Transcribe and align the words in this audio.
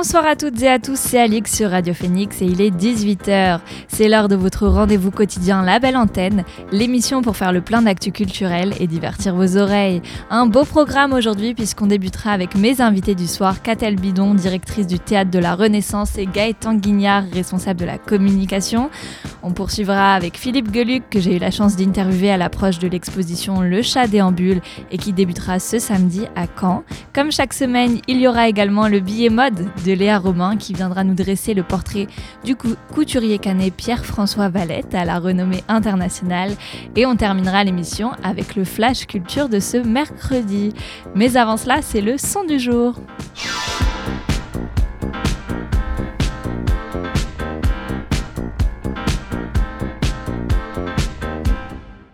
Bonsoir 0.00 0.26
à 0.26 0.36
toutes 0.36 0.62
et 0.62 0.68
à 0.68 0.78
tous, 0.78 0.96
c'est 0.96 1.18
Alix 1.18 1.52
sur 1.52 1.70
Radio 1.70 1.92
Phoenix 1.92 2.40
et 2.40 2.44
il 2.44 2.60
est 2.60 2.70
18h. 2.70 3.58
C'est 3.88 4.08
l'heure 4.08 4.28
de 4.28 4.36
votre 4.36 4.68
rendez-vous 4.68 5.10
quotidien 5.10 5.64
La 5.64 5.80
Belle 5.80 5.96
Antenne, 5.96 6.44
l'émission 6.70 7.20
pour 7.20 7.36
faire 7.36 7.50
le 7.50 7.62
plein 7.62 7.82
d'actu 7.82 8.12
culturel 8.12 8.74
et 8.78 8.86
divertir 8.86 9.34
vos 9.34 9.56
oreilles. 9.56 10.00
Un 10.30 10.46
beau 10.46 10.64
programme 10.64 11.12
aujourd'hui 11.14 11.52
puisqu'on 11.52 11.88
débutera 11.88 12.30
avec 12.30 12.54
mes 12.54 12.80
invités 12.80 13.16
du 13.16 13.26
soir, 13.26 13.60
Catel 13.60 13.96
Bidon, 13.96 14.34
directrice 14.34 14.86
du 14.86 15.00
Théâtre 15.00 15.32
de 15.32 15.40
la 15.40 15.56
Renaissance 15.56 16.16
et 16.16 16.26
Gaëtan 16.26 16.74
Guignard, 16.74 17.24
responsable 17.32 17.80
de 17.80 17.86
la 17.86 17.98
communication. 17.98 18.90
On 19.42 19.50
poursuivra 19.50 20.14
avec 20.14 20.36
Philippe 20.36 20.72
Geluc 20.72 21.10
que 21.10 21.18
j'ai 21.18 21.34
eu 21.34 21.38
la 21.40 21.50
chance 21.50 21.74
d'interviewer 21.74 22.30
à 22.30 22.36
l'approche 22.36 22.78
de 22.78 22.86
l'exposition 22.86 23.62
Le 23.62 23.82
Chat 23.82 24.06
déambule 24.06 24.60
et 24.92 24.98
qui 24.98 25.12
débutera 25.12 25.58
ce 25.58 25.80
samedi 25.80 26.26
à 26.36 26.46
Caen. 26.60 26.84
Comme 27.12 27.32
chaque 27.32 27.52
semaine, 27.52 27.98
il 28.06 28.20
y 28.20 28.28
aura 28.28 28.48
également 28.48 28.86
le 28.86 29.00
billet 29.00 29.28
mode 29.28 29.66
de 29.87 29.87
Léa 29.92 30.18
Romain 30.18 30.56
qui 30.56 30.72
viendra 30.72 31.04
nous 31.04 31.14
dresser 31.14 31.54
le 31.54 31.62
portrait 31.62 32.06
du 32.44 32.56
couturier 32.56 33.38
canet 33.38 33.72
Pierre-François 33.74 34.48
Valette 34.48 34.94
à 34.94 35.04
la 35.04 35.18
renommée 35.18 35.64
internationale. 35.68 36.52
Et 36.96 37.06
on 37.06 37.16
terminera 37.16 37.64
l'émission 37.64 38.12
avec 38.22 38.56
le 38.56 38.64
flash 38.64 39.06
culture 39.06 39.48
de 39.48 39.60
ce 39.60 39.76
mercredi. 39.76 40.72
Mais 41.14 41.36
avant 41.36 41.56
cela, 41.56 41.82
c'est 41.82 42.00
le 42.00 42.18
son 42.18 42.44
du 42.44 42.58
jour. 42.58 42.94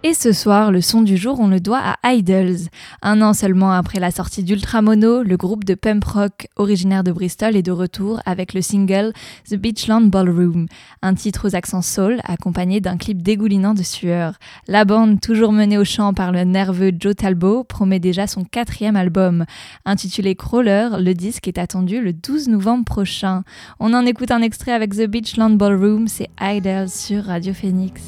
Et 0.07 0.13
ce 0.13 0.33
soir, 0.33 0.71
le 0.71 0.83
son 0.83 1.01
du 1.01 1.17
jour, 1.17 1.41
on 1.41 1.49
le 1.49 1.61
doit 1.61 1.81
à 2.03 2.13
Idols. 2.13 2.69
Un 3.01 3.23
an 3.23 3.33
seulement 3.33 3.73
après 3.73 4.01
la 4.01 4.11
sortie 4.11 4.43
d'Ultramono, 4.43 5.23
le 5.23 5.37
groupe 5.39 5.65
de 5.65 5.73
punk 5.73 6.05
rock 6.05 6.49
originaire 6.57 7.05
de 7.05 7.11
Bristol 7.11 7.57
est 7.57 7.63
de 7.63 7.73
retour 7.73 8.21
avec 8.27 8.53
le 8.53 8.61
single 8.61 9.15
The 9.49 9.55
Beachland 9.55 10.11
Ballroom, 10.11 10.67
un 11.01 11.15
titre 11.15 11.49
aux 11.49 11.57
accents 11.57 11.81
soul 11.81 12.21
accompagné 12.25 12.83
d'un 12.83 12.99
clip 12.99 13.23
dégoulinant 13.23 13.73
de 13.73 13.83
sueur. 13.83 14.35
La 14.69 14.85
bande, 14.85 15.23
toujours 15.23 15.53
menée 15.53 15.79
au 15.79 15.87
chant 15.87 16.13
par 16.13 16.33
le 16.33 16.45
nerveux 16.45 16.93
Joe 17.01 17.17
Talbot, 17.17 17.65
promet 17.65 17.99
déjà 17.99 18.27
son 18.27 18.45
quatrième 18.45 18.97
album. 18.97 19.47
Intitulé 19.87 20.35
Crawler, 20.35 20.91
le 20.99 21.15
disque 21.15 21.49
est 21.49 21.57
attendu 21.57 22.03
le 22.03 22.13
12 22.13 22.49
novembre 22.49 22.85
prochain. 22.85 23.43
On 23.81 23.95
en 23.95 24.05
écoute 24.05 24.33
un 24.33 24.43
extrait 24.43 24.73
avec 24.73 24.95
The 24.95 25.07
Beachland 25.07 25.57
Ballroom, 25.57 26.09
c'est 26.09 26.29
Idols 26.43 26.91
sur 26.91 27.25
Radio 27.25 27.55
Phoenix. 27.55 28.03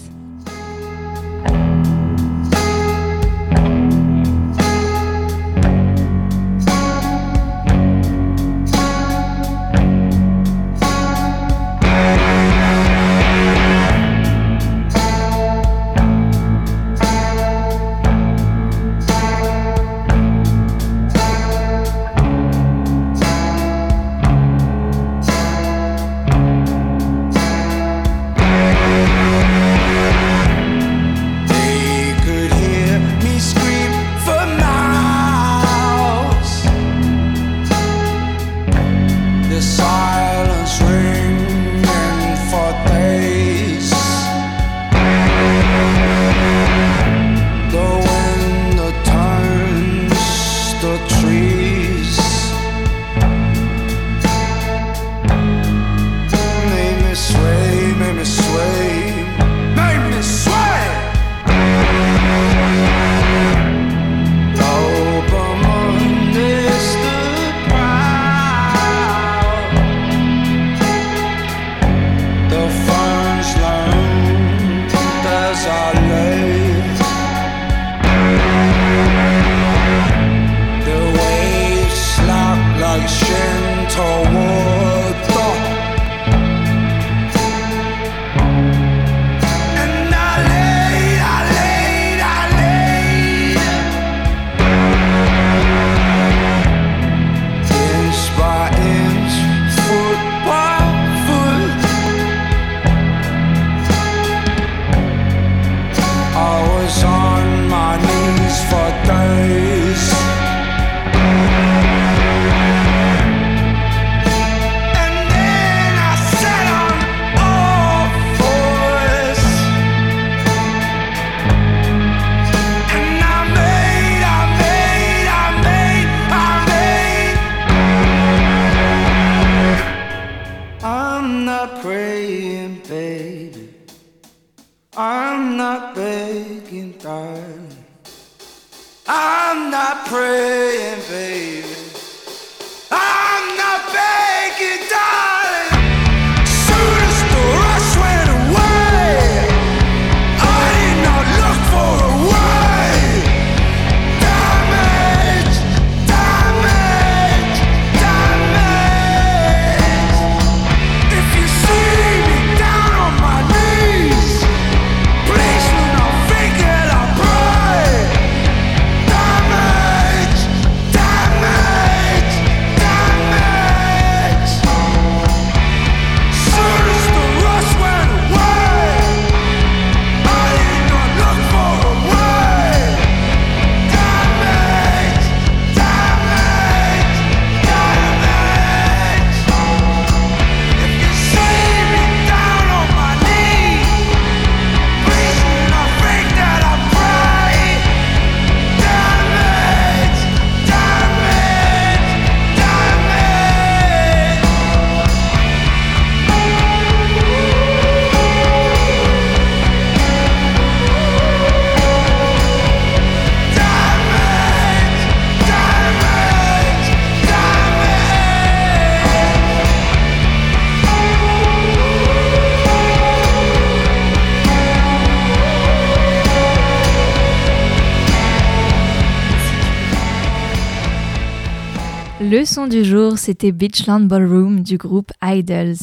Le 232.28 232.44
son 232.44 232.66
du 232.66 232.84
jour, 232.84 233.18
c'était 233.18 233.52
Beachland 233.52 234.00
Ballroom 234.00 234.64
du 234.64 234.78
groupe 234.78 235.12
Idols. 235.22 235.76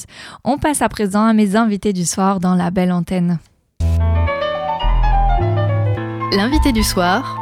On 0.44 0.58
passe 0.58 0.82
à 0.82 0.90
présent 0.90 1.24
à 1.24 1.32
mes 1.32 1.56
invités 1.56 1.94
du 1.94 2.04
soir 2.04 2.42
dans 2.42 2.54
la 2.54 2.70
belle 2.70 2.92
antenne. 2.92 3.40
L'invité 6.36 6.74
du 6.74 6.84
soir 6.84 7.40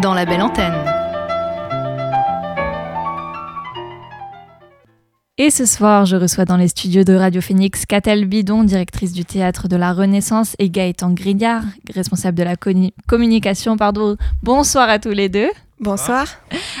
dans 0.00 0.14
la 0.14 0.24
belle 0.24 0.42
antenne. 0.42 0.84
Et 5.38 5.50
ce 5.50 5.66
soir, 5.66 6.06
je 6.06 6.14
reçois 6.14 6.44
dans 6.44 6.56
les 6.56 6.68
studios 6.68 7.02
de 7.02 7.14
Radio 7.14 7.40
Phoenix 7.40 7.84
Catel 7.84 8.26
Bidon, 8.26 8.62
directrice 8.62 9.12
du 9.12 9.24
théâtre 9.24 9.66
de 9.66 9.74
la 9.74 9.92
Renaissance, 9.92 10.54
et 10.60 10.70
Gaëtan 10.70 11.14
Grignard, 11.14 11.64
responsable 11.92 12.38
de 12.38 12.44
la 12.44 12.54
communication. 13.08 13.76
Pardon. 13.76 14.16
Bonsoir 14.44 14.88
à 14.88 15.00
tous 15.00 15.10
les 15.10 15.28
deux. 15.28 15.50
Bonsoir. 15.82 16.28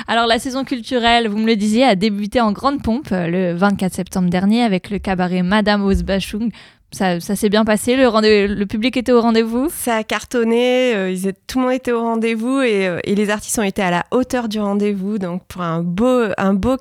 Alors 0.06 0.28
la 0.28 0.38
saison 0.38 0.62
culturelle, 0.62 1.26
vous 1.26 1.36
me 1.36 1.46
le 1.46 1.56
disiez, 1.56 1.82
a 1.82 1.96
débuté 1.96 2.40
en 2.40 2.52
grande 2.52 2.84
pompe 2.84 3.08
euh, 3.10 3.26
le 3.26 3.52
24 3.52 3.92
septembre 3.92 4.30
dernier 4.30 4.62
avec 4.62 4.90
le 4.90 5.00
cabaret 5.00 5.42
Madame 5.42 5.84
Osbachung 5.84 6.52
ça, 6.92 7.20
s'est 7.20 7.48
bien 7.48 7.64
passé, 7.64 7.96
le, 7.96 8.46
le 8.46 8.66
public 8.66 8.96
était 8.96 9.12
au 9.12 9.20
rendez-vous 9.20 9.68
Ça 9.74 9.96
a 9.96 10.04
cartonné, 10.04 10.94
euh, 10.94 11.10
ils 11.10 11.32
tout 11.46 11.58
le 11.58 11.64
monde 11.64 11.74
était 11.74 11.92
au 11.92 12.00
rendez-vous 12.00 12.60
et, 12.60 12.86
euh, 12.86 12.98
et, 13.04 13.14
les 13.14 13.30
artistes 13.30 13.58
ont 13.58 13.62
été 13.62 13.82
à 13.82 13.90
la 13.90 14.04
hauteur 14.10 14.48
du 14.48 14.60
rendez-vous. 14.60 15.18
Donc 15.18 15.44
pour 15.46 15.62
un 15.62 15.82
beau, 15.82 16.26
un 16.36 16.54
beau 16.54 16.76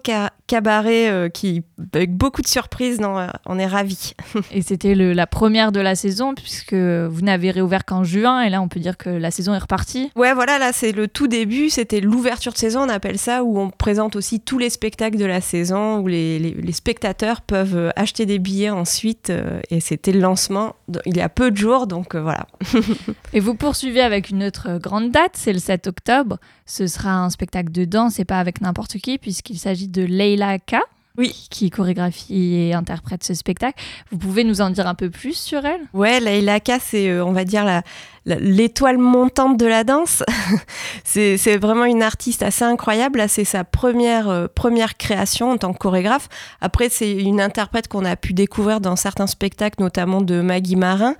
cabaret 0.47 1.09
euh, 1.09 1.29
qui, 1.29 1.63
avec 1.93 2.15
beaucoup 2.15 2.41
de 2.41 2.47
surprises, 2.47 2.99
non, 2.99 3.27
on 3.45 3.59
est 3.59 3.65
ravis. 3.65 4.13
et 4.51 4.61
c'était 4.61 4.95
la 4.95 5.27
première 5.27 5.71
de 5.71 5.79
la 5.79 5.95
saison 5.95 6.33
puisque 6.33 6.73
vous 6.73 7.21
n'avez 7.21 7.51
réouvert 7.51 7.85
qu'en 7.85 8.03
juin 8.03 8.41
et 8.41 8.49
là 8.49 8.61
on 8.61 8.67
peut 8.67 8.79
dire 8.79 8.97
que 8.97 9.09
la 9.09 9.31
saison 9.31 9.53
est 9.53 9.59
repartie. 9.59 10.11
Ouais 10.15 10.33
voilà, 10.33 10.59
là 10.59 10.71
c'est 10.73 10.91
le 10.91 11.07
tout 11.07 11.27
début, 11.27 11.69
c'était 11.69 12.01
l'ouverture 12.01 12.51
de 12.51 12.57
saison, 12.57 12.81
on 12.81 12.89
appelle 12.89 13.17
ça, 13.17 13.43
où 13.43 13.59
on 13.59 13.69
présente 13.69 14.15
aussi 14.15 14.39
tous 14.39 14.57
les 14.57 14.69
spectacles 14.69 15.17
de 15.17 15.25
la 15.25 15.41
saison, 15.41 15.99
où 15.99 16.07
les, 16.07 16.39
les, 16.39 16.51
les 16.53 16.71
spectateurs 16.73 17.41
peuvent 17.41 17.91
acheter 17.95 18.25
des 18.25 18.39
billets 18.39 18.69
ensuite 18.69 19.31
et 19.69 19.79
c'est 19.79 20.00
c'était 20.03 20.17
le 20.17 20.21
lancement 20.21 20.75
il 21.05 21.15
y 21.15 21.21
a 21.21 21.29
peu 21.29 21.51
de 21.51 21.57
jours, 21.57 21.85
donc 21.85 22.15
euh, 22.15 22.21
voilà. 22.23 22.47
et 23.33 23.39
vous 23.39 23.53
poursuivez 23.53 24.01
avec 24.01 24.31
une 24.31 24.43
autre 24.43 24.79
grande 24.79 25.11
date, 25.11 25.33
c'est 25.35 25.53
le 25.53 25.59
7 25.59 25.85
octobre. 25.85 26.39
Ce 26.65 26.87
sera 26.87 27.13
un 27.13 27.29
spectacle 27.29 27.71
de 27.71 27.85
danse 27.85 28.19
et 28.19 28.25
pas 28.25 28.39
avec 28.39 28.61
n'importe 28.61 28.97
qui, 28.97 29.19
puisqu'il 29.19 29.59
s'agit 29.59 29.87
de 29.87 30.01
Leila 30.01 30.57
K. 30.57 30.77
Oui. 31.17 31.47
Qui 31.49 31.69
chorégraphie 31.69 32.55
et 32.55 32.73
interprète 32.73 33.23
ce 33.23 33.33
spectacle. 33.33 33.81
Vous 34.11 34.17
pouvez 34.17 34.43
nous 34.43 34.61
en 34.61 34.69
dire 34.69 34.87
un 34.87 34.95
peu 34.95 35.09
plus 35.09 35.33
sur 35.33 35.65
elle? 35.65 35.81
Ouais, 35.93 36.19
Leila 36.19 36.59
K, 36.59 36.73
c'est, 36.81 37.09
euh, 37.09 37.25
on 37.25 37.33
va 37.33 37.43
dire, 37.43 37.65
la, 37.65 37.83
l'étoile 38.25 38.97
montante 38.97 39.57
de 39.57 39.65
la 39.65 39.83
danse. 39.83 40.23
c'est 41.03 41.57
vraiment 41.57 41.85
une 41.85 42.03
artiste 42.03 42.43
assez 42.43 42.63
incroyable. 42.63 43.23
c'est 43.27 43.45
sa 43.45 43.63
première, 43.63 44.29
euh, 44.29 44.47
première 44.53 44.97
création 44.97 45.51
en 45.51 45.57
tant 45.57 45.73
que 45.73 45.79
chorégraphe. 45.79 46.29
Après, 46.61 46.89
c'est 46.89 47.11
une 47.11 47.41
interprète 47.41 47.87
qu'on 47.87 48.05
a 48.05 48.15
pu 48.15 48.33
découvrir 48.33 48.79
dans 48.79 48.95
certains 48.95 49.27
spectacles, 49.27 49.81
notamment 49.81 50.21
de 50.21 50.41
Maggie 50.41 50.75
Marin. 50.75 51.15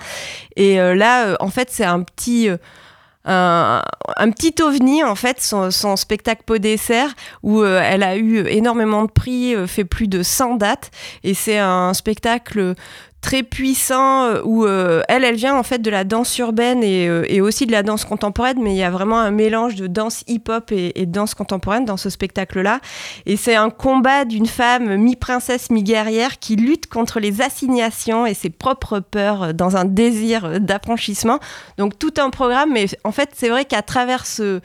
Et 0.55 0.79
euh, 0.79 0.93
là, 0.93 1.25
euh, 1.25 1.35
en 1.39 1.49
fait, 1.49 1.69
c'est 1.71 1.85
un 1.85 2.01
petit... 2.03 2.49
Un, 3.25 3.81
petit 4.31 4.55
ovni 4.61 5.03
en 5.03 5.15
fait 5.15 5.41
son, 5.41 5.95
spectacle 5.95 6.43
pot 6.45 6.57
dessert 6.57 7.13
où 7.43 7.63
elle 7.63 8.03
a 8.03 8.17
eu 8.17 8.47
énormément 8.47 9.03
de 9.03 9.11
prix 9.11 9.55
fait 9.67 9.85
plus 9.85 10.07
de 10.07 10.23
100 10.23 10.55
dates. 10.55 10.91
Et 11.23 11.33
c'est 11.33 11.59
un 11.59 11.93
spectacle 11.93 12.75
très 13.21 13.43
puissant 13.43 14.25
euh, 14.25 14.41
où 14.43 14.65
euh, 14.65 15.03
elle, 15.07 15.23
elle 15.23 15.35
vient 15.35 15.55
en 15.55 15.63
fait 15.63 15.79
de 15.79 15.89
la 15.91 16.03
danse 16.03 16.37
urbaine 16.39 16.83
et, 16.83 17.07
euh, 17.07 17.23
et, 17.29 17.39
aussi 17.39 17.67
de 17.67 17.71
la 17.71 17.83
danse 17.83 18.03
contemporaine, 18.03 18.57
mais 18.61 18.73
il 18.73 18.77
y 18.77 18.83
a 18.83 18.89
vraiment 18.89 19.19
un 19.19 19.31
mélange 19.31 19.75
de 19.75 19.87
danse 19.87 20.23
hip-hop 20.27 20.71
et, 20.71 21.05
danse 21.05 21.35
contemporaine 21.35 21.85
dans 21.85 21.97
ce 21.97 22.09
spectacle-là. 22.09 22.79
Et 23.27 23.37
c'est 23.37 23.55
un 23.55 23.69
combat 23.69 24.25
d'une 24.25 24.47
femme 24.47 24.95
mi-princesse, 24.97 25.69
mi-guerrière 25.69 26.39
qui 26.39 26.55
lutte 26.55 26.87
contre 26.87 27.19
les 27.19 27.41
assignations 27.41 28.25
et 28.25 28.33
ses 28.33 28.49
propres 28.49 28.99
peurs 28.99 29.53
dans 29.53 29.77
un 29.77 29.85
désir 29.85 30.59
d'affranchissement. 30.59 31.39
Donc 31.77 31.99
tout 31.99 32.13
un 32.17 32.31
programme, 32.31 32.71
mais 32.73 32.87
en 33.03 33.11
fait 33.11 33.29
c'est 33.35 33.49
vrai 33.49 33.65
qu'à 33.65 33.81
travers 33.81 34.25
ce 34.25 34.61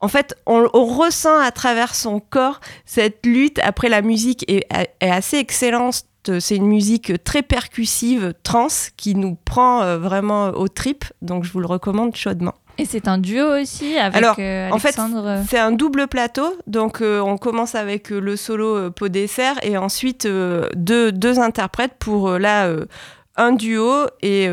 en 0.00 0.08
fait, 0.08 0.36
on, 0.44 0.66
ressent 0.74 1.38
à 1.38 1.50
travers 1.50 1.94
son 1.94 2.20
corps 2.20 2.60
cette 2.84 3.24
lutte. 3.24 3.58
Après, 3.60 3.88
la 3.88 4.02
musique 4.02 4.44
est 4.48 4.66
assez 5.00 5.38
excellente 5.38 6.04
euh, 6.28 6.40
c'est 6.40 6.56
une 6.56 6.66
musique 6.66 7.24
très 7.24 7.42
percussive, 7.42 8.34
trans, 8.42 8.68
qui 8.96 9.14
nous 9.14 9.36
prend 9.44 9.82
euh, 9.82 9.98
vraiment 9.98 10.48
au 10.48 10.68
trip. 10.68 11.04
Donc 11.22 11.44
je 11.44 11.52
vous 11.52 11.60
le 11.60 11.66
recommande 11.66 12.14
chaudement. 12.14 12.54
Et 12.76 12.86
c'est 12.86 13.06
un 13.06 13.18
duo 13.18 13.60
aussi 13.60 13.96
avec 13.96 14.16
Alors, 14.16 14.36
euh, 14.38 14.68
En 14.70 14.78
fait, 14.78 14.98
c'est 15.48 15.58
un 15.58 15.70
double 15.70 16.08
plateau. 16.08 16.56
Donc, 16.66 17.00
on 17.02 17.38
commence 17.38 17.76
avec 17.76 18.10
le 18.10 18.34
solo 18.34 18.90
Pot 18.90 19.08
Dessert 19.08 19.54
et 19.62 19.78
ensuite 19.78 20.26
deux, 20.26 21.12
deux, 21.12 21.38
interprètes 21.38 21.94
pour 22.00 22.36
là 22.36 22.68
un 23.36 23.52
duo 23.52 24.06
et 24.22 24.48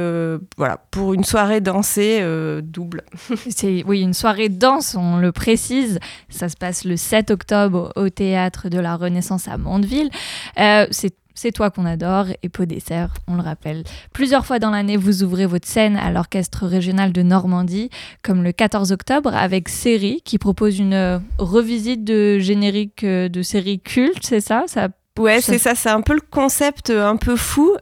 voilà 0.56 0.78
pour 0.92 1.16
une 1.16 1.24
soirée 1.24 1.62
dansée 1.62 2.24
double. 2.62 3.02
c'est 3.50 3.84
oui 3.88 4.02
une 4.02 4.14
soirée 4.14 4.50
danse, 4.50 4.94
on 4.94 5.18
le 5.18 5.32
précise. 5.32 5.98
Ça 6.30 6.48
se 6.48 6.56
passe 6.56 6.86
le 6.86 6.98
7 6.98 7.32
octobre 7.32 7.92
au 7.96 8.10
théâtre 8.10 8.70
de 8.70 8.78
la 8.78 8.98
Renaissance 8.98 9.48
à 9.48 9.58
Mondeville. 9.58 10.12
c'est 10.56 11.16
c'est 11.36 11.52
toi 11.52 11.70
qu'on 11.70 11.86
adore 11.86 12.28
et 12.44 12.50
Pot 12.50 12.66
Dessert, 12.66 13.14
on 13.28 13.36
le 13.36 13.42
rappelle. 13.42 13.84
Plusieurs 14.14 14.46
fois 14.46 14.60
dans 14.60 14.72
l'année, 14.72 14.98
vous 14.98 15.24
ouvrez 15.24 15.46
votre 15.46 15.68
scène 15.68 15.96
à 15.98 16.12
l'Orchestre 16.12 16.66
régional 16.66 17.12
de 17.12 17.22
Normandie, 17.22 17.90
comme 18.24 18.44
le 18.44 18.52
14 18.52 18.92
octobre 18.92 19.34
avec 19.36 19.70
Série, 19.70 20.22
qui 20.24 20.38
propose 20.38 20.80
une 20.80 20.94
euh, 20.94 21.20
revisite 21.38 22.04
de 22.04 22.40
générique 22.40 23.04
euh, 23.04 23.30
de 23.30 23.42
série 23.42 23.80
culte, 23.80 24.26
c'est 24.26 24.42
ça, 24.42 24.64
ça 24.68 24.90
Ouais, 25.20 25.42
c'est 25.42 25.58
ça, 25.58 25.76
c'est 25.76 25.90
un 25.90 26.00
peu 26.00 26.14
le 26.14 26.22
concept 26.22 26.90
euh, 26.90 27.06
un 27.06 27.18
peu 27.18 27.36
fou 27.36 27.76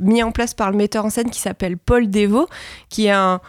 mis 0.00 0.22
en 0.22 0.30
place 0.30 0.52
par 0.52 0.70
le 0.70 0.76
metteur 0.76 1.06
en 1.06 1.10
scène 1.10 1.30
qui 1.30 1.40
s'appelle 1.40 1.78
Paul 1.78 2.10
Devaux, 2.10 2.48
qui 2.90 3.06
est 3.06 3.12
un, 3.12 3.40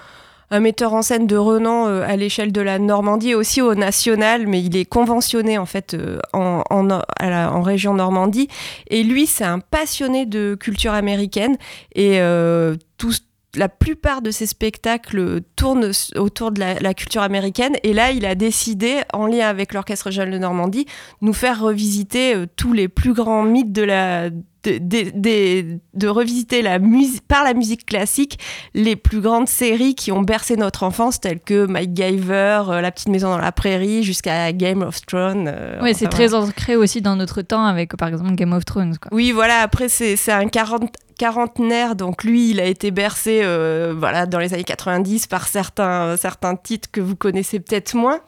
un 0.50 0.60
metteur 0.60 0.94
en 0.94 1.01
scène 1.01 1.27
de 1.27 1.36
renom 1.36 1.88
euh, 1.88 2.08
à 2.08 2.16
l'échelle 2.16 2.51
de 2.51 2.62
la 2.62 2.80
Normandie 2.80 3.36
aussi 3.36 3.62
au 3.62 3.75
national, 3.75 4.48
mais 4.48 4.62
il 4.62 4.75
est 4.77 4.86
conventionné 4.86 5.58
en 5.58 5.66
fait 5.66 5.94
euh, 5.94 6.20
en, 6.34 6.63
en, 6.70 6.89
en, 6.89 7.62
région 7.62 7.94
Normandie. 7.94 8.48
Et 8.89 9.04
lui, 9.04 9.27
c'est 9.27 9.44
un 9.44 9.60
passionné 9.60 10.25
de 10.25 10.56
culture 10.60 10.94
américaine 10.94 11.58
et 11.96 12.22
euh, 12.22 12.75
tout, 12.98 13.13
la 13.58 13.70
plupart 13.70 14.22
de 14.22 14.32
ses 14.32 14.46
spectacles 14.46 15.42
tournent 15.56 15.92
autour 16.16 16.52
de 16.52 16.60
la, 16.60 16.94
culture 16.94 17.22
américaine. 17.22 17.76
Et 17.84 17.94
là, 17.94 18.12
il 18.12 18.26
a 18.26 18.36
décidé, 18.36 19.02
en 19.14 19.28
lien 19.28 19.48
avec 19.48 19.74
l'Orchestre 19.74 20.12
Jeune 20.12 20.32
de 20.32 20.38
Normandie, 20.38 20.86
nous 21.22 21.34
faire 21.34 21.60
revisiter 21.60 22.36
tous 22.56 22.74
les 22.74 22.88
plus 22.88 23.14
grands 23.14 23.44
mythes 23.44 23.72
de 23.72 23.84
la, 23.84 24.30
de, 24.64 26.08
revisiter 26.08 26.62
la 26.62 26.80
par 27.28 27.44
la 27.44 27.54
musique 27.54 27.86
classique 27.86 28.40
les 28.74 28.96
plus 28.96 29.22
grandes 29.22 29.48
séries 29.48 29.96
qui 29.96 30.12
ont 30.12 30.22
bercé 30.22 30.56
notre 30.56 30.84
enfance, 30.84 31.20
telles 31.20 31.40
que 31.40 31.66
Mike 31.66 31.96
Giver, 31.96 32.64
euh, 32.70 32.82
La 32.82 32.92
petite 32.92 33.10
maison 33.10 33.30
dans 33.30 33.38
la 33.38 33.52
prairie, 33.52 34.04
jusqu'à 34.04 34.52
Game 34.54 34.82
of 34.82 35.06
Thrones. 35.06 35.50
Euh, 35.54 35.80
oui, 35.82 35.94
c'est 35.96 36.08
très 36.08 36.34
ancré 36.34 36.76
aussi 36.76 37.02
dans 37.02 37.16
notre 37.16 37.42
temps 37.42 37.66
avec, 37.66 37.96
par 37.96 38.10
exemple, 38.10 38.36
Game 38.36 38.54
of 38.54 38.66
Thrones. 38.66 38.96
Oui, 39.12 39.32
voilà, 39.32 39.62
après, 39.62 39.90
c'est 39.90 40.32
un 40.32 40.48
40, 40.48 40.96
quarantenaire, 41.18 41.96
donc 41.96 42.24
lui, 42.24 42.52
il 42.52 42.60
a 42.60 42.66
été 42.66 42.92
bercé 42.92 43.42
euh, 43.44 43.94
voilà, 43.98 44.26
dans 44.26 44.40
les 44.40 44.54
années 44.54 44.64
90 44.64 45.28
par 45.28 45.48
certains, 45.48 46.16
certains 46.18 46.56
titres 46.56 46.90
que 46.92 47.02
vous 47.02 47.16
connaissez 47.16 47.60
peut-être 47.60 47.96
moins. 47.96 48.20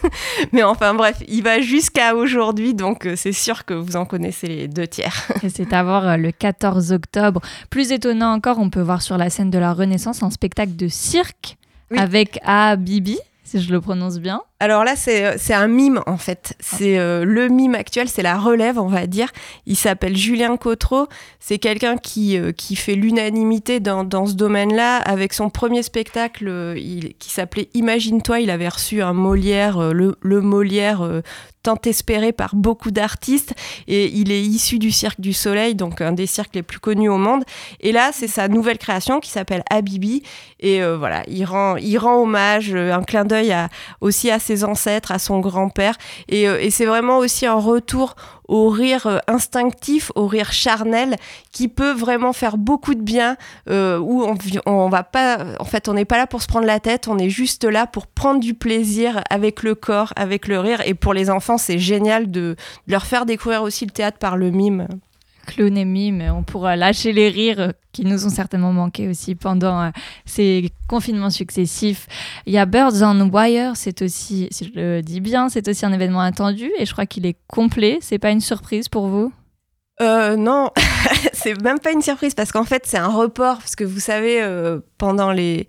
Mais 0.52 0.62
enfin 0.62 0.94
bref, 0.94 1.22
il 1.28 1.42
va 1.42 1.60
jusqu'à 1.60 2.14
aujourd'hui, 2.14 2.74
donc 2.74 3.06
euh, 3.06 3.14
c'est 3.16 3.32
sûr 3.32 3.64
que 3.64 3.74
vous 3.74 3.96
en 3.96 4.04
connaissez 4.04 4.46
les 4.46 4.68
deux 4.68 4.86
tiers. 4.86 5.28
c'est 5.48 5.72
à 5.72 5.82
voir 5.82 6.06
euh, 6.06 6.16
le 6.16 6.32
14 6.32 6.92
octobre. 6.92 7.40
Plus 7.70 7.92
étonnant 7.92 8.32
encore, 8.32 8.58
on 8.58 8.70
peut 8.70 8.80
voir 8.80 9.02
sur 9.02 9.18
la 9.18 9.30
scène 9.30 9.50
de 9.50 9.58
la 9.58 9.72
Renaissance 9.72 10.22
un 10.22 10.30
spectacle 10.30 10.76
de 10.76 10.88
cirque 10.88 11.56
avec 11.96 12.38
A. 12.44 12.76
Bibi 12.76 13.18
si 13.48 13.62
je 13.62 13.72
le 13.72 13.80
prononce 13.80 14.18
bien. 14.18 14.42
Alors 14.60 14.84
là, 14.84 14.94
c'est 14.94 15.54
un 15.54 15.68
mime 15.68 16.02
en 16.06 16.18
fait. 16.18 16.54
C'est 16.60 16.98
euh, 16.98 17.24
le 17.24 17.48
mime 17.48 17.74
actuel, 17.74 18.08
c'est 18.08 18.22
la 18.22 18.36
relève, 18.38 18.78
on 18.78 18.88
va 18.88 19.06
dire. 19.06 19.30
Il 19.66 19.76
s'appelle 19.76 20.16
Julien 20.16 20.56
Cotreau. 20.56 21.06
C'est 21.40 21.58
quelqu'un 21.58 21.96
qui, 21.96 22.36
euh, 22.36 22.52
qui 22.52 22.76
fait 22.76 22.94
l'unanimité 22.94 23.80
dans, 23.80 24.04
dans, 24.04 24.26
ce 24.26 24.34
domaine-là. 24.34 24.98
Avec 24.98 25.32
son 25.32 25.48
premier 25.48 25.82
spectacle 25.82 26.48
euh, 26.48 26.74
il, 26.76 27.14
qui 27.14 27.30
s'appelait 27.30 27.70
Imagine-toi, 27.74 28.40
il 28.40 28.50
avait 28.50 28.68
reçu 28.68 29.00
un 29.00 29.14
Molière, 29.14 29.94
le, 29.94 30.16
le, 30.20 30.40
Molière 30.40 31.08
espéré 31.84 32.32
par 32.32 32.54
beaucoup 32.54 32.90
d'artistes. 32.90 33.54
Et 33.86 34.06
il 34.06 34.32
est 34.32 34.42
issu 34.42 34.78
du 34.78 34.90
Cirque 34.90 35.20
du 35.20 35.32
Soleil, 35.32 35.74
donc 35.74 36.00
un 36.00 36.12
des 36.12 36.26
cirques 36.26 36.54
les 36.54 36.62
plus 36.62 36.78
connus 36.78 37.08
au 37.08 37.18
monde. 37.18 37.44
Et 37.80 37.92
là, 37.92 38.10
c'est 38.12 38.28
sa 38.28 38.48
nouvelle 38.48 38.78
création 38.78 39.20
qui 39.20 39.30
s'appelle 39.30 39.62
Habibi. 39.70 40.22
Et 40.60 40.82
voilà, 40.82 41.22
il 41.28 41.44
rend, 41.44 41.76
il 41.76 41.98
rend 41.98 42.22
hommage, 42.22 42.74
un 42.74 43.02
clin 43.02 43.24
d'œil 43.24 43.54
aussi 44.00 44.30
à 44.30 44.38
ses 44.38 44.64
ancêtres, 44.64 45.12
à 45.12 45.18
son 45.18 45.40
grand-père. 45.40 45.96
Et, 46.28 46.48
euh, 46.48 46.60
et 46.60 46.70
c'est 46.70 46.86
vraiment 46.86 47.18
aussi 47.18 47.46
un 47.46 47.54
retour 47.54 48.14
au 48.48 48.68
rire 48.68 49.20
instinctif, 49.26 50.10
au 50.14 50.26
rire 50.26 50.52
charnel, 50.52 51.16
qui 51.52 51.68
peut 51.68 51.92
vraiment 51.92 52.32
faire 52.32 52.56
beaucoup 52.56 52.94
de 52.94 53.02
bien, 53.02 53.36
où 53.68 54.24
on, 54.24 54.36
on 54.66 54.88
va 54.88 55.02
pas, 55.02 55.44
en 55.60 55.64
fait, 55.64 55.88
on 55.88 55.94
n'est 55.94 56.04
pas 56.04 56.16
là 56.16 56.26
pour 56.26 56.42
se 56.42 56.46
prendre 56.46 56.66
la 56.66 56.80
tête, 56.80 57.08
on 57.08 57.18
est 57.18 57.30
juste 57.30 57.64
là 57.64 57.86
pour 57.86 58.06
prendre 58.06 58.40
du 58.40 58.54
plaisir 58.54 59.22
avec 59.30 59.62
le 59.62 59.74
corps, 59.74 60.12
avec 60.16 60.48
le 60.48 60.58
rire. 60.58 60.82
Et 60.86 60.94
pour 60.94 61.14
les 61.14 61.30
enfants, 61.30 61.58
c'est 61.58 61.78
génial 61.78 62.30
de 62.30 62.56
leur 62.86 63.06
faire 63.06 63.26
découvrir 63.26 63.62
aussi 63.62 63.84
le 63.84 63.90
théâtre 63.90 64.18
par 64.18 64.36
le 64.36 64.50
mime 64.50 64.88
clown 65.48 65.76
et 65.76 65.84
mime, 65.84 66.22
on 66.34 66.42
pourra 66.42 66.76
lâcher 66.76 67.12
les 67.12 67.28
rires 67.28 67.72
qui 67.92 68.04
nous 68.04 68.26
ont 68.26 68.30
certainement 68.30 68.72
manqué 68.72 69.08
aussi 69.08 69.34
pendant 69.34 69.82
euh, 69.82 69.90
ces 70.24 70.70
confinements 70.88 71.30
successifs. 71.30 72.06
Il 72.46 72.52
y 72.52 72.58
a 72.58 72.66
Birds 72.66 73.02
on 73.02 73.28
Wire, 73.30 73.72
c'est 73.74 74.02
aussi, 74.02 74.48
si 74.50 74.70
je 74.72 74.80
le 74.80 75.02
dis 75.02 75.20
bien, 75.20 75.48
c'est 75.48 75.66
aussi 75.66 75.86
un 75.86 75.92
événement 75.92 76.20
attendu 76.20 76.70
et 76.78 76.86
je 76.86 76.92
crois 76.92 77.06
qu'il 77.06 77.26
est 77.26 77.36
complet. 77.48 77.98
C'est 78.00 78.18
pas 78.18 78.30
une 78.30 78.40
surprise 78.40 78.88
pour 78.88 79.08
vous? 79.08 79.32
Euh, 80.00 80.36
non, 80.36 80.70
c'est 81.32 81.60
même 81.60 81.80
pas 81.80 81.90
une 81.90 82.02
surprise 82.02 82.34
parce 82.34 82.52
qu'en 82.52 82.64
fait 82.64 82.82
c'est 82.86 82.98
un 82.98 83.08
report 83.08 83.58
parce 83.58 83.74
que 83.74 83.82
vous 83.82 83.98
savez 83.98 84.40
euh, 84.40 84.78
pendant 84.96 85.32
les 85.32 85.66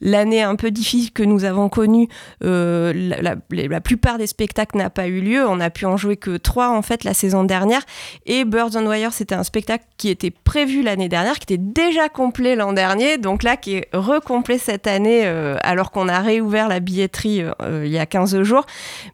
l'année 0.00 0.42
un 0.42 0.56
peu 0.56 0.70
difficile 0.70 1.12
que 1.12 1.22
nous 1.22 1.44
avons 1.44 1.68
connue, 1.68 2.08
euh, 2.42 2.92
la, 2.94 3.80
plupart 3.80 4.18
des 4.18 4.26
spectacles 4.26 4.76
n'a 4.78 4.90
pas 4.90 5.06
eu 5.06 5.20
lieu. 5.20 5.46
On 5.46 5.60
a 5.60 5.70
pu 5.70 5.86
en 5.86 5.96
jouer 5.96 6.16
que 6.16 6.36
trois 6.36 6.70
en 6.70 6.82
fait 6.82 7.04
la 7.04 7.14
saison 7.14 7.44
dernière. 7.44 7.82
Et 8.26 8.44
Birds 8.44 8.76
on 8.76 8.86
Wire, 8.86 9.12
c'était 9.12 9.34
un 9.34 9.44
spectacle 9.44 9.84
qui 9.96 10.08
était 10.08 10.30
prévu 10.30 10.82
l'année 10.82 11.08
dernière, 11.08 11.38
qui 11.38 11.54
était 11.54 11.62
déjà 11.62 12.08
complet 12.08 12.56
l'an 12.56 12.72
dernier, 12.72 13.18
donc 13.18 13.42
là 13.42 13.56
qui 13.56 13.74
est 13.74 13.88
recomplet 13.92 14.58
cette 14.58 14.86
année 14.86 15.22
euh, 15.24 15.56
alors 15.62 15.90
qu'on 15.90 16.08
a 16.08 16.20
réouvert 16.20 16.68
la 16.68 16.80
billetterie 16.80 17.42
euh, 17.42 17.82
il 17.84 17.92
y 17.92 17.98
a 17.98 18.06
15 18.06 18.42
jours. 18.42 18.66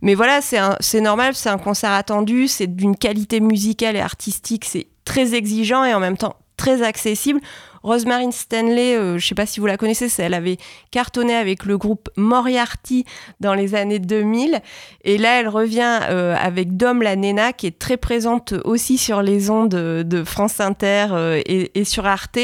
Mais 0.02 0.14
voilà, 0.14 0.40
c'est 0.40 1.00
normal, 1.00 1.34
c'est 1.34 1.48
un 1.48 1.58
concert 1.58 1.92
attendu, 1.92 2.48
c'est 2.48 2.66
d'une 2.66 2.96
qualité 2.96 3.40
musicale 3.40 3.96
et 3.96 4.00
artistique, 4.00 4.64
c'est 4.64 4.86
très 5.04 5.34
exigeant 5.34 5.84
et 5.84 5.94
en 5.94 6.00
même 6.00 6.16
temps 6.16 6.36
très 6.56 6.82
accessible. 6.82 7.40
Rosemary 7.82 8.30
Stanley, 8.32 8.96
euh, 8.96 9.10
je 9.12 9.24
ne 9.24 9.28
sais 9.28 9.34
pas 9.34 9.46
si 9.46 9.60
vous 9.60 9.66
la 9.66 9.76
connaissez, 9.76 10.08
elle 10.18 10.34
avait 10.34 10.58
cartonné 10.90 11.34
avec 11.34 11.64
le 11.64 11.78
groupe 11.78 12.10
Moriarty 12.16 13.04
dans 13.40 13.54
les 13.54 13.74
années 13.74 13.98
2000. 13.98 14.60
Et 15.04 15.18
là, 15.18 15.40
elle 15.40 15.48
revient 15.48 16.00
euh, 16.10 16.34
avec 16.38 16.76
Dom 16.76 17.02
la 17.02 17.16
Nena, 17.16 17.52
qui 17.52 17.66
est 17.66 17.78
très 17.78 17.96
présente 17.96 18.54
aussi 18.64 18.98
sur 18.98 19.22
les 19.22 19.50
ondes 19.50 19.70
de 19.70 20.24
France 20.24 20.60
Inter 20.60 21.06
euh, 21.12 21.40
et, 21.46 21.84
sur 21.84 22.06
Arte, 22.06 22.38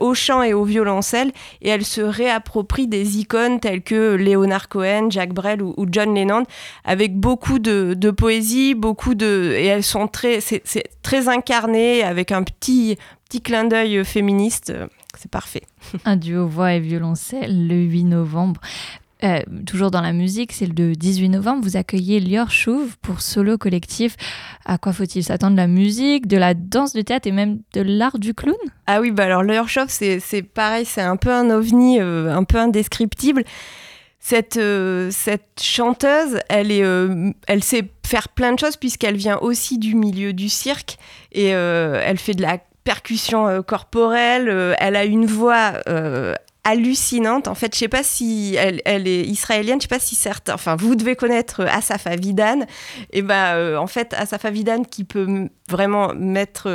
au 0.00 0.14
chant 0.14 0.42
et 0.42 0.54
au 0.54 0.64
violoncelle. 0.64 1.32
Et 1.60 1.68
elle 1.68 1.84
se 1.84 2.00
réapproprie 2.00 2.86
des 2.86 3.18
icônes 3.18 3.58
telles 3.58 3.82
que 3.82 4.14
Leonard 4.14 4.68
Cohen, 4.68 5.10
Jack 5.10 5.32
Brel 5.32 5.62
ou, 5.62 5.86
John 5.90 6.14
Lennon, 6.14 6.44
avec 6.84 7.16
beaucoup 7.16 7.58
de, 7.58 8.10
poésie, 8.10 8.74
beaucoup 8.74 9.14
de... 9.14 9.54
Et 9.56 9.66
elles 9.66 9.82
sont 9.82 10.06
très... 10.06 10.40
C'est 10.40 10.62
très 11.02 11.28
avec 11.28 12.32
un 12.32 12.42
petit 12.42 12.96
petit 13.32 13.40
clin 13.40 13.64
d'œil 13.64 14.04
féministe, 14.04 14.68
euh, 14.68 14.86
c'est 15.18 15.30
parfait. 15.30 15.62
Un 16.04 16.16
duo 16.16 16.46
voix 16.46 16.74
et 16.74 16.80
violoncelle 16.80 17.66
le 17.66 17.76
8 17.76 18.04
novembre. 18.04 18.60
Euh, 19.24 19.40
toujours 19.66 19.90
dans 19.90 20.02
la 20.02 20.12
musique, 20.12 20.52
c'est 20.52 20.66
le 20.66 20.94
18 20.94 21.30
novembre, 21.30 21.62
vous 21.62 21.78
accueillez 21.78 22.20
Lior 22.20 22.50
Chouve 22.50 22.98
pour 23.00 23.22
solo 23.22 23.56
collectif. 23.56 24.16
À 24.66 24.76
quoi 24.76 24.92
faut-il 24.92 25.24
s'attendre? 25.24 25.52
De 25.52 25.62
la 25.62 25.66
musique, 25.66 26.26
de 26.26 26.36
la 26.36 26.52
danse, 26.52 26.92
du 26.92 27.04
théâtre 27.04 27.26
et 27.26 27.32
même 27.32 27.60
de 27.72 27.80
l'art 27.80 28.18
du 28.18 28.34
clown? 28.34 28.54
Ah 28.86 29.00
oui, 29.00 29.12
bah 29.12 29.24
alors 29.24 29.44
Lior 29.44 29.66
Chouve, 29.66 29.88
c'est 29.88 30.42
pareil, 30.42 30.84
c'est 30.84 31.00
un 31.00 31.16
peu 31.16 31.32
un 31.32 31.48
ovni, 31.48 32.00
euh, 32.00 32.34
un 32.36 32.44
peu 32.44 32.58
indescriptible. 32.58 33.44
Cette, 34.18 34.60
cette 35.10 35.60
chanteuse, 35.60 36.38
elle, 36.50 36.70
est, 36.70 36.84
elle 37.48 37.64
sait 37.64 37.90
faire 38.06 38.28
plein 38.28 38.52
de 38.52 38.58
choses 38.58 38.76
puisqu'elle 38.76 39.16
vient 39.16 39.38
aussi 39.38 39.78
du 39.78 39.96
milieu 39.96 40.32
du 40.32 40.48
cirque 40.48 40.96
et 41.32 41.46
elle 41.46 42.18
fait 42.18 42.34
de 42.34 42.42
la 42.42 42.58
percussion 42.84 43.46
euh, 43.46 43.62
corporelle, 43.62 44.48
euh, 44.48 44.74
elle 44.78 44.96
a 44.96 45.04
une 45.04 45.26
voix 45.26 45.74
euh, 45.88 46.34
hallucinante. 46.64 47.48
En 47.48 47.54
fait, 47.54 47.74
je 47.74 47.78
sais 47.78 47.88
pas 47.88 48.02
si 48.02 48.56
elle, 48.56 49.08
est 49.08 49.24
israélienne, 49.24 49.80
je 49.80 49.82
sais 49.82 49.88
pas 49.88 49.98
si 49.98 50.14
certains, 50.14 50.54
enfin, 50.54 50.76
vous 50.76 50.94
devez 50.94 51.16
connaître 51.16 51.62
Asaf 51.64 52.06
Avidan. 52.06 52.60
Et 53.12 53.22
ben, 53.22 53.76
en 53.76 53.86
fait, 53.86 54.14
Asaf 54.14 54.44
Avidan 54.44 54.84
qui 54.84 55.04
peut 55.04 55.48
vraiment 55.72 56.12
mettre, 56.14 56.68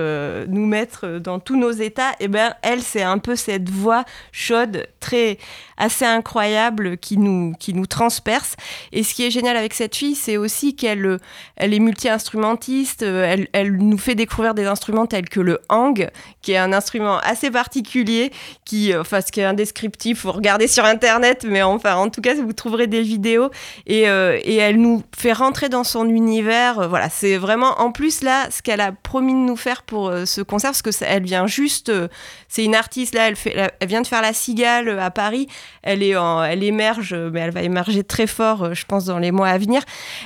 nous 0.48 0.66
mettre 0.66 1.20
dans 1.20 1.40
tous 1.40 1.56
nos 1.56 1.72
états. 1.72 2.12
Et 2.20 2.28
ben, 2.28 2.54
elle, 2.62 2.82
c'est 2.82 3.04
un 3.04 3.18
peu 3.18 3.36
cette 3.36 3.70
voix 3.70 4.04
chaude, 4.32 4.88
très 5.00 5.38
assez 5.78 6.06
incroyable 6.06 6.98
qui 6.98 7.18
nous, 7.18 7.54
qui 7.60 7.74
nous 7.74 7.86
transperce. 7.86 8.56
Et 8.92 9.04
ce 9.04 9.14
qui 9.14 9.26
est 9.26 9.32
génial 9.32 9.56
avec 9.56 9.74
cette 9.74 9.96
fille, 9.96 10.16
c'est 10.16 10.38
aussi 10.38 10.76
qu'elle 10.76 11.20
elle 11.56 11.74
est 11.74 11.80
multi-instrumentiste, 11.80 13.04
elle, 13.04 13.48
elle, 13.54 13.78
nous 13.78 13.98
fait 13.98 14.16
découvrir 14.16 14.54
des 14.54 14.66
instruments 14.66 15.06
tels 15.06 15.30
que 15.30 15.40
le 15.40 15.60
hang, 15.70 16.10
qui 16.42 16.54
est 16.54 16.58
un 16.58 16.74
instrument 16.74 17.20
assez 17.20 17.52
particulier, 17.52 18.32
qui, 18.66 18.96
enfin, 18.96 19.22
ce 19.22 19.32
qui 19.32 19.40
est 19.40 19.46
indescriptif, 19.46 20.22
faut 20.22 20.32
regarder 20.32 20.68
sur 20.68 20.86
Internet, 20.86 21.46
mais 21.48 21.62
enfin, 21.62 21.96
en 21.96 22.10
tout 22.10 22.22
cas, 22.22 22.34
vous 22.36 22.54
trouverez 22.54 22.88
des 22.88 23.02
vidéos. 23.02 23.50
Et, 23.86 24.10
euh, 24.10 24.40
et 24.44 24.56
elle 24.56 24.78
nous 24.78 25.04
fait 25.16 25.34
rentrer 25.34 25.70
dans 25.70 25.84
son 25.84 26.08
univers. 26.10 26.90
Voilà, 26.90 27.10
c'est 27.10 27.38
vraiment, 27.38 27.80
en 27.80 27.92
plus, 27.92 28.22
là, 28.22 28.50
ce 28.52 28.62
qu'elle 28.62 28.82
a 28.82 28.87
promis 28.92 29.34
de 29.34 29.40
nous 29.40 29.56
faire 29.56 29.84
pour 29.84 30.10
euh, 30.10 30.26
ce 30.26 30.42
concert, 30.42 30.72
parce 30.72 30.82
que 30.82 30.90
elle 31.04 31.24
vient 31.24 31.48
juste, 31.48 31.90
euh, 31.90 32.08
c'est 32.48 32.64
une 32.64 32.76
artiste, 32.76 33.14
là, 33.14 33.28
elle, 33.28 33.36
fait, 33.36 33.72
elle 33.80 33.88
vient 33.88 34.02
de 34.02 34.08
faire 34.08 34.22
La 34.22 34.34
Cigale 34.34 35.00
à 35.00 35.12
Paris 35.12 35.48
elle, 35.88 36.04
est 36.04 36.16
elle 36.50 36.64
émerge, 36.64 37.14
mais 37.14 37.40
elle 37.40 37.52
va 37.52 37.62
émerger 37.62 38.04
très 38.04 38.28
fort, 38.28 38.64
euh, 38.64 38.74
je 38.74 38.86
pense, 38.86 39.06
dans 39.06 39.20
les 39.20 39.32
mois 39.32 39.48
à 39.48 39.58
venir. 39.58 39.82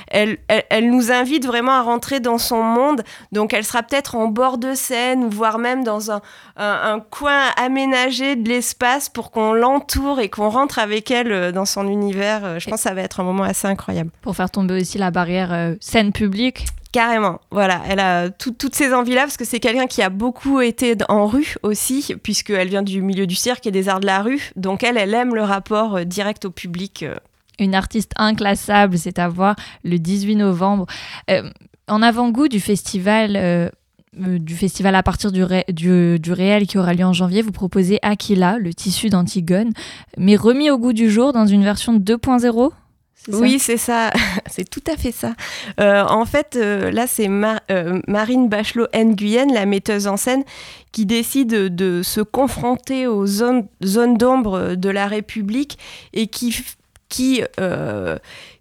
Elle, 0.08 0.38
elle, 0.48 0.90
nous 0.90 1.12
invite 1.12 1.46
vraiment 1.46 1.72
à 1.72 1.82
rentrer 1.82 2.20
dans 2.20 2.38
son 2.38 2.62
monde. 2.62 3.02
Donc, 3.30 3.54
elle 3.54 3.64
sera 3.64 3.82
peut-être 3.82 4.16
en 4.16 4.26
bord 4.26 4.58
de 4.58 4.74
scène, 4.74 5.28
voire 5.28 5.58
même 5.58 5.84
dans 5.84 6.10
un, 6.10 6.20
un, 6.56 7.00
coin 7.00 7.42
aménagé 7.56 8.36
de 8.36 8.48
l'espace 8.48 9.08
pour 9.08 9.30
qu'on 9.30 9.52
l'entoure 9.52 10.20
et 10.20 10.28
qu'on 10.28 10.48
rentre 10.48 10.78
avec 10.78 11.10
elle 11.10 11.32
euh, 11.32 11.52
dans 11.52 11.66
son 11.66 11.86
univers. 11.86 12.44
Euh, 12.44 12.58
je 12.58 12.68
pense 12.68 12.80
que 12.80 12.88
ça 12.88 12.94
va 12.94 13.02
être 13.02 13.20
un 13.20 13.24
moment 13.24 13.44
assez 13.44 13.68
incroyable. 13.68 14.10
Pour 14.20 14.34
faire 14.34 14.50
tomber 14.50 14.80
aussi 14.80 14.98
la 14.98 15.10
barrière 15.10 15.74
scène 15.80 16.12
publique 16.12 16.66
Carrément, 16.92 17.40
voilà, 17.50 17.80
elle 17.88 18.00
a 18.00 18.28
toutes 18.28 18.74
ces 18.74 18.92
envies-là 18.92 19.22
parce 19.22 19.38
que 19.38 19.46
c'est 19.46 19.60
quelqu'un 19.60 19.86
qui 19.86 20.02
a 20.02 20.10
beaucoup 20.10 20.60
été 20.60 20.94
en 21.08 21.26
rue 21.26 21.54
aussi, 21.62 22.14
puisqu'elle 22.22 22.68
vient 22.68 22.82
du 22.82 23.00
milieu 23.00 23.26
du 23.26 23.34
cirque 23.34 23.66
et 23.66 23.70
des 23.70 23.88
arts 23.88 24.00
de 24.00 24.06
la 24.06 24.20
rue, 24.20 24.50
donc 24.56 24.82
elle, 24.82 24.98
elle 24.98 25.14
aime 25.14 25.34
le 25.34 25.40
rapport 25.40 25.96
euh, 25.96 26.04
direct 26.04 26.44
au 26.44 26.50
public. 26.50 27.02
Euh. 27.02 27.16
Une 27.58 27.74
artiste 27.74 28.12
inclassable, 28.16 28.98
c'est 28.98 29.18
à 29.18 29.28
voir 29.28 29.56
le 29.84 29.98
18 29.98 30.36
novembre. 30.36 30.84
Euh, 31.30 31.48
en 31.88 32.02
avant-goût 32.02 32.48
du 32.48 32.60
festival, 32.60 33.70
du 34.14 34.54
festival 34.54 34.94
à 34.94 35.02
partir 35.02 35.32
du, 35.32 35.44
du, 35.68 36.18
du, 36.20 36.32
réel 36.32 36.66
qui 36.66 36.78
aura 36.78 36.92
lieu 36.92 37.04
en 37.04 37.12
janvier, 37.12 37.42
vous 37.42 37.52
proposez 37.52 37.98
Aquila, 38.02 38.58
le 38.58 38.72
tissu 38.72 39.08
d'Antigone, 39.08 39.72
mais 40.16 40.36
remis 40.36 40.70
au 40.70 40.78
goût 40.78 40.92
du 40.92 41.10
jour 41.10 41.32
dans 41.32 41.46
une 41.46 41.64
version 41.64 41.98
2.0 41.98 42.70
oui, 43.28 43.58
c'est 43.58 43.76
ça. 43.76 44.10
c'est 44.50 44.68
tout 44.68 44.82
à 44.86 44.96
fait 44.96 45.12
ça. 45.12 45.34
Euh, 45.80 46.02
en 46.04 46.24
fait, 46.24 46.56
euh, 46.56 46.90
là, 46.90 47.06
c'est 47.06 47.28
euh, 47.28 48.00
Marine 48.08 48.48
Bachelot 48.48 48.86
Nguyen, 48.94 49.52
la 49.52 49.66
metteuse 49.66 50.06
en 50.06 50.16
scène, 50.16 50.44
qui 50.90 51.06
décide 51.06 51.74
de 51.74 52.02
se 52.02 52.20
confronter 52.20 53.06
aux 53.06 53.26
zones, 53.26 53.66
zones 53.84 54.16
d'ombre 54.16 54.74
de 54.74 54.90
la 54.90 55.06
République 55.06 55.78
et 56.12 56.26
qui, 56.26 56.54
qui 57.08 57.42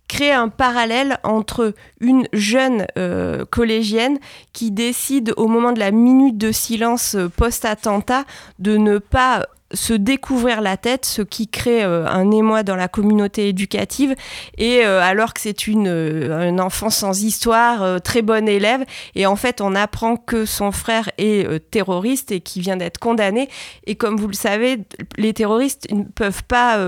crée 0.07 0.31
un 0.31 0.49
parallèle 0.49 1.17
entre 1.23 1.73
une 1.99 2.27
jeune 2.31 2.85
collégienne 3.49 4.17
qui 4.53 4.71
décide 4.71 5.33
au 5.35 5.47
moment 5.47 5.73
de 5.73 5.79
la 5.79 5.91
minute 5.91 6.37
de 6.37 6.53
silence 6.53 7.17
post-attentat 7.35 8.23
de 8.59 8.77
ne 8.77 8.97
pas 8.97 9.45
se 9.73 9.93
découvrir 9.93 10.61
la 10.61 10.77
tête, 10.77 11.05
ce 11.05 11.21
qui 11.21 11.47
crée 11.47 11.83
euh, 11.83 12.05
un 12.07 12.31
émoi 12.31 12.63
dans 12.63 12.75
la 12.75 12.87
communauté 12.87 13.47
éducative. 13.49 14.15
Et 14.57 14.85
euh, 14.85 15.01
alors 15.01 15.33
que 15.33 15.41
c'est 15.41 15.67
une, 15.67 15.87
euh, 15.87 16.49
un 16.49 16.59
enfant 16.59 16.89
sans 16.89 17.23
histoire, 17.23 18.01
très 18.01 18.21
bon 18.21 18.47
élève, 18.47 18.83
et 19.15 19.25
en 19.25 19.35
fait 19.35 19.61
on 19.61 19.75
apprend 19.75 20.15
que 20.17 20.45
son 20.45 20.71
frère 20.71 21.09
est 21.17 21.47
terroriste 21.71 22.31
et 22.31 22.41
qui 22.41 22.61
vient 22.61 22.77
d'être 22.77 22.99
condamné. 22.99 23.49
Et 23.85 23.95
comme 23.95 24.17
vous 24.17 24.27
le 24.27 24.33
savez, 24.33 24.79
les 25.17 25.33
terroristes 25.33 25.87
ne 25.91 26.03
peuvent 26.03 26.43
pas, 26.43 26.79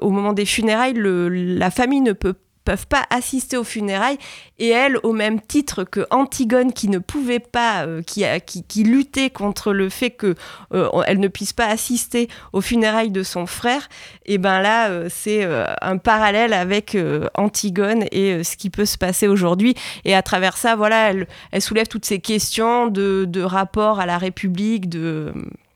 au 0.00 0.10
moment 0.10 0.32
des 0.32 0.44
funérailles, 0.44 0.94
le, 0.94 1.28
la 1.28 1.70
famille 1.70 2.00
ne 2.00 2.12
peut 2.12 2.34
peuvent 2.64 2.86
pas 2.86 3.04
assister 3.10 3.56
aux 3.56 3.64
funérailles. 3.64 4.18
Et 4.58 4.68
elle 4.68 4.98
au 5.02 5.12
même 5.12 5.40
titre 5.40 5.84
que 5.84 6.06
Antigone 6.10 6.72
qui 6.72 6.88
ne 6.88 6.98
pouvait 6.98 7.40
pas 7.40 7.84
euh, 7.86 8.02
qui, 8.02 8.24
qui, 8.46 8.62
qui, 8.62 8.84
luttait 8.84 9.30
contre 9.30 9.72
le 9.72 9.88
fait 9.88 10.10
que 10.10 10.34
euh, 10.72 10.88
elle 11.06 11.18
ne 11.20 11.28
puisse 11.28 11.52
pas 11.52 11.66
assister 11.66 12.28
aux 12.52 12.60
funérailles 12.60 13.10
de 13.10 13.22
son 13.22 13.46
frère 13.46 13.88
et 14.24 14.38
ben 14.38 14.60
là 14.60 14.90
euh, 14.90 15.08
c'est 15.10 15.46
un 15.80 15.96
parallèle 15.96 16.52
avec 16.52 16.96
Antigone 17.34 18.04
et 18.12 18.44
ce 18.44 18.56
qui 18.56 18.70
peut 18.70 18.84
se 18.84 18.98
passer 18.98 19.28
aujourd'hui. 19.28 19.74
Et 20.04 20.14
à 20.14 20.22
travers 20.22 20.56
ça 20.56 20.76
voilà 20.76 21.10
elle, 21.10 21.26
elle 21.50 21.62
soulève 21.62 21.88
toutes 21.88 22.04
ces 22.04 22.20
questions 22.20 22.86
de, 22.86 23.24
de 23.26 23.42
rapport 23.42 24.00
à 24.00 24.06
la 24.06 24.18
République 24.18 24.88
de 24.88 25.32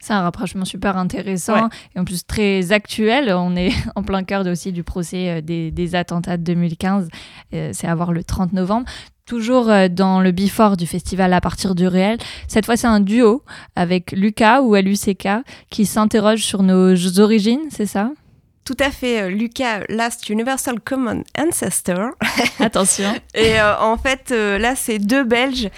c'est 0.07 0.13
un 0.13 0.23
rapprochement 0.23 0.65
super 0.65 0.97
intéressant 0.97 1.69
et 1.95 1.99
en 1.99 2.05
plus 2.05 2.25
très 2.25 2.71
actuel. 2.71 3.33
On 3.33 3.57
est 3.57 3.73
en 3.97 4.03
plein 4.03 4.23
cœur 4.23 4.47
aussi 4.47 4.73
du 4.73 4.85
procès 4.85 5.31
euh, 5.31 5.41
des, 5.41 5.95
attentats 5.95 6.37
de 6.37 6.45
2015. 6.45 7.09
Euh, 7.53 7.71
c'est 7.73 7.89
à 7.89 7.95
voir 7.95 8.13
le 8.13 8.23
30 8.23 8.53
novembre. 8.53 8.87
Toujours 9.25 9.73
dans 9.91 10.21
le 10.21 10.31
before 10.31 10.77
du 10.77 10.87
festival 10.87 11.33
à 11.33 11.41
partir 11.41 11.75
du 11.75 11.89
réel. 11.89 12.17
Cette 12.47 12.65
fois, 12.65 12.77
c'est 12.77 12.87
un 12.87 13.01
duo 13.01 13.43
avec 13.75 14.13
Lucas 14.13 14.61
ou 14.63 14.77
LUCK 14.77 15.29
qui 15.69 15.85
s'interroge 15.85 16.45
sur 16.45 16.63
nos 16.63 17.19
origines, 17.19 17.63
c'est 17.71 17.87
ça? 17.87 18.13
Tout 18.65 18.77
à 18.79 18.93
fait, 18.93 19.29
Lucas 19.29 19.81
Last 19.89 20.29
Universal 20.29 20.79
Common 20.79 21.25
Ancestor. 21.37 22.11
Attention. 22.61 23.13
Et 23.35 23.61
en 23.61 23.97
fait, 23.97 24.31
là, 24.31 24.77
c'est 24.77 25.01
deux 25.01 25.25
Belges 25.25 25.71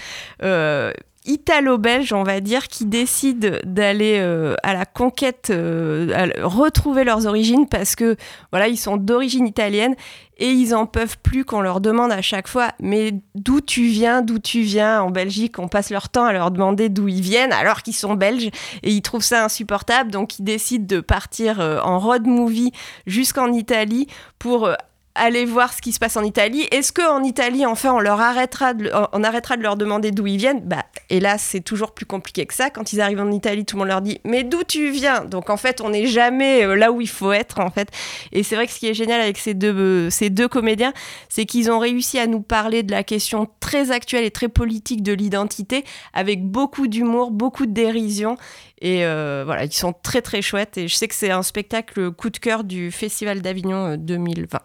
italo-belges, 1.29 2.11
on 2.11 2.23
va 2.23 2.41
dire, 2.41 2.67
qui 2.67 2.85
décident 2.85 3.49
d'aller 3.63 4.17
euh, 4.19 4.55
à 4.63 4.73
la 4.73 4.85
conquête, 4.85 5.49
euh, 5.51 6.11
à 6.13 6.47
retrouver 6.47 7.03
leurs 7.03 7.27
origines 7.27 7.67
parce 7.67 7.95
que 7.95 8.17
voilà, 8.51 8.67
ils 8.67 8.77
sont 8.77 8.97
d'origine 8.97 9.45
italienne 9.47 9.95
et 10.37 10.49
ils 10.49 10.73
en 10.73 10.85
peuvent 10.85 11.17
plus 11.21 11.45
qu'on 11.45 11.61
leur 11.61 11.81
demande 11.81 12.11
à 12.11 12.21
chaque 12.21 12.47
fois 12.47 12.69
mais 12.79 13.13
d'où 13.35 13.61
tu 13.61 13.83
viens, 13.83 14.21
d'où 14.21 14.39
tu 14.39 14.61
viens? 14.61 15.01
En 15.01 15.11
Belgique, 15.11 15.59
on 15.59 15.67
passe 15.67 15.91
leur 15.91 16.09
temps 16.09 16.25
à 16.25 16.33
leur 16.33 16.49
demander 16.49 16.89
d'où 16.89 17.07
ils 17.07 17.21
viennent 17.21 17.53
alors 17.53 17.83
qu'ils 17.83 17.95
sont 17.95 18.15
belges 18.15 18.49
et 18.83 18.91
ils 18.91 19.01
trouvent 19.01 19.23
ça 19.23 19.45
insupportable. 19.45 20.11
Donc 20.11 20.39
ils 20.39 20.43
décident 20.43 20.85
de 20.87 20.99
partir 20.99 21.59
euh, 21.59 21.79
en 21.81 21.99
road 21.99 22.25
movie 22.25 22.71
jusqu'en 23.05 23.53
Italie 23.53 24.07
pour 24.39 24.69
aller 25.15 25.45
voir 25.45 25.73
ce 25.73 25.81
qui 25.81 25.91
se 25.91 25.99
passe 25.99 26.17
en 26.17 26.23
Italie. 26.23 26.67
Est-ce 26.71 26.93
qu'en 26.93 27.23
Italie, 27.23 27.65
enfin, 27.65 27.93
on 27.93 27.99
leur 27.99 28.21
arrêtera 28.21 28.73
de, 28.73 28.89
on 29.11 29.23
arrêtera 29.23 29.57
de 29.57 29.63
leur 29.63 29.75
demander 29.75 30.11
d'où 30.11 30.27
ils 30.27 30.37
viennent? 30.37 30.61
Bah, 30.61 30.85
hélas, 31.09 31.41
c'est 31.41 31.61
toujours 31.61 31.91
plus 31.91 32.05
compliqué 32.05 32.45
que 32.45 32.53
ça. 32.53 32.69
Quand 32.69 32.93
ils 32.93 33.01
arrivent 33.01 33.19
en 33.19 33.31
Italie, 33.31 33.65
tout 33.65 33.75
le 33.75 33.79
monde 33.79 33.89
leur 33.89 34.01
dit 34.01 34.19
Mais 34.23 34.43
d'où 34.43 34.63
tu 34.63 34.91
viens? 34.91 35.25
Donc, 35.25 35.49
en 35.49 35.57
fait, 35.57 35.81
on 35.81 35.89
n'est 35.89 36.05
jamais 36.05 36.63
euh, 36.63 36.75
là 36.75 36.91
où 36.91 37.01
il 37.01 37.09
faut 37.09 37.31
être, 37.31 37.59
en 37.59 37.69
fait. 37.69 37.89
Et 38.31 38.43
c'est 38.43 38.55
vrai 38.55 38.67
que 38.67 38.73
ce 38.73 38.79
qui 38.79 38.87
est 38.87 38.93
génial 38.93 39.19
avec 39.19 39.37
ces 39.37 39.53
deux, 39.53 39.75
euh, 39.75 40.09
ces 40.09 40.29
deux 40.29 40.47
comédiens, 40.47 40.93
c'est 41.27 41.45
qu'ils 41.45 41.71
ont 41.71 41.79
réussi 41.79 42.19
à 42.19 42.27
nous 42.27 42.41
parler 42.41 42.83
de 42.83 42.91
la 42.91 43.03
question 43.03 43.47
très 43.59 43.91
actuelle 43.91 44.23
et 44.23 44.31
très 44.31 44.47
politique 44.47 45.03
de 45.03 45.13
l'identité, 45.13 45.83
avec 46.13 46.45
beaucoup 46.45 46.87
d'humour, 46.87 47.31
beaucoup 47.31 47.65
de 47.65 47.73
dérision. 47.73 48.37
Et 48.81 49.05
euh, 49.05 49.43
voilà, 49.45 49.65
ils 49.65 49.73
sont 49.73 49.93
très 49.93 50.21
très 50.21 50.41
chouettes. 50.41 50.77
Et 50.77 50.87
je 50.87 50.95
sais 50.95 51.07
que 51.07 51.15
c'est 51.15 51.31
un 51.31 51.43
spectacle 51.43 52.11
coup 52.11 52.29
de 52.29 52.37
cœur 52.37 52.63
du 52.63 52.91
Festival 52.91 53.41
d'Avignon 53.41 53.97
2020. 53.97 54.59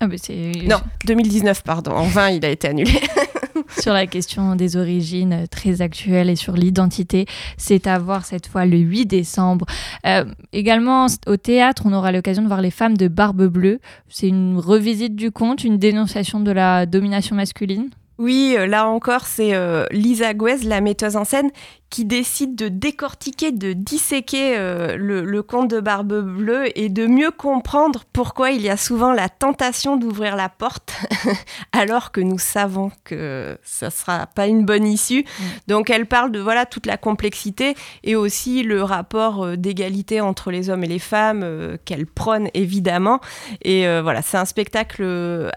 Ah 0.00 0.06
non, 0.06 0.80
2019, 1.06 1.62
pardon. 1.64 1.90
En 1.92 2.04
20, 2.04 2.30
il 2.30 2.44
a 2.44 2.50
été 2.50 2.68
annulé. 2.68 2.92
sur 3.80 3.92
la 3.92 4.06
question 4.06 4.54
des 4.56 4.76
origines 4.76 5.32
euh, 5.32 5.46
très 5.46 5.82
actuelle 5.82 6.30
et 6.30 6.36
sur 6.36 6.54
l'identité. 6.54 7.26
C'est 7.56 7.86
à 7.86 7.98
voir 7.98 8.24
cette 8.24 8.46
fois 8.46 8.66
le 8.66 8.78
8 8.78 9.06
décembre. 9.06 9.66
Euh, 10.06 10.24
également 10.52 11.06
au 11.26 11.36
théâtre, 11.36 11.82
on 11.84 11.92
aura 11.92 12.12
l'occasion 12.12 12.42
de 12.42 12.48
voir 12.48 12.60
les 12.60 12.70
femmes 12.70 12.96
de 12.96 13.08
Barbe 13.08 13.46
Bleue. 13.46 13.80
C'est 14.08 14.28
une 14.28 14.58
revisite 14.58 15.16
du 15.16 15.30
conte, 15.30 15.64
une 15.64 15.78
dénonciation 15.78 16.40
de 16.40 16.50
la 16.50 16.86
domination 16.86 17.36
masculine? 17.36 17.90
Oui, 18.18 18.56
euh, 18.58 18.66
là 18.66 18.88
encore, 18.88 19.26
c'est 19.26 19.54
euh, 19.54 19.86
Lisa 19.92 20.34
Guez, 20.34 20.64
la 20.64 20.80
metteuse 20.80 21.14
en 21.14 21.24
scène, 21.24 21.50
qui 21.88 22.04
décide 22.04 22.56
de 22.56 22.66
décortiquer, 22.66 23.52
de 23.52 23.72
disséquer 23.72 24.58
euh, 24.58 24.96
le, 24.96 25.42
conte 25.44 25.70
de 25.70 25.78
Barbe 25.78 26.20
Bleue 26.22 26.76
et 26.76 26.88
de 26.88 27.06
mieux 27.06 27.30
comprendre 27.30 28.02
pourquoi 28.12 28.50
il 28.50 28.60
y 28.60 28.68
a 28.70 28.76
souvent 28.76 29.12
la 29.12 29.28
tentation 29.28 29.96
d'ouvrir 29.96 30.34
la 30.34 30.48
porte, 30.48 30.92
alors 31.72 32.10
que 32.10 32.20
nous 32.20 32.40
savons 32.40 32.90
que 33.04 33.56
ça 33.62 33.86
ne 33.86 33.90
sera 33.90 34.26
pas 34.26 34.48
une 34.48 34.64
bonne 34.64 34.86
issue. 34.86 35.22
Mm. 35.22 35.44
Donc 35.68 35.88
elle 35.88 36.06
parle 36.06 36.32
de 36.32 36.40
voilà 36.40 36.66
toute 36.66 36.86
la 36.86 36.96
complexité 36.96 37.76
et 38.02 38.16
aussi 38.16 38.64
le 38.64 38.82
rapport 38.82 39.56
d'égalité 39.56 40.20
entre 40.20 40.50
les 40.50 40.70
hommes 40.70 40.82
et 40.82 40.88
les 40.88 40.98
femmes 40.98 41.78
qu'elle 41.84 42.06
prône 42.06 42.48
évidemment. 42.52 43.20
Et 43.62 43.86
voilà, 44.00 44.22
c'est 44.22 44.38
un 44.38 44.44
spectacle 44.44 45.50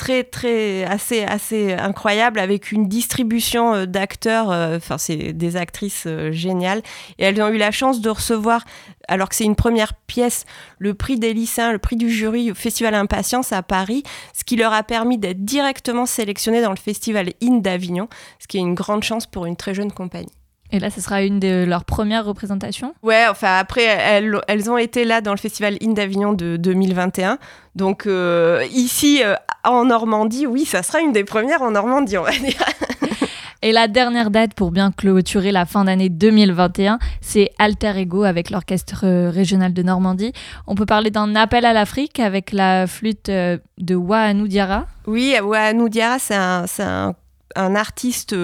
très 0.00 0.24
très 0.24 0.84
assez 0.84 1.24
assez 1.24 1.74
incroyable 1.74 2.40
avec 2.40 2.72
une 2.72 2.88
distribution 2.88 3.74
euh, 3.74 3.84
d'acteurs 3.84 4.50
euh, 4.50 4.78
enfin 4.78 4.96
c'est 4.96 5.34
des 5.34 5.56
actrices 5.56 6.04
euh, 6.06 6.32
géniales. 6.32 6.80
Et 7.18 7.24
elles 7.24 7.42
ont 7.42 7.48
eu 7.48 7.58
la 7.58 7.70
chance 7.70 8.00
de 8.00 8.08
recevoir 8.08 8.64
alors 9.08 9.28
que 9.28 9.34
c'est 9.34 9.44
une 9.44 9.56
première 9.56 9.92
pièce 9.92 10.46
le 10.78 10.94
prix 10.94 11.18
des 11.18 11.34
lycéens 11.34 11.70
le 11.70 11.78
prix 11.78 11.96
du 11.96 12.08
jury 12.08 12.50
au 12.50 12.54
festival 12.54 12.94
Impatience 12.94 13.52
à 13.52 13.62
Paris 13.62 14.02
ce 14.32 14.42
qui 14.42 14.56
leur 14.56 14.72
a 14.72 14.82
permis 14.84 15.18
d'être 15.18 15.44
directement 15.44 16.06
sélectionnées 16.06 16.62
dans 16.62 16.70
le 16.70 16.76
festival 16.76 17.34
IN 17.42 17.58
d'Avignon 17.58 18.08
ce 18.38 18.46
qui 18.46 18.56
est 18.56 18.60
une 18.60 18.74
grande 18.74 19.02
chance 19.02 19.26
pour 19.26 19.44
une 19.44 19.56
très 19.56 19.74
jeune 19.74 19.92
compagnie 19.92 20.39
et 20.72 20.78
là, 20.78 20.90
ce 20.90 21.00
sera 21.00 21.22
une 21.22 21.40
de 21.40 21.64
leurs 21.64 21.84
premières 21.84 22.24
représentations 22.24 22.94
Ouais, 23.02 23.24
enfin 23.28 23.56
après, 23.58 23.84
elles, 23.84 24.38
elles 24.48 24.70
ont 24.70 24.78
été 24.78 25.04
là 25.04 25.20
dans 25.20 25.32
le 25.32 25.38
festival 25.38 25.76
In 25.82 25.92
d'Avignon 25.92 26.32
de 26.32 26.56
2021. 26.56 27.38
Donc 27.74 28.06
euh, 28.06 28.64
ici, 28.72 29.22
euh, 29.24 29.34
en 29.64 29.86
Normandie, 29.86 30.46
oui, 30.46 30.64
ça 30.64 30.82
sera 30.82 31.00
une 31.00 31.12
des 31.12 31.24
premières 31.24 31.62
en 31.62 31.72
Normandie, 31.72 32.18
on 32.18 32.22
va 32.22 32.30
dire. 32.30 32.64
Et 33.62 33.72
la 33.72 33.88
dernière 33.88 34.30
date 34.30 34.54
pour 34.54 34.70
bien 34.70 34.90
clôturer 34.90 35.52
la 35.52 35.66
fin 35.66 35.84
d'année 35.84 36.08
2021, 36.08 36.98
c'est 37.20 37.50
Alter 37.58 37.92
Ego 37.98 38.22
avec 38.22 38.48
l'Orchestre 38.48 39.28
régional 39.28 39.74
de 39.74 39.82
Normandie. 39.82 40.32
On 40.66 40.74
peut 40.74 40.86
parler 40.86 41.10
d'un 41.10 41.36
appel 41.36 41.66
à 41.66 41.74
l'Afrique 41.74 42.20
avec 42.20 42.52
la 42.52 42.86
flûte 42.86 43.28
euh, 43.28 43.58
de 43.76 43.94
Wahanou 43.94 44.48
Diara. 44.48 44.86
Oui, 45.06 45.34
Wahanou 45.42 45.90
Diara, 45.90 46.18
c'est 46.18 46.34
un, 46.34 46.64
un, 46.78 47.14
un, 47.54 47.74
artiste 47.74 48.34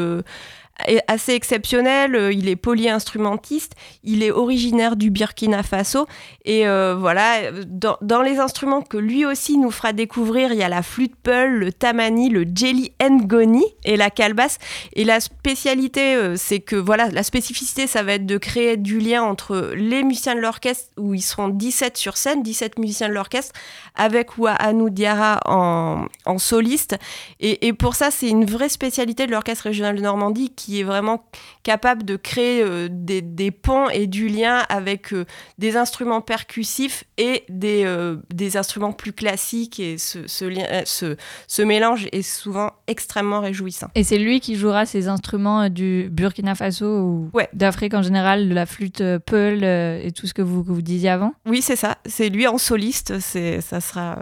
assez 1.08 1.32
exceptionnel. 1.32 2.14
Euh, 2.14 2.32
il 2.32 2.48
est 2.48 2.56
polyinstrumentiste. 2.56 3.74
Il 4.04 4.22
est 4.22 4.30
originaire 4.30 4.96
du 4.96 5.10
Burkina 5.10 5.62
Faso. 5.62 6.06
Et 6.44 6.66
euh, 6.66 6.94
voilà, 6.94 7.50
dans, 7.66 8.22
les 8.22 8.38
instruments 8.38 8.82
que 8.82 8.96
lui 8.96 9.24
aussi 9.24 9.58
nous 9.58 9.70
fera 9.70 9.92
découvrir, 9.92 10.52
il 10.52 10.58
y 10.58 10.62
a 10.62 10.68
la 10.68 10.82
flûte 10.82 11.14
peul, 11.22 11.58
le 11.58 11.72
tamani, 11.72 12.28
le 12.28 12.44
jelly 12.52 12.92
ngoni 13.02 13.64
et 13.84 13.96
la 13.96 14.10
calebasse. 14.10 14.58
Et 14.92 15.04
la 15.04 15.20
spécialité, 15.20 16.14
euh, 16.14 16.34
c'est 16.36 16.60
que 16.60 16.76
voilà, 16.76 17.08
la 17.08 17.22
spécificité, 17.22 17.86
ça 17.86 18.02
va 18.02 18.14
être 18.14 18.26
de 18.26 18.38
créer 18.38 18.76
du 18.76 18.98
lien 18.98 19.22
entre 19.22 19.72
les 19.74 20.02
musiciens 20.02 20.34
de 20.34 20.40
l'orchestre, 20.40 20.90
où 20.96 21.14
ils 21.14 21.22
seront 21.22 21.48
17 21.48 21.96
sur 21.96 22.16
scène, 22.16 22.42
17 22.42 22.78
musiciens 22.78 23.08
de 23.08 23.14
l'orchestre, 23.14 23.52
avec 23.94 24.38
Ouahanou 24.38 24.90
Diara 24.90 25.40
en, 25.46 26.06
en 26.26 26.38
soliste. 26.38 26.96
Et, 27.40 27.66
et 27.66 27.72
pour 27.72 27.94
ça, 27.94 28.10
c'est 28.10 28.28
une 28.28 28.44
vraie 28.44 28.68
spécialité 28.68 29.26
de 29.26 29.32
l'orchestre 29.32 29.64
régional 29.64 29.96
de 29.96 30.02
Normandie 30.02 30.50
qui 30.50 30.65
qui 30.66 30.80
est 30.80 30.82
vraiment 30.82 31.22
capable 31.62 32.04
de 32.04 32.16
créer 32.16 32.60
euh, 32.60 32.88
des, 32.90 33.50
ponts 33.52 33.88
et 33.88 34.08
du 34.08 34.26
lien 34.26 34.64
avec 34.68 35.12
euh, 35.12 35.24
des 35.58 35.76
instruments 35.76 36.20
percussifs 36.20 37.04
et 37.18 37.44
des, 37.48 37.84
euh, 37.84 38.16
des 38.34 38.56
instruments 38.56 38.92
plus 38.92 39.12
classiques. 39.12 39.78
Et 39.78 39.96
ce, 39.96 40.26
ce, 40.26 40.44
lien, 40.44 40.64
ce, 40.84 41.16
ce, 41.46 41.62
mélange 41.62 42.08
est 42.10 42.22
souvent 42.22 42.72
extrêmement 42.88 43.40
réjouissant. 43.40 43.86
Et 43.94 44.02
c'est 44.02 44.18
lui 44.18 44.40
qui 44.40 44.56
jouera 44.56 44.86
ces 44.86 45.06
instruments 45.06 45.68
du 45.68 46.08
Burkina 46.10 46.56
Faso 46.56 46.86
ou 46.86 47.30
d'Afrique 47.52 47.94
en 47.94 48.02
général, 48.02 48.48
de 48.48 48.54
la 48.54 48.66
flûte 48.66 49.04
Peul 49.24 49.62
et 49.62 50.10
tout 50.10 50.26
ce 50.26 50.34
que 50.34 50.42
vous, 50.42 50.64
vous 50.64 50.82
disiez 50.82 51.10
avant? 51.10 51.32
Oui, 51.46 51.62
c'est 51.62 51.76
ça. 51.76 51.98
C'est 52.06 52.28
lui 52.28 52.48
en 52.48 52.58
soliste. 52.58 53.20
Ça 53.20 53.80
sera 53.80 54.18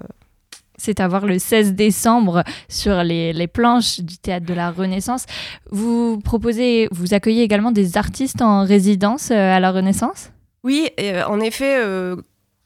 c'est 0.77 1.01
à 1.01 1.09
voir 1.09 1.27
le 1.27 1.39
16 1.39 1.75
décembre 1.75 2.43
sur 2.69 3.03
les, 3.03 3.47
planches 3.47 4.01
du 4.01 4.19
théâtre 4.19 4.47
de 4.47 4.55
la 4.55 4.71
Renaissance. 4.71 5.27
Vous 5.71 6.19
proposez, 6.19 6.89
vous 6.91 7.15
accueillez 7.15 7.43
également 7.43 7.73
des 7.73 7.97
artistes 7.97 8.43
en 8.43 8.65
résidence 8.65 9.31
euh, 9.31 9.55
à 9.55 9.61
la 9.61 9.71
Renaissance? 9.71 10.31
Oui, 10.65 10.89
euh, 10.99 11.23
en 11.29 11.41
effet, 11.41 11.77
euh, 11.79 12.17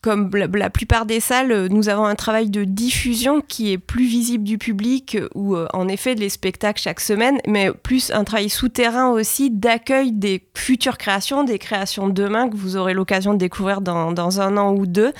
comme 0.00 0.30
la, 0.34 0.70
plupart 0.70 1.04
des 1.04 1.20
salles, 1.20 1.66
nous 1.66 1.88
avons 1.88 2.04
un 2.04 2.14
travail 2.14 2.48
de 2.48 2.64
diffusion 2.64 3.40
qui 3.40 3.72
est 3.72 3.78
plus 3.78 4.06
visible 4.06 4.44
du 4.44 4.56
public, 4.56 5.18
ou 5.34 5.56
en 5.56 5.88
effet 5.88 6.14
les 6.14 6.28
spectacles 6.28 6.80
chaque 6.80 7.00
semaine, 7.00 7.38
mais 7.48 7.72
plus 7.72 8.12
un 8.12 8.22
travail 8.22 8.48
souterrain 8.48 9.10
aussi 9.10 9.50
d'accueil 9.50 10.12
des 10.12 10.46
futures 10.54 10.96
créations, 10.96 11.42
des 11.42 11.58
créations 11.58 12.06
de 12.06 12.12
demain 12.12 12.48
que 12.48 12.56
vous 12.56 12.76
aurez 12.76 12.94
l'occasion 12.94 13.34
de 13.34 13.38
découvrir 13.38 13.80
dans 13.80 14.40
un 14.40 14.56
an 14.56 14.72
ou 14.72 14.86
deux. 14.86 15.12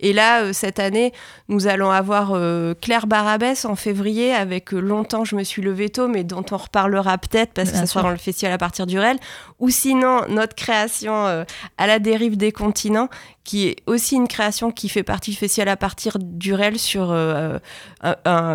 Et 0.00 0.12
là, 0.12 0.42
euh, 0.42 0.52
cette 0.52 0.78
année, 0.78 1.12
nous 1.48 1.66
allons 1.66 1.90
avoir 1.90 2.32
euh, 2.32 2.74
Claire 2.80 3.06
Barabès 3.06 3.64
en 3.64 3.76
février 3.76 4.32
avec 4.32 4.72
euh, 4.72 4.80
Longtemps 4.80 5.24
je 5.24 5.36
me 5.36 5.44
suis 5.44 5.62
levé 5.62 5.88
tôt, 5.88 6.08
mais 6.08 6.24
dont 6.24 6.44
on 6.50 6.56
reparlera 6.56 7.18
peut-être 7.18 7.52
parce 7.52 7.70
que 7.70 7.76
ça 7.76 7.86
sera 7.86 8.02
dans 8.02 8.10
le 8.10 8.16
festival 8.16 8.52
à 8.52 8.58
partir 8.58 8.86
du 8.86 8.98
REL. 8.98 9.18
Ou 9.58 9.70
sinon, 9.70 10.22
notre 10.28 10.54
création 10.54 11.44
à 11.78 11.86
la 11.86 11.98
dérive 11.98 12.36
des 12.36 12.52
continents, 12.52 13.08
qui 13.44 13.68
est 13.68 13.76
aussi 13.86 14.16
une 14.16 14.28
création 14.28 14.70
qui 14.70 14.88
fait 14.88 15.02
partie 15.02 15.30
du 15.30 15.36
festival 15.36 15.68
à 15.68 15.76
partir 15.76 16.18
du 16.18 16.54
REL 16.54 16.78
sur. 16.78 17.16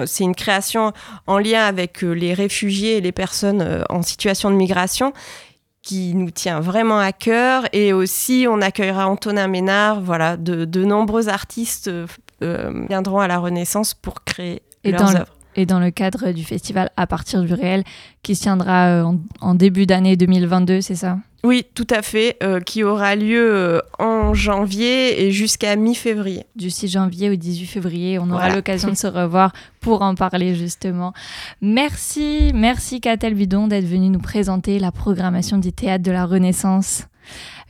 c'est 0.06 0.24
une 0.24 0.36
création 0.36 0.94
en 1.26 1.40
lien 1.40 1.66
avec 1.66 2.02
les 2.02 2.34
réfugiés 2.34 2.98
et 2.98 3.02
les 3.02 3.12
personnes 3.12 3.84
en 3.90 4.02
situation 4.02 4.52
de 4.52 4.56
migration 4.56 5.14
qui 5.82 6.14
nous 6.16 6.32
tient 6.32 6.60
vraiment 6.60 7.00
à 7.00 7.12
cœur. 7.12 7.68
Et 7.74 7.94
aussi, 7.94 8.46
on 8.50 8.62
accueillera 8.62 9.08
Antonin 9.08 9.48
Ménard. 9.48 10.02
Voilà, 10.02 10.38
de, 10.38 10.84
nombreux 10.84 11.30
artistes 11.30 11.90
euh, 11.90 12.86
viendront 12.88 13.20
à 13.20 13.28
la 13.28 13.40
Renaissance 13.40 13.94
pour 13.94 14.24
créer 14.24 14.62
leurs 14.84 15.16
œuvres. 15.16 15.39
Et 15.60 15.66
dans 15.66 15.80
le 15.80 15.92
cadre 15.92 16.32
du 16.32 16.44
festival 16.44 16.90
À 16.98 17.08
partir 17.08 17.44
du 17.44 17.54
réel 17.54 17.84
qui 18.24 18.36
se 18.36 18.44
tiendra 18.44 19.04
en, 19.06 19.20
en 19.42 19.56
début 19.56 19.86
d'année 19.86 20.16
2022, 20.16 20.82
c'est 20.82 20.96
ça? 20.96 21.18
Oui, 21.44 21.66
tout 21.74 21.88
à 21.90 22.02
fait, 22.02 22.36
euh, 22.44 22.60
qui 22.60 22.84
aura 22.84 23.16
lieu 23.16 23.56
euh, 23.56 23.80
en 23.98 24.34
janvier 24.34 25.24
et 25.24 25.32
jusqu'à 25.32 25.78
mi-février. 25.78 26.46
Du 26.58 26.70
6 26.70 26.90
janvier 26.90 27.30
au 27.30 27.36
18 27.36 27.66
février, 27.66 28.20
on 28.20 28.30
aura 28.30 28.50
l'occasion 28.54 28.90
de 28.90 28.96
se 28.98 29.08
revoir 29.08 29.54
pour 29.80 30.02
en 30.02 30.16
parler 30.16 30.54
justement. 30.54 31.14
Merci, 31.62 32.52
merci 32.54 33.00
Catel 33.00 33.36
Bidon 33.36 33.68
d'être 33.68 33.86
venu 33.86 34.10
nous 34.10 34.20
présenter 34.20 34.80
la 34.80 34.92
programmation 34.92 35.58
du 35.58 35.72
théâtre 35.72 36.04
de 36.04 36.12
la 36.12 36.26
Renaissance. 36.26 37.06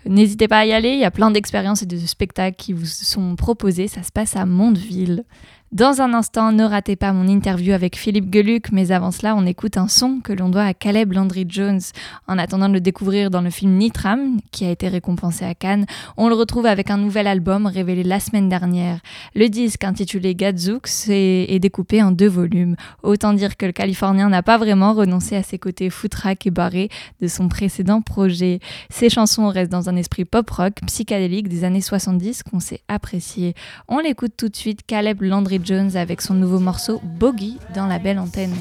N'hésitez 0.05 0.47
pas 0.47 0.59
à 0.59 0.65
y 0.65 0.71
aller, 0.71 0.93
il 0.93 0.99
y 0.99 1.05
a 1.05 1.11
plein 1.11 1.29
d'expériences 1.29 1.83
et 1.83 1.85
de 1.85 1.97
spectacles 1.97 2.55
qui 2.55 2.73
vous 2.73 2.85
sont 2.85 3.35
proposés, 3.35 3.87
ça 3.87 4.01
se 4.01 4.11
passe 4.11 4.35
à 4.35 4.47
Mondeville. 4.47 5.25
Dans 5.71 6.01
un 6.01 6.15
instant, 6.15 6.51
ne 6.51 6.63
ratez 6.63 6.95
pas 6.95 7.13
mon 7.13 7.27
interview 7.27 7.73
avec 7.73 7.95
Philippe 7.95 8.33
Geluc, 8.33 8.71
mais 8.71 8.91
avant 8.91 9.11
cela, 9.11 9.35
on 9.35 9.45
écoute 9.45 9.77
un 9.77 9.87
son 9.87 10.19
que 10.19 10.33
l'on 10.33 10.49
doit 10.49 10.63
à 10.63 10.73
Caleb 10.73 11.13
Landry 11.13 11.45
Jones. 11.47 11.79
En 12.27 12.39
attendant 12.39 12.67
de 12.69 12.73
le 12.73 12.81
découvrir 12.81 13.29
dans 13.29 13.41
le 13.41 13.51
film 13.51 13.77
Nitram, 13.77 14.39
qui 14.49 14.65
a 14.65 14.71
été 14.71 14.87
récompensé 14.87 15.45
à 15.45 15.53
Cannes, 15.53 15.85
on 16.17 16.27
le 16.27 16.33
retrouve 16.33 16.65
avec 16.65 16.89
un 16.89 16.97
nouvel 16.97 17.27
album 17.27 17.67
révélé 17.67 18.01
la 18.01 18.19
semaine 18.19 18.49
dernière. 18.49 18.99
Le 19.35 19.47
disque 19.47 19.83
intitulé 19.83 20.33
Gadzooks 20.33 21.07
est, 21.09 21.59
découpé 21.59 22.01
en 22.01 22.09
deux 22.09 22.27
volumes. 22.27 22.75
Autant 23.03 23.33
dire 23.33 23.55
que 23.55 23.67
le 23.67 23.71
Californien 23.71 24.27
n'a 24.27 24.41
pas 24.41 24.57
vraiment 24.57 24.93
renoncé 24.93 25.35
à 25.35 25.43
ses 25.43 25.59
côtés 25.59 25.91
footrack 25.91 26.47
et 26.47 26.51
barrés 26.51 26.89
de 27.21 27.27
son 27.27 27.47
précédent 27.47 28.01
projet. 28.01 28.59
Ses 28.89 29.11
chansons 29.11 29.49
restent 29.49 29.71
dans 29.71 29.87
un 29.87 29.97
esprit 29.97 30.25
pop-rock 30.25 30.73
psychédélique 30.87 31.47
des 31.47 31.63
années 31.63 31.79
70 31.79 32.41
qu'on 32.41 32.59
sait 32.59 32.81
apprécier. 32.87 33.53
On 33.87 33.99
l'écoute 33.99 34.33
tout 34.35 34.49
de 34.49 34.55
suite, 34.55 34.81
Caleb 34.87 35.21
Landry 35.21 35.58
Jones 35.63 35.95
avec 35.95 36.21
son 36.21 36.33
nouveau 36.33 36.59
morceau 36.59 37.01
Bogey 37.03 37.53
dans 37.75 37.87
la 37.87 37.99
belle 37.99 38.19
antenne. 38.19 38.55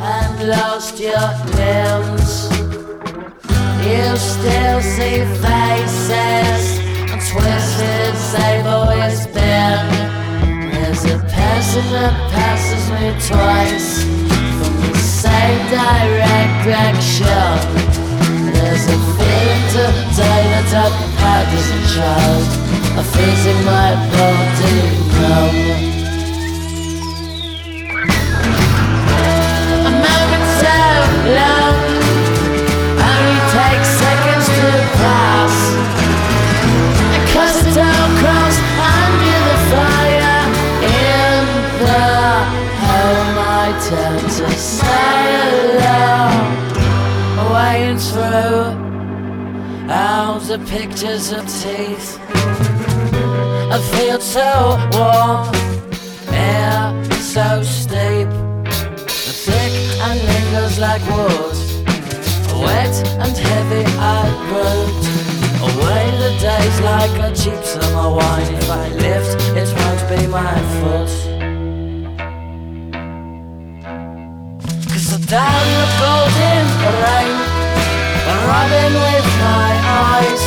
And 0.00 0.48
lost 0.48 1.00
your. 1.00 1.34
There's 10.94 11.06
a 11.06 11.18
person 11.18 11.90
that 11.90 12.14
passes 12.30 12.88
me 12.92 13.10
twice 13.26 14.04
from 14.04 14.74
the 14.92 14.98
same 14.98 15.62
direction. 16.62 18.03
There's 18.64 18.86
a 18.86 18.96
feeling 18.96 19.64
today 19.76 20.42
that 20.52 20.72
I've 20.72 20.96
had 21.20 21.46
as 21.52 21.68
a 21.68 21.80
child. 21.92 22.48
I'm 22.96 23.04
freezing 23.12 23.60
my 23.68 23.92
body 24.08 24.76
numb 25.20 25.56
A 29.84 29.92
moment 30.04 30.44
through 48.14 49.90
all 49.90 50.38
the 50.38 50.58
pictures 50.70 51.32
of 51.32 51.42
teeth 51.60 52.20
I 53.74 53.78
feel 53.96 54.20
so 54.20 54.78
warm, 54.94 55.48
air 56.32 57.04
so 57.34 57.62
steep, 57.64 58.28
thick 59.08 59.74
and 60.06 60.18
lingers 60.30 60.78
like 60.78 61.02
wood, 61.10 61.56
wet 62.62 62.94
and 63.18 63.36
heavy 63.36 63.84
I 63.98 64.30
brood. 64.46 65.04
Away 65.64 66.04
the 66.22 66.32
days 66.38 66.80
like 66.82 67.16
a 67.18 67.34
cheap 67.34 67.64
summer 67.64 68.10
wine. 68.14 68.54
If 68.54 68.70
I 68.70 68.88
lift, 68.90 69.42
it 69.56 69.68
won't 69.78 70.02
be 70.08 70.26
my 70.28 70.56
fault. 70.78 71.12
Cause 74.92 75.06
the 75.10 75.26
down 75.26 75.66
the 75.78 75.86
golden 75.98 76.66
rain, 77.02 77.43
rubbing 78.46 78.94
with 79.04 79.28
my 79.40 79.72
eyes 80.04 80.44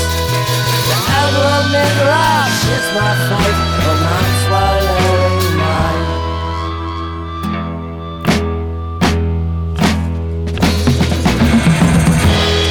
overwhelming 1.27 1.95
rush 2.07 2.62
is 2.77 2.88
my 2.97 3.12
fight 3.27 3.57
for 3.81 3.95
my 4.05 4.23
swallowing 4.43 5.45
mind. 5.62 6.05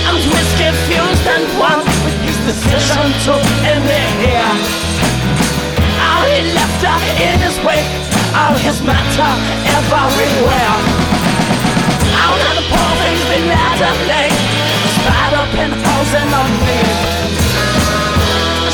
I'm 0.06 0.18
twist 0.26 0.52
confused 0.62 1.26
and 1.34 1.46
one 1.58 1.82
with 2.04 2.18
his 2.26 2.38
decision 2.48 3.06
to 3.26 3.34
end 3.70 3.82
me 3.90 4.02
here. 4.22 4.54
All 6.06 6.24
he 6.30 6.40
left 6.54 6.80
her 6.86 6.98
in 7.26 7.36
his 7.44 7.56
wake, 7.66 7.90
all 8.34 8.56
his 8.66 8.78
matter 8.82 9.32
everywhere. 9.76 10.76
All 12.22 12.38
of 12.48 12.54
the 12.58 12.64
poor 12.70 12.90
things 13.02 13.22
been 13.30 13.44
mad 13.48 13.78
at 13.90 13.98
late, 14.10 14.65
spider 15.06 15.46
pinholes 15.54 16.12
in 16.18 16.30
on 16.34 16.50
me. 16.66 16.80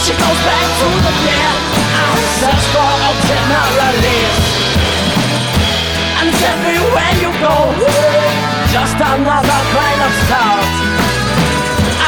She 0.00 0.12
goes 0.16 0.40
back 0.48 0.66
to 0.80 0.88
the 1.04 1.12
pit 1.22 1.56
and 2.00 2.20
search 2.40 2.64
for 2.72 2.92
alternatives. 3.08 4.40
And 6.20 6.30
everywhere 6.52 7.14
you 7.20 7.30
go, 7.36 7.56
just 8.72 8.96
another 8.96 9.60
kind 9.76 10.00
of 10.08 10.12
start. 10.24 10.72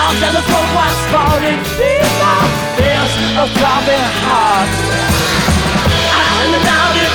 Out 0.01 0.15
there 0.21 0.35
the 0.39 0.45
cold 0.49 0.71
was 0.73 0.99
falling, 1.13 1.61
fever, 1.77 2.39
fears 2.81 3.13
of 3.41 3.49
throbbing 3.57 4.09
heart. 4.25 4.73
And 6.41 6.51
the 6.55 6.61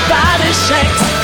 body 0.09 0.51
shakes. 0.67 1.18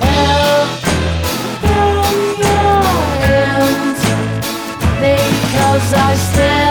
help 0.01 0.69
from 1.63 2.17
your 2.43 2.83
hands 3.25 4.03
I 5.95 6.15
stand. 6.15 6.64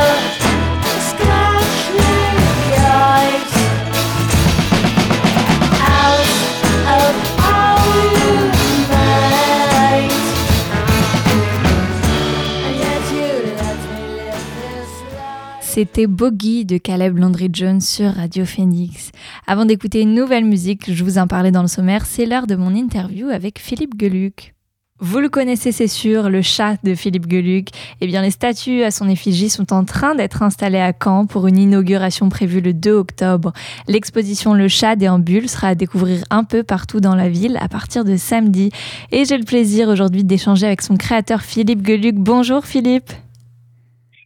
C'était 15.73 16.05
Bogey 16.05 16.65
de 16.65 16.77
Caleb 16.77 17.17
Landry 17.17 17.49
Jones 17.51 17.81
sur 17.81 18.13
Radio 18.13 18.45
Phoenix. 18.45 19.09
Avant 19.47 19.65
d'écouter 19.65 20.01
une 20.01 20.13
nouvelle 20.13 20.45
musique, 20.45 20.93
je 20.93 21.03
vous 21.03 21.17
en 21.17 21.25
parlais 21.25 21.49
dans 21.49 21.63
le 21.63 21.67
sommaire, 21.67 22.05
c'est 22.05 22.27
l'heure 22.27 22.45
de 22.45 22.55
mon 22.55 22.75
interview 22.75 23.29
avec 23.29 23.57
Philippe 23.57 23.99
Geluc. 23.99 24.53
Vous 24.99 25.17
le 25.17 25.29
connaissez, 25.29 25.71
c'est 25.71 25.87
sûr, 25.87 26.29
le 26.29 26.43
chat 26.43 26.75
de 26.83 26.93
Philippe 26.93 27.27
Geluc. 27.27 27.69
Eh 28.01 28.05
bien, 28.05 28.21
les 28.21 28.29
statues 28.29 28.83
à 28.83 28.91
son 28.91 29.09
effigie 29.09 29.49
sont 29.49 29.73
en 29.73 29.83
train 29.83 30.13
d'être 30.13 30.43
installées 30.43 30.79
à 30.79 30.93
Caen 30.93 31.25
pour 31.25 31.47
une 31.47 31.57
inauguration 31.57 32.29
prévue 32.29 32.61
le 32.61 32.75
2 32.75 32.91
octobre. 32.91 33.51
L'exposition 33.87 34.53
Le 34.53 34.67
chat 34.67 34.95
déambule 34.95 35.49
sera 35.49 35.69
à 35.69 35.75
découvrir 35.75 36.23
un 36.29 36.43
peu 36.43 36.61
partout 36.61 36.99
dans 36.99 37.15
la 37.15 37.29
ville 37.29 37.57
à 37.59 37.67
partir 37.67 38.05
de 38.05 38.15
samedi. 38.15 38.69
Et 39.11 39.25
j'ai 39.25 39.39
le 39.39 39.43
plaisir 39.43 39.89
aujourd'hui 39.89 40.23
d'échanger 40.23 40.67
avec 40.67 40.83
son 40.83 40.97
créateur 40.97 41.41
Philippe 41.41 41.83
Geluc. 41.83 42.13
Bonjour 42.13 42.63
Philippe. 42.63 43.11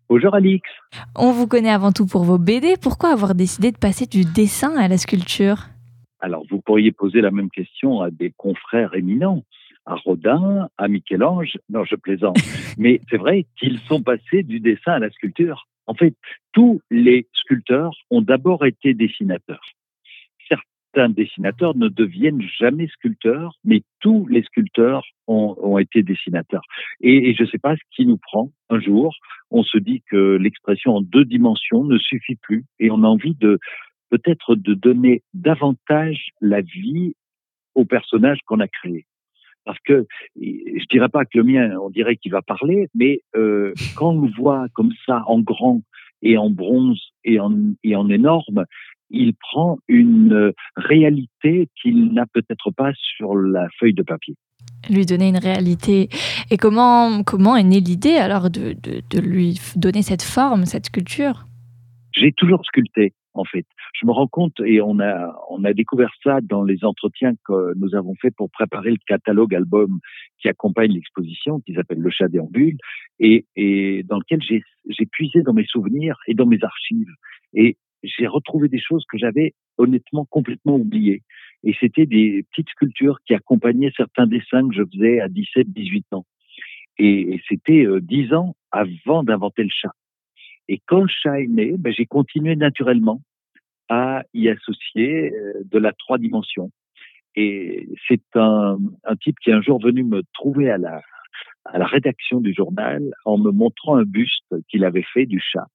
Bonjour 0.10 0.34
Alix. 0.36 0.70
On 1.17 1.34
vous 1.34 1.48
connaît 1.48 1.70
avant 1.70 1.91
tout 1.91 2.06
pour 2.06 2.24
vos 2.24 2.38
BD. 2.38 2.76
Pourquoi 2.82 3.12
avoir 3.12 3.36
décidé 3.36 3.74
de 3.74 3.78
passer 3.78 4.06
du 4.06 4.24
dessin 4.24 4.74
à 4.78 4.88
la 4.88 4.98
sculpture? 4.98 5.65
Alors, 6.22 6.46
vous 6.50 6.62
pourriez 6.62 6.93
poser 6.93 7.20
la 7.20 7.30
même 7.30 7.50
question 7.50 8.00
à 8.00 8.10
des 8.10 8.32
confrères 8.38 8.96
éminents, 8.96 9.43
à 9.86 9.96
Rodin, 9.96 10.70
à 10.78 10.88
Michel-Ange. 10.88 11.58
Non, 11.70 11.84
je 11.84 11.96
plaisante. 11.96 12.38
Mais 12.78 13.02
c'est 13.10 13.17
vrai 13.17 13.48
qu'ils 13.60 13.80
sont 13.80 14.02
passés 14.02 14.43
du 14.43 14.62
dessin 14.62 14.93
à 14.93 15.00
la 15.00 15.10
sculpture. 15.10 15.67
En 15.88 15.93
fait, 15.93 16.15
tous 16.54 16.80
les 16.89 17.28
sculpteurs 17.34 17.91
ont 18.10 18.22
d'abord 18.22 18.65
été 18.65 18.93
dessinateurs. 18.93 19.65
Certains 20.93 21.10
dessinateurs 21.10 21.76
ne 21.76 21.89
deviennent 21.89 22.41
jamais 22.60 22.88
sculpteurs, 22.88 23.54
mais 23.63 23.82
tous 24.00 24.26
les 24.28 24.41
sculpteurs 24.43 25.04
ont, 25.28 25.78
été 25.78 26.02
dessinateurs. 26.02 26.63
Et, 27.02 27.34
je 27.36 27.43
ne 27.43 27.47
sais 27.50 27.60
pas 27.60 27.76
ce 27.76 27.82
qui 27.91 28.06
nous 28.06 28.17
prend. 28.17 28.52
Un 28.69 28.80
jour, 28.80 29.13
on 29.52 29.63
se 29.63 29.78
dit 29.78 30.02
que 30.10 30.38
l'expression 30.38 30.95
en 30.95 31.02
deux 31.02 31.26
dimensions 31.26 31.84
ne 31.84 31.97
suffit 31.97 32.36
plus 32.36 32.65
et 32.80 32.89
on 32.89 33.04
a 33.04 33.08
envie 33.08 33.36
de 33.36 33.60
peut-être 34.10 34.56
de 34.56 34.73
donner 34.73 35.21
davantage 35.34 36.30
la 36.41 36.62
vie 36.62 37.13
au 37.76 37.86
personnage 37.86 38.39
qu'on 38.45 38.60
a 38.60 38.67
créé. 38.67 39.06
Parce 39.65 39.80
que 39.80 40.08
je 40.38 40.86
dirais 40.89 41.10
pas 41.10 41.26
que 41.26 41.38
le 41.38 41.43
mien, 41.43 41.78
on 41.78 41.89
dirait 41.89 42.15
qu'il 42.15 42.32
va 42.32 42.41
parler, 42.41 42.88
mais 42.95 43.19
euh, 43.36 43.73
quand 43.95 44.12
on 44.12 44.21
le 44.21 44.32
voit 44.38 44.67
comme 44.73 44.93
ça 45.06 45.23
en 45.28 45.41
grand 45.41 45.82
et 46.21 46.38
en 46.38 46.50
bronze 46.50 47.02
et 47.26 47.39
en 47.39 48.10
énorme, 48.10 48.65
il 49.10 49.34
prend 49.36 49.78
une 49.88 50.34
euh, 50.34 50.52
réalité 50.76 51.70
qu'il 51.82 52.13
n'a 52.13 52.26
peut-être 52.26 52.72
pas 52.72 52.91
sur 52.96 53.36
la 53.36 53.67
feuille 53.80 53.93
de 53.93 54.04
papier. 54.04 54.36
Lui 54.89 55.06
donner 55.06 55.30
une 55.30 55.38
réalité. 55.38 56.10
Et 56.52 56.58
comment, 56.58 57.24
comment 57.24 57.56
est 57.56 57.63
née 57.63 57.80
l'idée 57.80 58.15
alors 58.15 58.50
de, 58.50 58.74
de, 58.74 59.02
de 59.10 59.20
lui 59.20 59.60
donner 59.76 60.02
cette 60.02 60.24
forme, 60.24 60.65
cette 60.65 60.88
sculpture? 60.88 61.46
J'ai 62.13 62.32
toujours 62.32 62.63
sculpté 62.65 63.13
en 63.38 63.43
fait. 63.46 63.65
Je 63.93 64.06
me 64.06 64.12
rends 64.12 64.28
compte, 64.28 64.60
et 64.65 64.82
on 64.82 65.00
a, 65.00 65.34
on 65.50 65.63
a 65.63 65.74
découvert 65.74 66.12
ça 66.24 66.39
dans 66.41 66.63
les 66.63 66.84
entretiens 66.84 67.34
que 67.46 67.74
nous 67.76 67.96
avons 67.96 68.15
fait 68.22 68.32
pour 68.32 68.50
préparer 68.50 68.91
le 68.91 68.98
catalogue 69.08 69.54
album 69.56 70.00
qui 70.39 70.50
accompagne 70.50 70.91
l'exposition, 70.91 71.60
qui 71.62 71.74
s'appelle 71.74 72.00
Le 72.00 72.10
Chat 72.10 72.28
déambule, 72.28 72.78
et, 73.20 73.46
et 73.56 74.04
dans 74.04 74.17
lequel 74.17 74.41
j'ai 74.41 75.06
puisé 75.12 75.41
dans 75.41 75.54
mes 75.54 75.65
souvenirs 75.65 76.17
et 76.28 76.34
dans 76.34 76.46
mes 76.46 76.63
archives. 76.63 77.12
Et 77.54 77.78
j'ai 78.04 78.28
retrouvé 78.28 78.70
des 78.70 78.80
choses 78.80 79.06
que 79.10 79.18
j'avais 79.18 79.54
honnêtement 79.78 80.26
complètement 80.26 80.76
oubliées. 80.76 81.24
Et 81.64 81.76
c'était 81.80 82.06
des 82.06 82.46
petites 82.52 82.70
sculptures 82.70 83.20
qui 83.26 83.34
accompagnaient 83.34 83.92
certains 83.96 84.28
dessins 84.28 84.68
que 84.68 84.76
je 84.76 84.84
faisais 84.92 85.20
à 85.20 85.28
17, 85.28 85.72
18 85.72 86.06
ans. 86.14 86.26
Et, 87.00 87.42
c'était 87.48 87.86
euh, 87.86 88.00
dix 88.02 88.34
ans 88.34 88.56
avant 88.72 89.24
d'inventer 89.24 89.64
le 89.64 89.70
chat. 89.72 89.92
Et 90.68 90.82
quand 90.86 91.02
le 91.02 91.08
chat 91.08 91.42
est 91.42 91.48
né, 91.48 91.76
ben, 91.78 91.94
j'ai 91.94 92.06
continué 92.06 92.56
naturellement 92.56 93.22
à 93.90 94.24
y 94.34 94.50
associer 94.50 95.34
euh, 95.34 95.62
de 95.66 95.78
la 95.78 95.94
trois 95.94 96.18
dimensions. 96.18 96.72
Et 97.36 97.88
c'est 98.08 98.24
un, 98.36 98.78
type 99.22 99.38
qui 99.40 99.52
est 99.52 99.54
un 99.54 99.62
jour 99.62 99.80
venu 99.80 100.04
me 100.04 100.24
trouver 100.34 100.72
à 100.72 100.78
la 100.80 101.02
rédaction 101.86 102.42
du 102.42 102.52
journal 102.52 103.12
en 103.26 103.38
me 103.38 103.52
montrant 103.52 103.96
un 103.96 104.06
buste 104.06 104.56
qu'il 104.70 104.84
avait 104.84 105.06
fait 105.14 105.28
du 105.28 105.40
chat. 105.40 105.68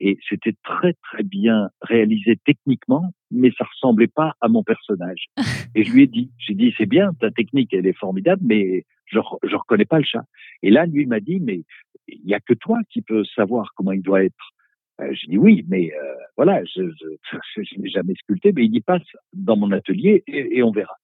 Et 0.00 0.18
c'était 0.28 0.54
très 0.62 0.94
très 1.02 1.22
bien 1.22 1.70
réalisé 1.80 2.38
techniquement, 2.44 3.12
mais 3.30 3.50
ça 3.56 3.64
ressemblait 3.64 4.08
pas 4.08 4.34
à 4.40 4.48
mon 4.48 4.62
personnage. 4.62 5.26
Et 5.74 5.84
je 5.84 5.92
lui 5.92 6.02
ai 6.02 6.06
dit, 6.06 6.30
j'ai 6.38 6.54
dit, 6.54 6.74
c'est 6.76 6.86
bien, 6.86 7.12
ta 7.14 7.30
technique, 7.30 7.72
elle 7.72 7.86
est 7.86 7.96
formidable, 7.96 8.42
mais 8.44 8.84
je, 9.06 9.18
je 9.42 9.56
reconnais 9.56 9.84
pas 9.84 9.98
le 9.98 10.04
chat. 10.04 10.24
Et 10.62 10.70
là, 10.70 10.86
lui 10.86 11.06
m'a 11.06 11.20
dit, 11.20 11.40
mais 11.40 11.62
il 12.08 12.26
y 12.28 12.34
a 12.34 12.40
que 12.40 12.54
toi 12.54 12.78
qui 12.90 13.02
peux 13.02 13.24
savoir 13.24 13.72
comment 13.74 13.92
il 13.92 14.02
doit 14.02 14.24
être. 14.24 14.52
Euh, 15.00 15.12
j'ai 15.12 15.28
dit 15.28 15.38
oui, 15.38 15.64
mais 15.68 15.92
euh, 15.94 16.14
voilà, 16.36 16.62
je, 16.64 16.82
je, 17.56 17.62
je 17.62 17.80
n'ai 17.80 17.88
jamais 17.88 18.14
sculpté, 18.14 18.52
mais 18.52 18.64
il 18.64 18.74
y 18.74 18.80
passe 18.80 19.02
dans 19.32 19.56
mon 19.56 19.72
atelier 19.72 20.22
et, 20.26 20.58
et 20.58 20.62
on 20.62 20.72
verra. 20.72 20.96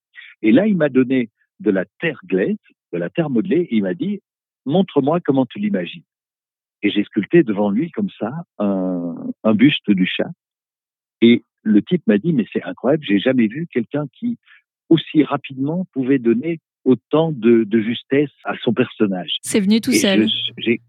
Et 0.42 0.52
là, 0.52 0.66
il 0.66 0.76
m'a 0.76 0.88
donné 0.88 1.30
de 1.60 1.70
la 1.70 1.84
terre 2.00 2.20
glaise, 2.26 2.56
de 2.92 2.98
la 2.98 3.08
terre 3.08 3.30
modelée, 3.30 3.68
et 3.70 3.76
il 3.76 3.82
m'a 3.82 3.94
dit, 3.94 4.20
montre-moi 4.66 5.20
comment 5.20 5.46
tu 5.46 5.58
l'imagines. 5.58 6.02
Et 6.82 6.90
j'ai 6.90 7.04
sculpté 7.04 7.42
devant 7.42 7.70
lui 7.70 7.90
comme 7.90 8.10
ça 8.18 8.30
un, 8.58 9.14
un 9.44 9.54
buste 9.54 9.90
du 9.90 10.06
chat. 10.06 10.30
Et 11.20 11.44
le 11.62 11.82
type 11.82 12.02
m'a 12.06 12.18
dit, 12.18 12.32
mais 12.32 12.46
c'est 12.52 12.62
incroyable, 12.64 13.04
j'ai 13.06 13.20
jamais 13.20 13.46
vu 13.46 13.68
quelqu'un 13.72 14.06
qui 14.12 14.38
aussi 14.88 15.22
rapidement 15.22 15.86
pouvait 15.92 16.18
donner 16.18 16.60
autant 16.84 17.32
de, 17.32 17.64
de 17.64 17.80
justesse 17.80 18.30
à 18.44 18.54
son 18.62 18.72
personnage. 18.72 19.36
C'est 19.42 19.60
venu 19.60 19.80
tout 19.80 19.92
seul. 19.92 20.26
il, 20.58 20.80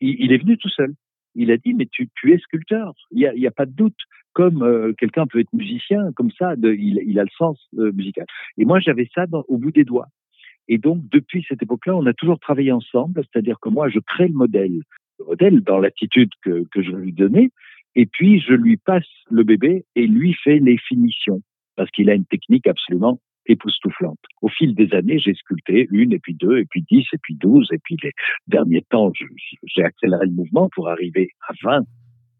il, 0.00 0.32
est 0.32 0.38
venu 0.38 0.56
tout 0.56 0.70
seul. 0.70 0.94
Il 1.34 1.50
a 1.50 1.58
dit, 1.58 1.74
mais 1.74 1.86
tu, 1.86 2.08
tu 2.14 2.32
es 2.32 2.38
sculpteur. 2.38 2.94
Il 3.10 3.18
n'y 3.18 3.26
a, 3.26 3.34
y 3.34 3.46
a, 3.46 3.50
pas 3.50 3.66
de 3.66 3.72
doute. 3.72 3.98
Comme 4.32 4.62
euh, 4.62 4.92
quelqu'un 4.98 5.26
peut 5.26 5.40
être 5.40 5.52
musicien, 5.52 6.12
comme 6.14 6.30
ça, 6.30 6.56
de, 6.56 6.72
il, 6.72 7.00
il, 7.06 7.18
a 7.18 7.24
le 7.24 7.30
sens 7.36 7.58
euh, 7.78 7.92
musical. 7.92 8.26
Et 8.58 8.64
moi, 8.64 8.80
j'avais 8.80 9.08
ça 9.14 9.26
dans, 9.26 9.44
au 9.48 9.58
bout 9.58 9.70
des 9.70 9.84
doigts. 9.84 10.08
Et 10.68 10.78
donc, 10.78 11.02
depuis 11.10 11.44
cette 11.48 11.62
époque-là, 11.62 11.96
on 11.96 12.06
a 12.06 12.12
toujours 12.12 12.38
travaillé 12.38 12.72
ensemble, 12.72 13.22
c'est-à-dire 13.24 13.58
que 13.60 13.68
moi, 13.68 13.88
je 13.88 13.98
crée 13.98 14.28
le 14.28 14.34
modèle 14.34 14.80
modèle 15.24 15.60
dans 15.60 15.78
l'attitude 15.78 16.30
que, 16.42 16.64
que 16.70 16.82
je 16.82 16.90
lui 16.90 17.12
donner. 17.12 17.50
Et 17.94 18.06
puis, 18.06 18.40
je 18.40 18.52
lui 18.52 18.76
passe 18.76 19.08
le 19.30 19.42
bébé 19.42 19.84
et 19.94 20.06
lui 20.06 20.34
fait 20.34 20.58
les 20.58 20.78
finitions 20.78 21.40
parce 21.76 21.90
qu'il 21.90 22.10
a 22.10 22.14
une 22.14 22.26
technique 22.26 22.66
absolument 22.66 23.20
époustouflante. 23.46 24.18
Au 24.42 24.48
fil 24.48 24.74
des 24.74 24.92
années, 24.92 25.18
j'ai 25.18 25.34
sculpté 25.34 25.86
une, 25.90 26.12
et 26.12 26.18
puis 26.18 26.34
deux, 26.34 26.58
et 26.58 26.64
puis 26.64 26.84
dix, 26.90 27.06
et 27.12 27.18
puis 27.22 27.34
douze, 27.34 27.68
et 27.72 27.78
puis 27.78 27.96
les 28.02 28.12
derniers 28.48 28.82
temps, 28.82 29.12
j'ai 29.64 29.82
accéléré 29.82 30.26
le 30.26 30.32
mouvement 30.32 30.68
pour 30.74 30.88
arriver 30.88 31.30
à 31.48 31.52
vingt, 31.62 31.84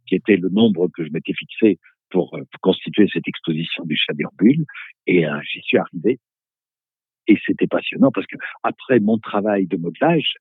qui 0.07 0.17
était 0.17 0.37
le 0.37 0.49
nombre 0.49 0.89
que 0.89 1.05
je 1.05 1.11
m'étais 1.11 1.33
fixé 1.35 1.79
pour, 2.11 2.35
euh, 2.35 2.43
constituer 2.61 3.09
cette 3.13 3.27
exposition 3.27 3.85
du 3.85 3.97
chat 3.97 4.15
d'Urbule, 4.15 4.65
et 5.07 5.27
euh, 5.27 5.39
j'y 5.43 5.61
suis 5.61 5.79
arrivé. 5.79 6.19
Et 7.29 7.39
c'était 7.45 7.67
passionnant 7.67 8.11
parce 8.13 8.27
que 8.27 8.37
après 8.63 9.01
mon 9.01 9.19
travail 9.19 9.67
de 9.67 9.77
modelage, 9.77 10.35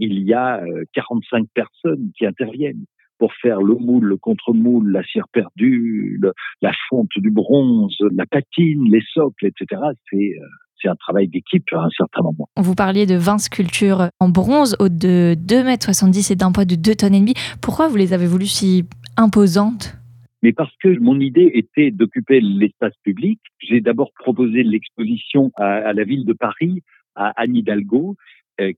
il 0.00 0.22
y 0.24 0.34
a 0.34 0.60
45 0.94 1.38
euh, 1.38 1.46
personnes 1.54 2.10
qui 2.16 2.26
interviennent 2.26 2.84
pour 3.18 3.32
faire 3.34 3.60
le 3.60 3.74
moule, 3.74 4.06
le 4.06 4.16
contre-moule, 4.16 4.90
la 4.90 5.04
cire 5.04 5.28
perdue, 5.30 6.18
la 6.62 6.72
fonte 6.88 7.10
du 7.16 7.30
bronze, 7.30 7.96
la 8.12 8.24
patine, 8.26 8.90
les 8.90 9.02
socles, 9.12 9.46
etc. 9.46 9.80
C'est 10.10 10.38
euh, 10.40 10.46
c'est 10.82 10.88
un 10.88 10.96
travail 10.96 11.28
d'équipe 11.28 11.64
à 11.72 11.82
un 11.82 11.90
certain 11.90 12.22
moment. 12.22 12.48
Vous 12.56 12.74
parliez 12.74 13.04
de 13.04 13.14
20 13.14 13.36
sculptures 13.36 14.08
en 14.18 14.30
bronze, 14.30 14.76
hautes 14.78 14.96
de 14.96 15.34
2,70 15.38 16.06
m 16.06 16.32
et 16.32 16.36
d'un 16.36 16.52
poids 16.52 16.64
de 16.64 16.74
2 16.74 16.94
tonnes. 16.94 17.26
Pourquoi 17.60 17.88
vous 17.88 17.96
les 17.96 18.14
avez 18.14 18.26
voulues 18.26 18.46
si 18.46 18.86
imposantes? 19.18 19.94
Mais 20.42 20.52
parce 20.54 20.74
que 20.82 20.98
mon 20.98 21.20
idée 21.20 21.50
était 21.52 21.90
d'occuper 21.90 22.40
l'espace 22.40 22.94
public, 23.02 23.40
j'ai 23.58 23.82
d'abord 23.82 24.10
proposé 24.14 24.62
l'exposition 24.62 25.52
à, 25.56 25.66
à, 25.66 25.92
la 25.92 26.04
ville 26.04 26.24
de 26.24 26.32
Paris, 26.32 26.82
à 27.14 27.32
Anne 27.36 27.56
Hidalgo, 27.56 28.16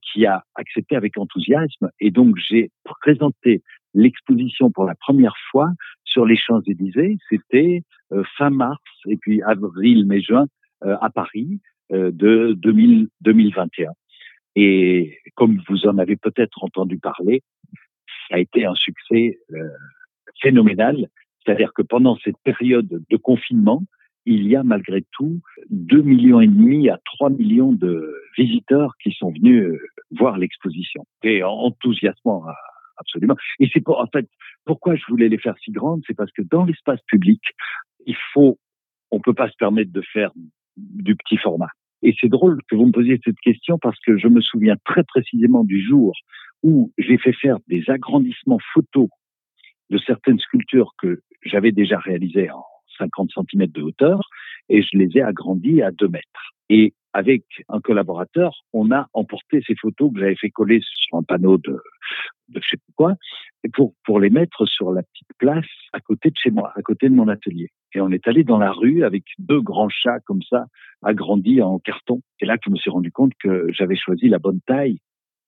qui 0.01 0.25
a 0.25 0.43
accepté 0.55 0.95
avec 0.95 1.17
enthousiasme. 1.17 1.89
Et 1.99 2.11
donc, 2.11 2.35
j'ai 2.37 2.71
présenté 2.83 3.61
l'exposition 3.93 4.71
pour 4.71 4.85
la 4.85 4.95
première 4.95 5.35
fois 5.51 5.69
sur 6.03 6.25
les 6.25 6.37
Champs-Élysées. 6.37 7.17
C'était 7.29 7.83
euh, 8.11 8.23
fin 8.37 8.49
mars 8.49 8.81
et 9.07 9.17
puis 9.17 9.41
avril, 9.43 10.05
mai, 10.05 10.21
juin 10.21 10.45
euh, 10.83 10.95
à 11.01 11.09
Paris 11.09 11.59
de 11.91 12.53
2000, 12.57 13.09
2021. 13.21 13.91
Et 14.55 15.19
comme 15.35 15.61
vous 15.67 15.85
en 15.85 15.99
avez 15.99 16.15
peut-être 16.15 16.63
entendu 16.63 16.97
parler, 16.97 17.43
ça 18.29 18.35
a 18.35 18.39
été 18.39 18.65
un 18.65 18.73
succès 18.73 19.37
phénoménal. 20.41 21.07
C'est-à-dire 21.45 21.71
que 21.73 21.83
pendant 21.83 22.17
cette 22.23 22.37
période 22.43 22.87
de 22.87 23.17
confinement, 23.17 23.83
il 24.25 24.47
y 24.47 24.55
a 24.55 24.63
malgré 24.63 25.03
tout 25.11 25.41
2 25.69 26.01
millions 26.01 26.41
et 26.41 26.47
demi 26.47 26.89
à 26.89 26.99
3 27.05 27.29
millions 27.31 27.71
de 27.71 28.13
visiteurs 28.37 28.93
qui 29.01 29.11
sont 29.11 29.31
venus 29.31 29.77
voir 30.11 30.37
l'exposition. 30.37 31.05
Et 31.23 31.43
enthousiasmant 31.43 32.47
euh, 32.47 32.51
absolument. 32.97 33.35
Et 33.59 33.69
c'est 33.73 33.81
pour, 33.81 33.99
en 33.99 34.07
fait, 34.07 34.27
pourquoi 34.65 34.95
je 34.95 35.03
voulais 35.09 35.29
les 35.29 35.37
faire 35.37 35.55
si 35.63 35.71
grandes, 35.71 36.01
c'est 36.07 36.15
parce 36.15 36.31
que 36.31 36.41
dans 36.41 36.65
l'espace 36.65 37.01
public, 37.07 37.41
il 38.05 38.15
faut, 38.33 38.57
on 39.11 39.19
peut 39.19 39.33
pas 39.33 39.49
se 39.49 39.57
permettre 39.57 39.91
de 39.91 40.01
faire 40.01 40.31
du 40.77 41.15
petit 41.15 41.37
format. 41.37 41.69
Et 42.01 42.15
c'est 42.19 42.29
drôle 42.29 42.59
que 42.69 42.75
vous 42.75 42.85
me 42.85 42.91
posiez 42.91 43.19
cette 43.23 43.39
question 43.39 43.77
parce 43.79 43.99
que 44.01 44.17
je 44.17 44.27
me 44.27 44.41
souviens 44.41 44.75
très 44.83 45.03
précisément 45.03 45.63
du 45.63 45.81
jour 45.85 46.13
où 46.61 46.91
j'ai 46.97 47.17
fait 47.17 47.33
faire 47.33 47.57
des 47.67 47.83
agrandissements 47.89 48.59
photos 48.73 49.07
de 49.89 49.97
certaines 49.99 50.39
sculptures 50.39 50.93
que 50.97 51.21
j'avais 51.43 51.71
déjà 51.71 51.99
réalisées 51.99 52.49
en 52.51 52.63
50 52.97 53.31
cm 53.31 53.67
de 53.67 53.81
hauteur 53.81 54.21
et 54.69 54.81
je 54.81 54.97
les 54.97 55.17
ai 55.17 55.21
agrandis 55.21 55.81
à 55.81 55.91
2 55.91 56.07
mètres. 56.07 56.53
Et 56.69 56.93
avec 57.13 57.43
un 57.69 57.79
collaborateur, 57.79 58.63
on 58.73 58.91
a 58.91 59.07
emporté 59.13 59.61
ces 59.67 59.75
photos 59.75 60.11
que 60.11 60.19
j'avais 60.19 60.35
fait 60.35 60.49
coller 60.49 60.81
sur 60.81 61.17
un 61.17 61.23
panneau 61.23 61.57
de, 61.57 61.79
de 62.49 62.59
je 62.61 62.69
sais 62.71 62.81
quoi, 62.95 63.13
pour, 63.73 63.93
pour 64.05 64.19
les 64.19 64.31
mettre 64.31 64.65
sur 64.65 64.91
la 64.91 65.03
petite 65.03 65.29
place 65.37 65.67
à 65.93 65.99
côté 65.99 66.29
de 66.29 66.35
chez 66.37 66.49
moi, 66.49 66.73
à 66.75 66.81
côté 66.81 67.09
de 67.09 67.13
mon 67.13 67.27
atelier. 67.27 67.69
Et 67.93 68.01
on 68.01 68.09
est 68.11 68.27
allé 68.27 68.43
dans 68.43 68.57
la 68.57 68.71
rue 68.71 69.03
avec 69.03 69.23
deux 69.37 69.61
grands 69.61 69.89
chats 69.89 70.19
comme 70.25 70.41
ça, 70.41 70.65
agrandis 71.03 71.61
en 71.61 71.77
carton. 71.79 72.21
Et 72.39 72.45
là 72.45 72.57
je 72.65 72.71
me 72.71 72.77
suis 72.77 72.89
rendu 72.89 73.11
compte 73.11 73.33
que 73.39 73.67
j'avais 73.71 73.95
choisi 73.95 74.27
la 74.27 74.39
bonne 74.39 74.61
taille 74.65 74.97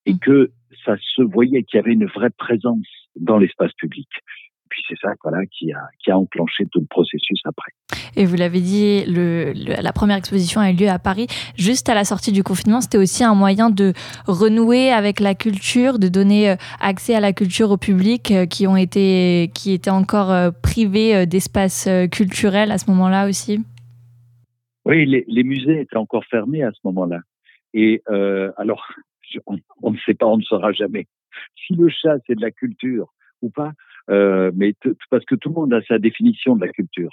et 0.06 0.14
mmh. 0.14 0.20
que 0.20 0.52
ça 0.86 0.98
se 1.00 1.24
voyait 1.24 1.64
qu'il 1.64 1.78
y 1.78 1.80
avait 1.80 1.94
une 1.94 2.06
vraie 2.06 2.30
présence 2.30 2.86
dans 3.16 3.38
l'espace 3.38 3.74
public 3.74 4.10
puis 4.70 4.82
c'est 4.88 4.98
ça 5.02 5.14
voilà, 5.24 5.46
qui, 5.46 5.72
a, 5.72 5.82
qui 6.04 6.12
a 6.12 6.18
enclenché 6.18 6.66
tout 6.72 6.80
le 6.80 6.86
processus 6.88 7.40
après. 7.46 7.72
Et 8.16 8.26
vous 8.26 8.36
l'avez 8.36 8.62
dit, 8.62 9.04
le, 9.08 9.54
la 9.54 9.94
première 9.94 10.18
exposition 10.18 10.62
a 10.62 10.72
eu 10.72 10.76
lieu 10.76 10.90
à 10.90 11.00
Paris. 11.00 11.28
Juste 11.58 11.90
à 11.90 11.96
la 11.96 12.04
sortie 12.04 12.32
du 12.32 12.44
confinement, 12.44 12.82
c'était 12.82 12.98
aussi 12.98 13.24
un 13.24 13.36
moyen 13.36 13.70
de 13.70 13.94
renouer 14.28 14.92
avec 14.92 15.20
la 15.20 15.36
culture, 15.36 16.00
de 16.00 16.08
donner 16.08 16.52
euh, 16.52 16.56
accès 16.80 17.16
à 17.16 17.20
la 17.20 17.34
culture 17.34 17.72
au 17.72 17.78
public 17.78 18.32
euh, 18.32 18.46
qui, 18.46 18.68
ont 18.68 18.78
été, 18.78 19.52
qui 19.54 19.74
étaient 19.74 19.90
encore 19.90 20.32
euh, 20.32 20.52
privés 20.52 21.26
d'espace 21.26 21.88
culturel 22.12 22.72
à 22.72 22.78
ce 22.78 22.90
moment-là 22.92 23.28
aussi 23.28 23.64
Oui, 24.86 25.06
les, 25.06 25.26
les, 25.28 25.44
musées 25.44 25.82
étaient 25.82 25.98
encore 25.98 26.26
fermés 26.26 26.64
à 26.64 26.72
ce 26.72 26.80
moment-là. 26.86 27.20
Et 27.74 28.02
euh, 28.10 28.52
alors, 28.58 28.88
on, 29.46 29.58
on, 29.82 29.92
ne 29.92 29.98
sait 30.06 30.14
pas, 30.14 30.26
on 30.26 30.38
ne 30.38 30.44
saura 30.44 30.72
jamais 30.72 31.08
si 31.66 31.74
le 31.76 31.90
chat 31.90 32.18
c'est 32.26 32.36
de 32.36 32.42
la 32.42 32.52
culture 32.52 33.14
ou 33.42 33.50
pas. 33.50 33.72
Euh, 34.10 34.52
mais 34.56 34.74
parce 35.10 35.26
que 35.26 35.36
tout 35.36 35.50
le 35.50 35.56
monde 35.56 35.74
a 35.74 35.82
sa 35.84 35.98
définition 35.98 36.56
de 36.56 36.66
la 36.66 36.72
culture. 36.72 37.10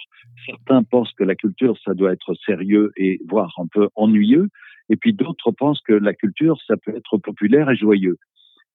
Certains 0.46 0.82
pensent 0.82 1.12
que 1.12 1.24
la 1.24 1.34
culture, 1.34 1.76
ça 1.84 1.94
doit 1.94 2.12
être 2.12 2.34
sérieux 2.46 2.92
et 2.96 3.18
voire 3.26 3.52
un 3.58 3.66
peu 3.66 3.88
ennuyeux, 3.94 4.48
et 4.90 4.96
puis 4.96 5.12
d'autres 5.14 5.52
pensent 5.52 5.80
que 5.80 5.94
la 5.94 6.12
culture, 6.12 6.58
ça 6.66 6.76
peut 6.76 6.94
être 6.94 7.18
populaire 7.18 7.70
et 7.70 7.76
joyeux. 7.76 8.18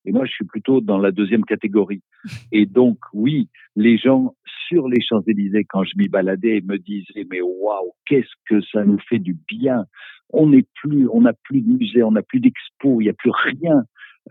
Et 0.05 0.11
moi, 0.11 0.25
je 0.25 0.31
suis 0.31 0.45
plutôt 0.45 0.79
dans 0.79 0.97
la 0.97 1.11
deuxième 1.11 1.43
catégorie. 1.43 2.01
Et 2.53 2.65
donc, 2.65 2.97
oui, 3.13 3.49
les 3.75 3.97
gens 3.97 4.35
sur 4.67 4.87
les 4.87 5.01
Champs-Élysées, 5.01 5.65
quand 5.65 5.83
je 5.83 5.97
m'y 5.97 6.07
baladais, 6.07 6.61
me 6.65 6.77
disaient, 6.77 7.27
mais 7.29 7.41
waouh, 7.41 7.91
qu'est-ce 8.05 8.33
que 8.49 8.61
ça 8.71 8.85
nous 8.85 8.99
fait 9.09 9.19
du 9.19 9.37
bien. 9.47 9.85
On 10.29 10.47
n'est 10.47 10.65
plus, 10.81 11.09
on 11.09 11.21
n'a 11.21 11.33
plus 11.33 11.61
de 11.61 11.67
musée, 11.67 12.03
on 12.03 12.11
n'a 12.11 12.21
plus 12.21 12.39
d'expo, 12.39 13.01
il 13.01 13.05
n'y 13.05 13.09
a 13.09 13.13
plus 13.13 13.31
rien 13.31 13.83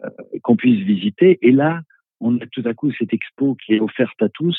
euh, 0.03 0.09
qu'on 0.42 0.57
puisse 0.57 0.83
visiter. 0.85 1.38
Et 1.42 1.53
là, 1.53 1.81
on 2.20 2.37
a 2.38 2.46
tout 2.46 2.62
à 2.64 2.74
coup 2.74 2.90
cette 2.98 3.12
expo 3.12 3.57
qui 3.57 3.74
est 3.74 3.81
offerte 3.81 4.20
à 4.22 4.29
tous. 4.29 4.57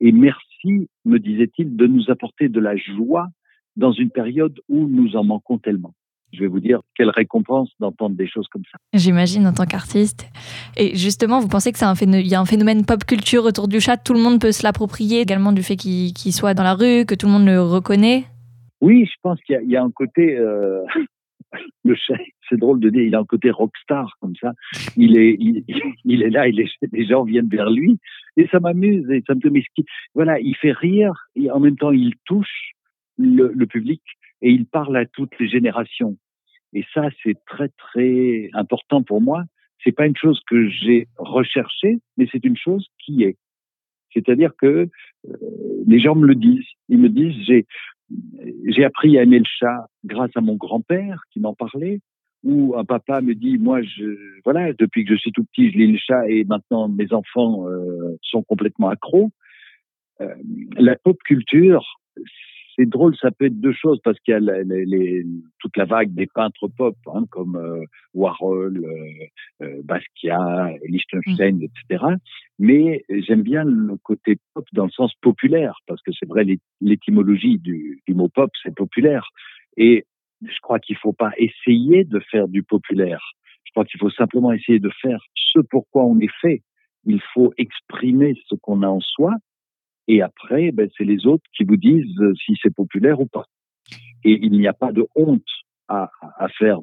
Et 0.00 0.12
merci, 0.12 0.88
me 1.04 1.18
disait-il, 1.18 1.76
de 1.76 1.86
nous 1.86 2.10
apporter 2.10 2.48
de 2.48 2.60
la 2.60 2.76
joie 2.76 3.28
dans 3.76 3.92
une 3.92 4.10
période 4.10 4.58
où 4.68 4.86
nous 4.88 5.16
en 5.16 5.24
manquons 5.24 5.58
tellement 5.58 5.94
je 6.32 6.40
vais 6.40 6.46
vous 6.46 6.60
dire 6.60 6.80
quelle 6.94 7.10
récompense 7.10 7.70
d'entendre 7.80 8.16
des 8.16 8.28
choses 8.28 8.46
comme 8.48 8.62
ça. 8.70 8.78
J'imagine 8.92 9.46
en 9.46 9.52
tant 9.52 9.66
qu'artiste. 9.66 10.28
Et 10.76 10.94
justement, 10.96 11.40
vous 11.40 11.48
pensez 11.48 11.72
que 11.72 11.78
c'est 11.78 11.84
un 11.84 11.94
phénomène, 11.94 12.26
y 12.26 12.34
a 12.34 12.40
un 12.40 12.44
phénomène 12.44 12.84
pop 12.84 13.04
culture 13.04 13.44
autour 13.44 13.68
du 13.68 13.80
chat, 13.80 13.96
tout 13.96 14.14
le 14.14 14.20
monde 14.20 14.40
peut 14.40 14.52
se 14.52 14.62
l'approprier 14.62 15.20
également 15.20 15.52
du 15.52 15.62
fait 15.62 15.76
qu'il 15.76 16.32
soit 16.32 16.54
dans 16.54 16.62
la 16.62 16.74
rue, 16.74 17.04
que 17.04 17.14
tout 17.14 17.26
le 17.26 17.32
monde 17.32 17.46
le 17.46 17.60
reconnaît? 17.60 18.24
Oui, 18.80 19.06
je 19.06 19.14
pense 19.22 19.40
qu'il 19.42 19.60
y, 19.62 19.72
y, 19.72 19.76
a 19.76 19.82
un 19.82 19.90
côté 19.90 20.38
euh, 20.38 20.82
le 21.84 21.94
chat, 21.94 22.14
c'est 22.50 22.58
drôle 22.58 22.80
de 22.80 22.90
dire, 22.90 23.02
il 23.02 23.14
a 23.14 23.20
un 23.20 23.24
côté 23.24 23.50
rockstar 23.50 24.16
comme 24.20 24.34
ça. 24.36 24.52
Il 24.96 25.16
est, 25.16 25.36
il, 26.04 26.22
est 26.22 26.30
là, 26.30 26.48
il 26.48 26.60
est, 26.60 26.68
les 26.92 27.06
gens 27.06 27.24
viennent 27.24 27.48
vers 27.48 27.70
lui 27.70 27.98
et 28.36 28.46
ça 28.48 28.60
m'amuse 28.60 29.08
et 29.10 29.22
ça 29.26 29.34
me 29.34 29.40
voilà, 30.14 30.38
il 30.40 30.54
fait 30.56 30.72
rire 30.72 31.12
et 31.36 31.50
en 31.50 31.60
même 31.60 31.76
temps 31.76 31.92
il 31.92 32.14
touche 32.26 32.72
le, 33.16 33.52
le 33.54 33.66
public 33.66 34.02
et 34.42 34.50
il 34.50 34.66
parle 34.66 34.96
à 34.96 35.06
toutes 35.06 35.38
les 35.38 35.48
générations. 35.48 36.16
Et 36.72 36.84
ça, 36.94 37.08
c'est 37.22 37.36
très 37.46 37.68
très 37.68 38.50
important 38.52 39.02
pour 39.02 39.20
moi. 39.20 39.44
C'est 39.82 39.92
pas 39.92 40.06
une 40.06 40.16
chose 40.16 40.40
que 40.46 40.68
j'ai 40.68 41.08
recherchée, 41.16 41.98
mais 42.16 42.28
c'est 42.30 42.44
une 42.44 42.56
chose 42.56 42.86
qui 42.98 43.24
est. 43.24 43.36
C'est-à-dire 44.12 44.52
que 44.56 44.88
euh, 45.28 45.36
les 45.86 46.00
gens 46.00 46.14
me 46.14 46.26
le 46.26 46.34
disent. 46.34 46.66
Ils 46.88 46.98
me 46.98 47.08
disent 47.08 47.34
j'ai 47.46 47.66
j'ai 48.66 48.84
appris 48.84 49.18
à 49.18 49.22
aimer 49.22 49.38
le 49.38 49.44
chat 49.44 49.86
grâce 50.04 50.32
à 50.34 50.40
mon 50.40 50.56
grand-père 50.56 51.22
qui 51.32 51.40
m'en 51.40 51.54
parlait. 51.54 52.00
Ou 52.42 52.74
un 52.76 52.84
papa 52.84 53.20
me 53.20 53.34
dit 53.34 53.58
moi 53.58 53.82
je 53.82 54.40
voilà 54.44 54.72
depuis 54.72 55.04
que 55.04 55.14
je 55.14 55.18
suis 55.18 55.32
tout 55.32 55.44
petit 55.44 55.70
je 55.70 55.76
lis 55.76 55.92
le 55.92 55.98
chat 55.98 56.28
et 56.28 56.44
maintenant 56.44 56.88
mes 56.88 57.12
enfants 57.12 57.68
euh, 57.68 58.16
sont 58.22 58.42
complètement 58.42 58.88
accros. 58.88 59.30
Euh, 60.20 60.34
la 60.76 60.96
pop 60.96 61.18
culture 61.24 61.84
c'est 62.76 62.86
drôle, 62.86 63.14
ça 63.16 63.30
peut 63.30 63.46
être 63.46 63.60
deux 63.60 63.74
choses 63.74 64.00
parce 64.02 64.18
qu'il 64.20 64.32
y 64.32 64.36
a 64.36 64.40
les, 64.40 64.86
les, 64.86 65.24
toute 65.58 65.76
la 65.76 65.84
vague 65.84 66.14
des 66.14 66.26
peintres 66.26 66.68
pop, 66.68 66.96
hein, 67.08 67.24
comme 67.30 67.56
euh, 67.56 67.84
Warhol, 68.14 68.80
Basquiat, 69.84 70.70
Liechtenstein, 70.88 71.58
mm. 71.58 71.64
etc. 71.64 72.04
Mais 72.58 73.04
j'aime 73.10 73.42
bien 73.42 73.64
le 73.64 73.96
côté 74.02 74.38
pop 74.54 74.64
dans 74.72 74.84
le 74.84 74.90
sens 74.92 75.12
populaire 75.20 75.74
parce 75.86 76.00
que 76.00 76.12
c'est 76.18 76.28
vrai, 76.28 76.46
l'étymologie 76.80 77.58
du, 77.58 78.00
du, 78.06 78.14
mot 78.14 78.28
pop, 78.28 78.50
c'est 78.62 78.74
populaire. 78.74 79.28
Et 79.76 80.06
je 80.42 80.58
crois 80.62 80.78
qu'il 80.78 80.96
faut 80.96 81.12
pas 81.12 81.32
essayer 81.36 82.04
de 82.04 82.20
faire 82.30 82.48
du 82.48 82.62
populaire. 82.62 83.22
Je 83.64 83.72
crois 83.72 83.84
qu'il 83.84 84.00
faut 84.00 84.10
simplement 84.10 84.52
essayer 84.52 84.80
de 84.80 84.90
faire 85.00 85.20
ce 85.34 85.60
pourquoi 85.60 86.04
on 86.04 86.18
est 86.18 86.32
fait. 86.40 86.62
Il 87.04 87.20
faut 87.34 87.52
exprimer 87.56 88.34
ce 88.48 88.54
qu'on 88.56 88.82
a 88.82 88.88
en 88.88 89.00
soi 89.00 89.34
et 90.10 90.22
après, 90.22 90.72
ben, 90.72 90.90
c'est 90.98 91.04
les 91.04 91.24
autres 91.24 91.44
qui 91.56 91.62
vous 91.62 91.76
disent 91.76 92.20
si 92.44 92.56
c'est 92.60 92.74
populaire 92.74 93.20
ou 93.20 93.26
pas. 93.26 93.44
Et 94.24 94.38
il 94.42 94.52
n'y 94.52 94.66
a 94.66 94.72
pas 94.72 94.90
de 94.90 95.06
honte 95.14 95.46
à, 95.86 96.10
à 96.20 96.48
faire 96.48 96.80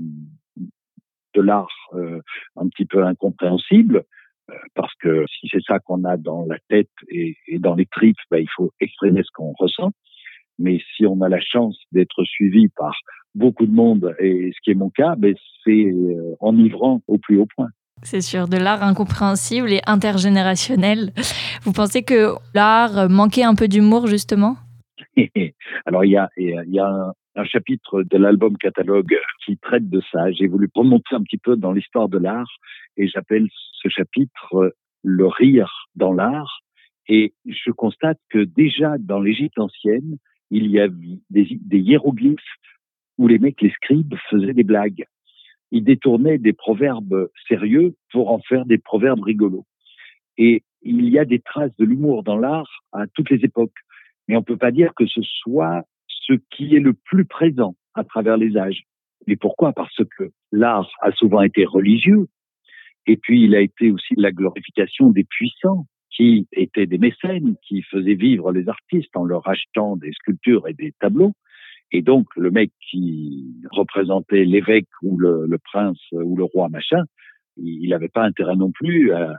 de 1.33 1.41
l'art 1.41 1.67
euh, 1.93 2.21
un 2.55 2.69
petit 2.69 2.85
peu 2.85 3.03
incompréhensible, 3.03 4.05
euh, 4.49 4.53
parce 4.75 4.93
que 4.95 5.25
si 5.27 5.49
c'est 5.51 5.61
ça 5.61 5.79
qu'on 5.79 6.05
a 6.05 6.15
dans 6.15 6.45
la 6.45 6.57
tête 6.69 6.89
et, 7.09 7.35
et 7.47 7.59
dans 7.59 7.75
les 7.75 7.85
tripes, 7.85 8.15
ben, 8.31 8.39
il 8.39 8.49
faut 8.55 8.71
exprimer 8.79 9.23
ce 9.23 9.31
qu'on 9.33 9.51
ressent. 9.59 9.91
Mais 10.57 10.79
si 10.95 11.05
on 11.05 11.21
a 11.21 11.27
la 11.27 11.41
chance 11.41 11.77
d'être 11.91 12.23
suivi 12.23 12.69
par 12.69 12.95
beaucoup 13.37 13.65
de 13.65 13.71
monde, 13.71 14.15
et 14.19 14.51
ce 14.55 14.61
qui 14.63 14.71
est 14.71 14.75
mon 14.75 14.89
cas, 14.89 15.15
ben, 15.15 15.35
c'est 15.63 15.93
enivrant 16.39 17.01
au 17.07 17.17
plus 17.17 17.37
haut 17.37 17.47
point. 17.55 17.69
C'est 18.03 18.21
sûr, 18.21 18.47
de 18.47 18.57
l'art 18.57 18.83
incompréhensible 18.83 19.71
et 19.71 19.81
intergénérationnel. 19.87 21.11
Vous 21.63 21.73
pensez 21.73 22.03
que 22.03 22.33
l'art 22.53 23.09
manquait 23.09 23.43
un 23.43 23.55
peu 23.55 23.67
d'humour, 23.67 24.07
justement? 24.07 24.55
Alors, 25.85 26.05
il 26.05 26.11
y 26.11 26.17
a, 26.17 26.29
y 26.37 26.79
a 26.79 27.13
un, 27.35 27.43
chapitre 27.45 28.03
de 28.03 28.17
l'album 28.17 28.57
catalogue 28.57 29.15
qui 29.45 29.57
traite 29.57 29.89
de 29.89 30.01
ça. 30.11 30.31
J'ai 30.31 30.47
voulu 30.47 30.69
remonter 30.73 31.15
un 31.15 31.21
petit 31.21 31.37
peu 31.37 31.55
dans 31.55 31.71
l'histoire 31.71 32.09
de 32.09 32.17
l'art 32.17 32.49
et 32.97 33.07
j'appelle 33.07 33.47
ce 33.73 33.89
chapitre 33.89 34.73
le 35.03 35.27
rire 35.27 35.87
dans 35.95 36.13
l'art. 36.13 36.61
Et 37.07 37.33
je 37.45 37.71
constate 37.71 38.19
que 38.29 38.39
déjà 38.39 38.95
dans 38.99 39.19
l'Égypte 39.19 39.59
ancienne, 39.59 40.17
il 40.49 40.67
y 40.71 40.79
a 40.79 40.87
des, 41.29 41.47
des 41.61 41.79
hiéroglyphes 41.79 42.41
où 43.17 43.27
les 43.27 43.39
mecs, 43.39 43.61
les 43.61 43.71
scribes, 43.71 44.15
faisaient 44.29 44.53
des 44.53 44.63
blagues 44.63 45.05
il 45.71 45.83
détournait 45.83 46.37
des 46.37 46.53
proverbes 46.53 47.29
sérieux 47.47 47.95
pour 48.11 48.31
en 48.31 48.39
faire 48.39 48.65
des 48.65 48.77
proverbes 48.77 49.23
rigolos. 49.23 49.65
Et 50.37 50.63
il 50.81 51.09
y 51.09 51.19
a 51.19 51.25
des 51.25 51.39
traces 51.39 51.75
de 51.77 51.85
l'humour 51.85 52.23
dans 52.23 52.37
l'art 52.37 52.83
à 52.91 53.07
toutes 53.07 53.29
les 53.29 53.43
époques. 53.43 53.77
Mais 54.27 54.35
on 54.35 54.39
ne 54.39 54.45
peut 54.45 54.57
pas 54.57 54.71
dire 54.71 54.93
que 54.95 55.05
ce 55.05 55.21
soit 55.23 55.83
ce 56.07 56.33
qui 56.51 56.75
est 56.75 56.79
le 56.79 56.93
plus 56.93 57.25
présent 57.25 57.75
à 57.95 58.03
travers 58.03 58.37
les 58.37 58.57
âges. 58.57 58.83
Mais 59.25 59.35
pourquoi? 59.35 59.73
Parce 59.73 60.01
que 60.17 60.31
l'art 60.51 60.89
a 61.01 61.11
souvent 61.11 61.41
été 61.41 61.65
religieux, 61.65 62.27
et 63.07 63.17
puis 63.17 63.43
il 63.43 63.55
a 63.55 63.61
été 63.61 63.91
aussi 63.91 64.13
la 64.15 64.31
glorification 64.31 65.09
des 65.09 65.23
puissants, 65.23 65.85
qui 66.09 66.47
étaient 66.53 66.85
des 66.85 66.97
mécènes, 66.97 67.55
qui 67.61 67.81
faisaient 67.83 68.15
vivre 68.15 68.51
les 68.51 68.69
artistes 68.69 69.15
en 69.15 69.23
leur 69.23 69.47
achetant 69.47 69.97
des 69.97 70.11
sculptures 70.13 70.67
et 70.67 70.73
des 70.73 70.93
tableaux. 70.99 71.33
Et 71.91 72.01
donc, 72.01 72.27
le 72.35 72.51
mec 72.51 72.71
qui 72.89 73.55
représentait 73.71 74.43
l'évêque 74.43 74.89
ou 75.01 75.17
le, 75.17 75.57
prince 75.63 75.99
ou 76.11 76.35
le 76.35 76.43
roi 76.43 76.69
machin, 76.69 77.03
il 77.55 77.89
n'avait 77.89 78.09
pas 78.09 78.23
intérêt 78.23 78.55
non 78.55 78.71
plus 78.71 79.13
à, 79.13 79.35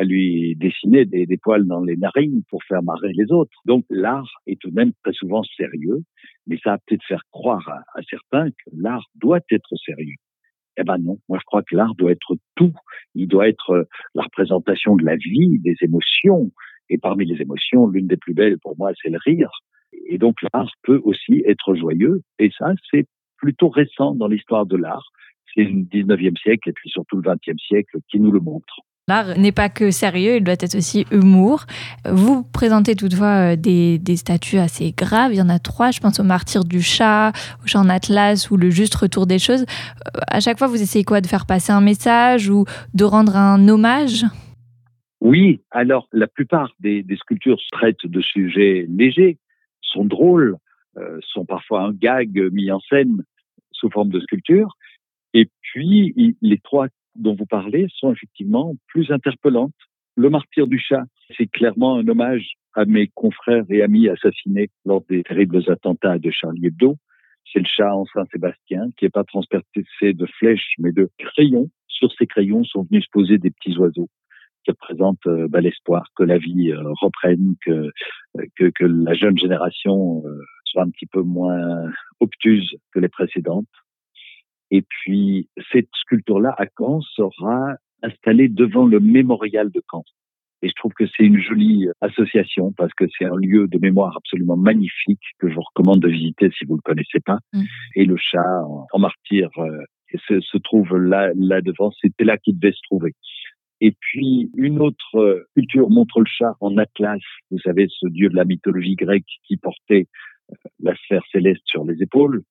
lui 0.00 0.54
dessiner 0.54 1.06
des, 1.06 1.26
poils 1.38 1.66
dans 1.66 1.82
les 1.82 1.96
narines 1.96 2.42
pour 2.50 2.62
faire 2.62 2.84
marrer 2.84 3.12
les 3.14 3.32
autres. 3.32 3.58
Donc, 3.64 3.84
l'art 3.90 4.30
est 4.46 4.60
tout 4.60 4.70
de 4.70 4.76
même 4.76 4.92
très 5.02 5.12
souvent 5.12 5.42
sérieux, 5.56 6.04
mais 6.46 6.56
ça 6.62 6.74
a 6.74 6.78
peut-être 6.78 7.04
faire 7.04 7.22
croire 7.32 7.68
à, 7.68 7.80
à 7.98 8.02
certains 8.08 8.50
que 8.50 8.70
l'art 8.72 9.04
doit 9.16 9.40
être 9.50 9.74
sérieux. 9.84 10.14
Eh 10.78 10.84
ben 10.84 10.98
non, 10.98 11.18
moi 11.28 11.38
je 11.40 11.44
crois 11.44 11.62
que 11.62 11.74
l'art 11.74 11.94
doit 11.96 12.12
être 12.12 12.36
tout. 12.54 12.72
Il 13.16 13.26
doit 13.26 13.48
être 13.48 13.88
la 14.14 14.22
représentation 14.22 14.94
de 14.94 15.04
la 15.04 15.16
vie, 15.16 15.58
des 15.58 15.74
émotions. 15.80 16.52
Et 16.88 16.98
parmi 16.98 17.26
les 17.26 17.42
émotions, 17.42 17.88
l'une 17.88 18.06
des 18.06 18.16
plus 18.16 18.32
belles 18.32 18.58
pour 18.60 18.78
moi, 18.78 18.92
c'est 19.02 19.10
le 19.10 19.18
rire. 19.18 19.50
Et 20.06 20.18
donc 20.18 20.36
l'art 20.52 20.70
peut 20.82 21.00
aussi 21.04 21.42
être 21.46 21.74
joyeux. 21.74 22.22
Et 22.38 22.50
ça, 22.58 22.72
c'est 22.90 23.06
plutôt 23.36 23.68
récent 23.68 24.14
dans 24.14 24.28
l'histoire 24.28 24.66
de 24.66 24.76
l'art. 24.76 25.10
C'est 25.54 25.64
le 25.64 25.82
19e 25.82 26.38
siècle 26.38 26.68
et 26.68 26.72
puis 26.72 26.90
surtout 26.90 27.16
le 27.16 27.22
20e 27.22 27.58
siècle 27.58 27.98
qui 28.08 28.20
nous 28.20 28.30
le 28.30 28.40
montre. 28.40 28.82
L'art 29.08 29.38
n'est 29.38 29.52
pas 29.52 29.70
que 29.70 29.90
sérieux, 29.90 30.36
il 30.36 30.44
doit 30.44 30.56
être 30.60 30.76
aussi 30.76 31.06
humour. 31.10 31.64
Vous 32.04 32.44
présentez 32.44 32.94
toutefois 32.94 33.52
euh, 33.52 33.56
des, 33.56 33.98
des, 33.98 34.16
statues 34.16 34.58
assez 34.58 34.92
graves. 34.92 35.32
Il 35.32 35.38
y 35.38 35.40
en 35.40 35.48
a 35.48 35.58
trois, 35.58 35.90
je 35.90 36.00
pense 36.00 36.20
au 36.20 36.24
martyr 36.24 36.62
du 36.62 36.82
chat, 36.82 37.32
au 37.64 37.66
chat 37.66 37.80
en 37.80 37.88
atlas 37.88 38.50
ou 38.50 38.58
le 38.58 38.68
juste 38.68 38.94
retour 38.94 39.26
des 39.26 39.38
choses. 39.38 39.62
Euh, 39.62 40.20
à 40.30 40.40
chaque 40.40 40.58
fois, 40.58 40.66
vous 40.66 40.82
essayez 40.82 41.04
quoi? 41.04 41.22
De 41.22 41.26
faire 41.26 41.46
passer 41.46 41.72
un 41.72 41.80
message 41.80 42.50
ou 42.50 42.66
de 42.92 43.04
rendre 43.04 43.34
un 43.34 43.66
hommage? 43.66 44.26
Oui, 45.22 45.62
alors 45.70 46.06
la 46.12 46.26
plupart 46.26 46.70
des, 46.78 47.02
des 47.02 47.16
sculptures 47.16 47.58
traitent 47.72 48.04
de 48.04 48.20
sujets 48.20 48.84
légers, 48.90 49.38
sont 49.92 50.04
drôles, 50.04 50.56
euh, 50.96 51.18
sont 51.32 51.44
parfois 51.44 51.82
un 51.82 51.92
gag 51.92 52.38
mis 52.52 52.70
en 52.70 52.80
scène 52.80 53.22
sous 53.72 53.90
forme 53.90 54.10
de 54.10 54.20
sculpture. 54.20 54.76
Et 55.34 55.48
puis, 55.60 56.36
les 56.40 56.58
trois 56.58 56.88
dont 57.14 57.34
vous 57.34 57.46
parlez 57.46 57.86
sont 57.94 58.12
effectivement 58.12 58.74
plus 58.88 59.10
interpellantes. 59.10 59.74
Le 60.16 60.30
martyr 60.30 60.66
du 60.66 60.78
chat, 60.78 61.04
c'est 61.36 61.46
clairement 61.46 61.96
un 61.96 62.08
hommage 62.08 62.54
à 62.74 62.84
mes 62.84 63.08
confrères 63.08 63.64
et 63.70 63.82
amis 63.82 64.08
assassinés 64.08 64.70
lors 64.84 65.02
des 65.08 65.22
terribles 65.22 65.62
attentats 65.70 66.18
de 66.18 66.30
Charlie 66.30 66.66
Hebdo. 66.66 66.96
C'est 67.52 67.60
le 67.60 67.66
chat 67.66 67.94
en 67.94 68.04
Saint-Sébastien 68.06 68.90
qui 68.96 69.04
n'est 69.04 69.10
pas 69.10 69.24
transpercé 69.24 69.64
de 70.02 70.26
flèches 70.38 70.74
mais 70.78 70.92
de 70.92 71.10
crayons. 71.18 71.70
Sur 71.86 72.12
ces 72.12 72.26
crayons 72.26 72.64
sont 72.64 72.84
venus 72.84 73.04
se 73.04 73.10
poser 73.10 73.38
des 73.38 73.50
petits 73.50 73.76
oiseaux 73.78 74.08
qui 74.64 74.70
représente 74.70 75.18
euh, 75.26 75.48
bah, 75.48 75.60
l'espoir 75.60 76.06
que 76.16 76.22
la 76.22 76.38
vie 76.38 76.72
euh, 76.72 76.82
reprenne, 77.00 77.54
que, 77.64 77.90
que, 78.56 78.70
que, 78.74 78.84
la 78.84 79.14
jeune 79.14 79.38
génération 79.38 80.22
euh, 80.26 80.40
soit 80.64 80.82
un 80.82 80.90
petit 80.90 81.06
peu 81.06 81.22
moins 81.22 81.90
obtuse 82.20 82.76
que 82.92 83.00
les 83.00 83.08
précédentes. 83.08 83.66
Et 84.70 84.82
puis, 84.82 85.48
cette 85.72 85.88
sculpture-là, 86.02 86.54
à 86.58 86.66
Caen, 86.78 87.00
sera 87.00 87.74
installée 88.02 88.48
devant 88.48 88.86
le 88.86 89.00
mémorial 89.00 89.70
de 89.70 89.82
Caen. 89.90 90.04
Et 90.62 90.68
je 90.68 90.74
trouve 90.74 90.92
que 90.92 91.04
c'est 91.06 91.22
une 91.22 91.40
jolie 91.40 91.86
association 92.00 92.72
parce 92.76 92.92
que 92.94 93.04
c'est 93.16 93.24
un 93.24 93.36
lieu 93.36 93.68
de 93.68 93.78
mémoire 93.78 94.16
absolument 94.16 94.56
magnifique 94.56 95.22
que 95.38 95.48
je 95.48 95.54
vous 95.54 95.62
recommande 95.62 96.00
de 96.00 96.08
visiter 96.08 96.50
si 96.50 96.64
vous 96.64 96.74
ne 96.74 96.78
le 96.78 96.82
connaissez 96.82 97.20
pas. 97.24 97.38
Mm. 97.52 97.62
Et 97.94 98.04
le 98.04 98.16
chat 98.16 98.62
en, 98.92 98.98
martyr 98.98 99.50
euh, 99.58 99.84
se, 100.26 100.40
se, 100.40 100.58
trouve 100.58 100.96
là, 100.96 101.30
là 101.36 101.60
devant. 101.60 101.92
C'était 102.00 102.24
là 102.24 102.38
qu'il 102.38 102.58
devait 102.58 102.72
se 102.72 102.82
trouver. 102.82 103.14
Et 103.80 103.92
puis 103.92 104.50
une 104.56 104.80
autre 104.80 105.46
culture 105.54 105.88
montre 105.90 106.20
le 106.20 106.26
chat 106.26 106.56
en 106.60 106.76
Atlas, 106.78 107.20
vous 107.50 107.60
savez, 107.60 107.86
ce 107.88 108.08
dieu 108.08 108.28
de 108.28 108.36
la 108.36 108.44
mythologie 108.44 108.96
grecque 108.96 109.26
qui 109.46 109.56
portait 109.56 110.06
euh, 110.50 110.54
la 110.80 110.94
sphère 110.96 111.22
céleste 111.30 111.62
sur 111.64 111.84
les 111.84 112.02
épaules, 112.02 112.42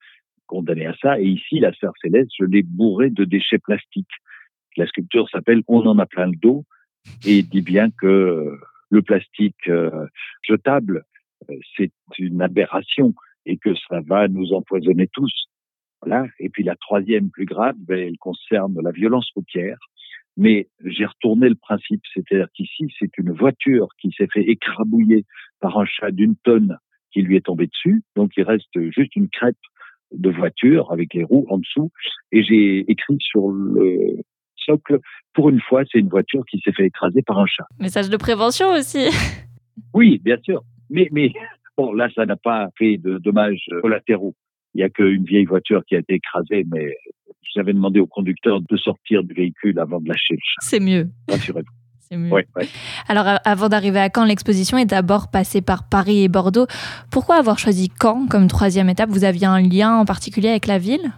condamné 0.46 0.86
à 0.86 0.96
ça. 1.02 1.20
Et 1.20 1.26
ici, 1.26 1.60
la 1.60 1.74
sphère 1.74 1.92
céleste, 2.02 2.32
je 2.40 2.46
l'ai 2.46 2.64
bourrée 2.64 3.10
de 3.10 3.26
déchets 3.26 3.60
plastiques. 3.60 4.08
La 4.78 4.88
sculpture 4.88 5.30
s'appelle 5.30 5.64
On 5.68 5.86
en 5.86 6.00
a 6.00 6.06
plein 6.06 6.28
le 6.28 6.38
dos 6.38 6.66
et 7.26 7.42
dit 7.42 7.62
bien 7.62 7.90
que 7.90 8.58
le 8.90 9.02
plastique 9.02 9.68
euh, 9.68 10.08
jetable, 10.44 11.04
euh, 11.50 11.56
c'est 11.76 11.92
une 12.18 12.42
aberration 12.42 13.14
et 13.46 13.58
que 13.58 13.74
ça 13.90 14.02
va 14.02 14.28
nous 14.28 14.54
empoisonner 14.54 15.08
tous. 15.08 15.48
Voilà. 16.02 16.28
Et 16.40 16.50
puis 16.50 16.64
la 16.64 16.76
troisième 16.76 17.30
plus 17.30 17.46
grave, 17.46 17.76
ben, 17.80 17.98
elle 17.98 18.18
concerne 18.18 18.80
la 18.82 18.92
violence 18.92 19.30
routière. 19.36 19.78
Mais 20.38 20.68
j'ai 20.86 21.06
retourné 21.06 21.50
le 21.50 21.56
principe, 21.56 22.02
c'est-à-dire 22.14 22.48
qu'ici, 22.54 22.86
c'est 23.00 23.18
une 23.18 23.32
voiture 23.32 23.88
qui 24.00 24.12
s'est 24.16 24.28
fait 24.32 24.44
écrabouiller 24.44 25.26
par 25.60 25.78
un 25.78 25.86
chat 25.86 26.12
d'une 26.12 26.36
tonne 26.36 26.78
qui 27.12 27.22
lui 27.22 27.36
est 27.38 27.46
tombé 27.46 27.68
dessus. 27.68 28.04
Donc 28.16 28.32
il 28.38 28.44
reste 28.44 28.70
juste 28.92 29.16
une 29.16 29.30
crêpe 29.30 29.58
de 30.12 30.30
voiture 30.30 30.92
avec 30.92 31.14
les 31.14 31.24
roues 31.24 31.46
en 31.50 31.58
dessous. 31.58 31.92
Et 32.32 32.44
j'ai 32.44 32.90
écrit 32.90 33.18
sur 33.20 33.50
le 33.50 34.18
socle, 34.56 35.00
pour 35.34 35.50
une 35.50 35.62
fois, 35.62 35.84
c'est 35.92 36.00
une 36.00 36.10
voiture 36.10 36.44
qui 36.46 36.60
s'est 36.64 36.72
fait 36.72 36.86
écraser 36.86 37.22
par 37.22 37.40
un 37.40 37.46
chat. 37.46 37.66
Message 37.80 38.10
de 38.10 38.18
prévention 38.18 38.70
aussi. 38.70 39.08
oui, 39.94 40.20
bien 40.24 40.38
sûr. 40.44 40.64
Mais, 40.90 41.08
mais 41.12 41.32
bon, 41.78 41.94
là, 41.94 42.10
ça 42.16 42.26
n'a 42.26 42.36
pas 42.36 42.70
fait 42.78 42.98
de 42.98 43.18
dommages 43.18 43.66
collatéraux. 43.82 44.36
Il 44.78 44.82
n'y 44.82 44.84
a 44.84 44.90
qu'une 44.90 45.24
vieille 45.24 45.46
voiture 45.46 45.84
qui 45.88 45.96
a 45.96 46.00
été 46.00 46.14
écrasée, 46.14 46.64
mais 46.72 46.96
j'avais 47.56 47.74
demandé 47.74 48.00
au 48.00 48.06
conducteur 48.06 48.62
de 48.62 48.78
sortir 48.78 49.24
du 49.24 49.34
véhicule 49.34 49.80
avant 49.80 50.00
de 50.00 50.08
lâcher 50.08 50.36
le 50.36 50.40
chat. 50.40 50.60
C'est 50.62 50.80
mieux. 50.80 51.10
Rassurez-vous. 51.28 51.68
C'est 52.00 52.16
mieux. 52.16 52.32
Alors, 53.08 53.40
avant 53.44 53.70
d'arriver 53.70 53.98
à 53.98 54.10
Caen, 54.14 54.26
l'exposition 54.26 54.78
est 54.78 54.86
d'abord 54.86 55.32
passée 55.32 55.64
par 55.64 55.90
Paris 55.90 56.24
et 56.24 56.28
Bordeaux. 56.28 56.68
Pourquoi 57.12 57.38
avoir 57.38 57.58
choisi 57.58 57.92
Caen 58.00 58.28
comme 58.28 58.48
troisième 58.48 58.88
étape? 58.88 59.10
Vous 59.10 59.24
aviez 59.24 59.48
un 59.48 59.62
lien 59.62 59.96
en 59.96 60.06
particulier 60.06 60.50
avec 60.50 60.68
la 60.68 60.78
ville? 60.78 61.12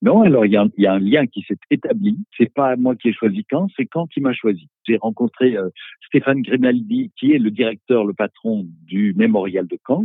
Non, 0.00 0.22
alors 0.22 0.46
il 0.46 0.52
y, 0.52 0.86
a 0.86 0.92
un 0.92 1.00
lien 1.00 1.26
qui 1.26 1.42
s'est 1.42 1.58
établi. 1.72 2.16
C'est 2.38 2.54
pas 2.54 2.76
moi 2.76 2.94
qui 2.94 3.08
ai 3.08 3.12
choisi 3.12 3.44
Caen, 3.50 3.66
c'est 3.76 3.88
Caen 3.92 4.06
qui 4.06 4.20
m'a 4.20 4.32
choisi. 4.32 4.68
J'ai 4.86 4.96
rencontré 4.96 5.56
euh, 5.56 5.70
Stéphane 6.06 6.42
Grimaldi, 6.42 7.10
qui 7.18 7.32
est 7.32 7.38
le 7.38 7.50
directeur, 7.50 8.04
le 8.04 8.14
patron 8.14 8.64
du 8.86 9.12
mémorial 9.16 9.66
de 9.66 9.76
Caen. 9.84 10.04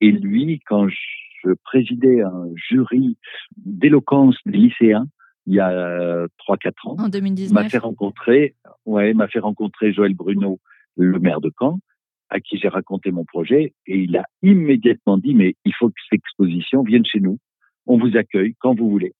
Et 0.00 0.10
lui, 0.10 0.60
quand 0.66 0.88
je 1.46 1.52
présidais 1.64 2.22
un 2.22 2.48
jury 2.54 3.16
d'éloquence 3.56 4.36
des 4.46 4.58
lycéens, 4.58 5.06
il 5.46 5.54
y 5.54 5.60
a 5.60 6.26
3-4 6.48 6.70
ans. 6.84 6.96
En 6.98 7.08
2019. 7.08 7.52
M'a 7.52 7.68
fait 7.68 7.78
rencontrer, 7.78 8.54
ouais, 8.84 9.14
m'a 9.14 9.28
fait 9.28 9.38
rencontrer 9.38 9.92
Joël 9.92 10.14
Bruno, 10.14 10.58
le 10.96 11.18
maire 11.18 11.40
de 11.40 11.52
Caen, 11.58 11.78
à 12.30 12.40
qui 12.40 12.58
j'ai 12.58 12.68
raconté 12.68 13.12
mon 13.12 13.24
projet, 13.24 13.74
et 13.86 13.98
il 13.98 14.16
a 14.16 14.24
immédiatement 14.42 15.18
dit, 15.18 15.34
mais 15.34 15.54
il 15.64 15.72
faut 15.74 15.88
que 15.88 15.94
cette 16.10 16.18
exposition 16.18 16.82
vienne 16.82 17.06
chez 17.06 17.20
nous. 17.20 17.38
On 17.86 17.98
vous 17.98 18.16
accueille 18.16 18.54
quand 18.58 18.74
vous 18.74 18.90
voulez. 18.90 19.14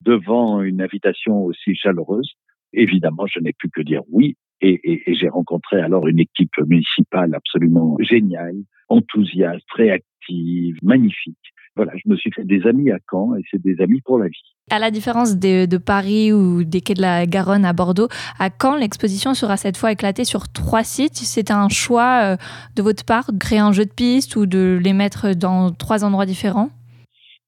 Devant 0.00 0.62
une 0.62 0.82
invitation 0.82 1.44
aussi 1.44 1.76
chaleureuse, 1.76 2.32
évidemment, 2.72 3.26
je 3.26 3.38
n'ai 3.40 3.52
pu 3.52 3.68
que 3.68 3.82
dire 3.82 4.02
oui, 4.10 4.36
et, 4.60 4.80
et, 4.84 5.10
et 5.10 5.14
j'ai 5.14 5.28
rencontré 5.28 5.80
alors 5.80 6.06
une 6.08 6.20
équipe 6.20 6.56
municipale 6.66 7.34
absolument 7.34 7.96
géniale, 8.00 8.56
enthousiaste, 8.88 9.66
réactive, 9.74 10.76
magnifique. 10.82 11.36
Voilà, 11.78 11.92
je 11.94 12.10
me 12.10 12.16
suis 12.16 12.32
fait 12.32 12.44
des 12.44 12.66
amis 12.66 12.90
à 12.90 12.98
Caen 13.08 13.36
et 13.36 13.42
c'est 13.48 13.62
des 13.62 13.80
amis 13.80 14.00
pour 14.00 14.18
la 14.18 14.26
vie. 14.26 14.42
À 14.68 14.80
la 14.80 14.90
différence 14.90 15.38
de, 15.38 15.76
Paris 15.78 16.32
ou 16.32 16.64
des 16.64 16.80
quais 16.80 16.94
de 16.94 17.00
la 17.00 17.24
Garonne 17.24 17.64
à 17.64 17.72
Bordeaux, 17.72 18.08
à 18.40 18.48
Caen, 18.50 18.74
l'exposition 18.74 19.32
sera 19.32 19.56
cette 19.56 19.76
fois 19.76 19.92
éclatée 19.92 20.24
sur 20.24 20.48
trois 20.48 20.82
sites. 20.82 21.14
C'est 21.14 21.52
un 21.52 21.68
choix 21.68 22.32
euh, 22.32 22.36
de 22.74 22.82
votre 22.82 23.04
part 23.04 23.32
de 23.32 23.38
créer 23.38 23.60
un 23.60 23.70
jeu 23.70 23.84
de 23.84 23.92
piste 23.92 24.34
ou 24.34 24.46
de 24.46 24.80
les 24.82 24.92
mettre 24.92 25.36
dans 25.36 25.70
trois 25.70 26.04
endroits 26.04 26.26
différents? 26.26 26.70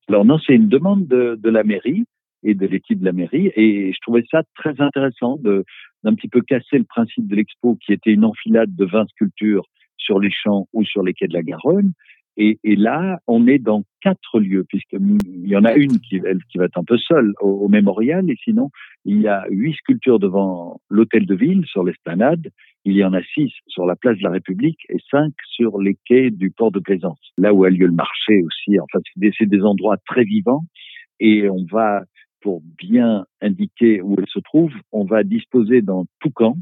Alors 0.08 0.24
non, 0.24 0.38
c'est 0.46 0.54
une 0.54 0.68
demande 0.68 1.08
de, 1.08 1.50
la 1.50 1.64
mairie 1.64 2.04
et 2.44 2.54
de 2.54 2.68
l'équipe 2.68 3.00
de 3.00 3.04
la 3.04 3.12
mairie 3.12 3.50
et 3.56 3.92
je 3.92 3.98
trouvais 4.00 4.24
ça 4.30 4.42
très 4.54 4.80
intéressant 4.80 5.38
de 5.42 5.64
d'un 6.04 6.14
petit 6.14 6.28
peu 6.28 6.40
casser 6.40 6.78
le 6.78 6.84
principe 6.84 7.28
de 7.28 7.36
l'expo 7.36 7.76
qui 7.76 7.92
était 7.92 8.12
une 8.12 8.24
enfilade 8.24 8.74
de 8.74 8.84
20 8.84 9.08
sculptures 9.10 9.66
sur 9.96 10.18
les 10.18 10.30
champs 10.30 10.66
ou 10.72 10.84
sur 10.84 11.02
les 11.02 11.14
quais 11.14 11.28
de 11.28 11.34
la 11.34 11.42
Garonne. 11.42 11.92
Et, 12.36 12.58
là, 12.64 13.18
on 13.26 13.46
est 13.46 13.58
dans 13.58 13.82
quatre 14.00 14.40
lieux, 14.40 14.64
puisqu'il 14.66 15.46
y 15.46 15.56
en 15.56 15.64
a 15.64 15.74
une 15.74 16.00
qui 16.00 16.18
va 16.20 16.64
être 16.64 16.78
un 16.78 16.84
peu 16.84 16.96
seule 16.96 17.34
au, 17.40 17.68
mémorial, 17.68 18.30
et 18.30 18.36
sinon, 18.42 18.70
il 19.04 19.20
y 19.20 19.28
a 19.28 19.44
huit 19.50 19.74
sculptures 19.74 20.18
devant 20.18 20.80
l'hôtel 20.88 21.26
de 21.26 21.34
ville, 21.34 21.66
sur 21.66 21.84
l'esplanade, 21.84 22.48
il 22.86 22.94
y 22.94 23.04
en 23.04 23.12
a 23.12 23.22
six 23.34 23.52
sur 23.66 23.84
la 23.84 23.94
place 23.94 24.16
de 24.16 24.22
la 24.22 24.30
République 24.30 24.78
et 24.88 24.96
cinq 25.10 25.34
sur 25.44 25.78
les 25.80 25.98
quais 26.06 26.30
du 26.30 26.50
port 26.50 26.70
de 26.70 26.78
Plaisance, 26.78 27.20
là 27.36 27.52
où 27.52 27.64
a 27.64 27.68
lieu 27.68 27.86
le 27.86 27.92
marché 27.92 28.42
aussi. 28.42 28.80
Enfin, 28.80 29.00
c'est 29.04 29.20
des, 29.20 29.46
des 29.46 29.62
endroits 29.62 29.98
très 30.06 30.24
vivants, 30.24 30.64
et 31.18 31.50
on 31.50 31.66
va, 31.70 32.04
pour 32.40 32.62
bien 32.78 33.24
indiquer 33.40 34.00
où 34.02 34.16
elle 34.18 34.28
se 34.28 34.38
trouve, 34.40 34.72
on 34.92 35.04
va 35.04 35.22
disposer 35.22 35.82
dans 35.82 36.06
tout 36.20 36.30
camp, 36.30 36.56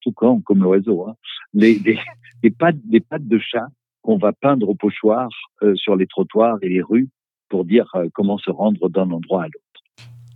tout 0.00 0.12
camp 0.12 0.40
comme 0.40 0.62
l'oiseau, 0.62 1.06
hein, 1.08 1.14
les, 1.52 1.78
les, 1.78 1.98
les, 2.42 2.50
pattes, 2.50 2.78
des 2.84 3.00
pattes 3.00 3.26
de 3.26 3.38
chat 3.38 3.66
qu'on 4.02 4.18
va 4.18 4.32
peindre 4.32 4.68
au 4.68 4.74
pochoir 4.74 5.28
euh, 5.62 5.74
sur 5.74 5.96
les 5.96 6.06
trottoirs 6.06 6.58
et 6.62 6.68
les 6.68 6.82
rues 6.82 7.08
pour 7.48 7.64
dire 7.64 7.86
euh, 7.94 8.08
comment 8.12 8.38
se 8.38 8.50
rendre 8.50 8.88
d'un 8.88 9.10
endroit 9.10 9.42
à 9.42 9.46
l'autre. 9.46 9.58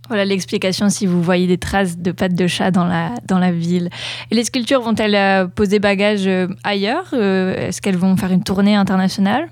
Voilà 0.07 0.25
l'explication 0.25 0.89
si 0.89 1.05
vous 1.05 1.21
voyez 1.21 1.45
des 1.45 1.59
traces 1.59 1.99
de 1.99 2.11
pattes 2.11 2.33
de 2.33 2.47
chat 2.47 2.71
dans 2.71 2.85
la, 2.85 3.13
dans 3.27 3.37
la 3.37 3.51
ville. 3.51 3.89
Et 4.31 4.35
les 4.35 4.43
sculptures 4.43 4.81
vont-elles 4.81 5.15
euh, 5.15 5.47
poser 5.47 5.77
bagage 5.77 6.27
ailleurs 6.63 7.13
Est-ce 7.13 7.79
qu'elles 7.79 7.97
vont 7.97 8.17
faire 8.17 8.31
une 8.31 8.43
tournée 8.43 8.75
internationale? 8.75 9.49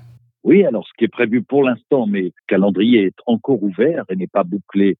Oui, 0.48 0.64
alors 0.64 0.86
ce 0.86 0.92
qui 0.96 1.04
est 1.04 1.08
prévu 1.08 1.42
pour 1.42 1.62
l'instant, 1.62 2.06
mais 2.06 2.22
le 2.22 2.32
calendrier 2.46 3.04
est 3.04 3.18
encore 3.26 3.62
ouvert 3.62 4.04
et 4.08 4.16
n'est 4.16 4.28
pas 4.28 4.44
bouclé 4.44 4.96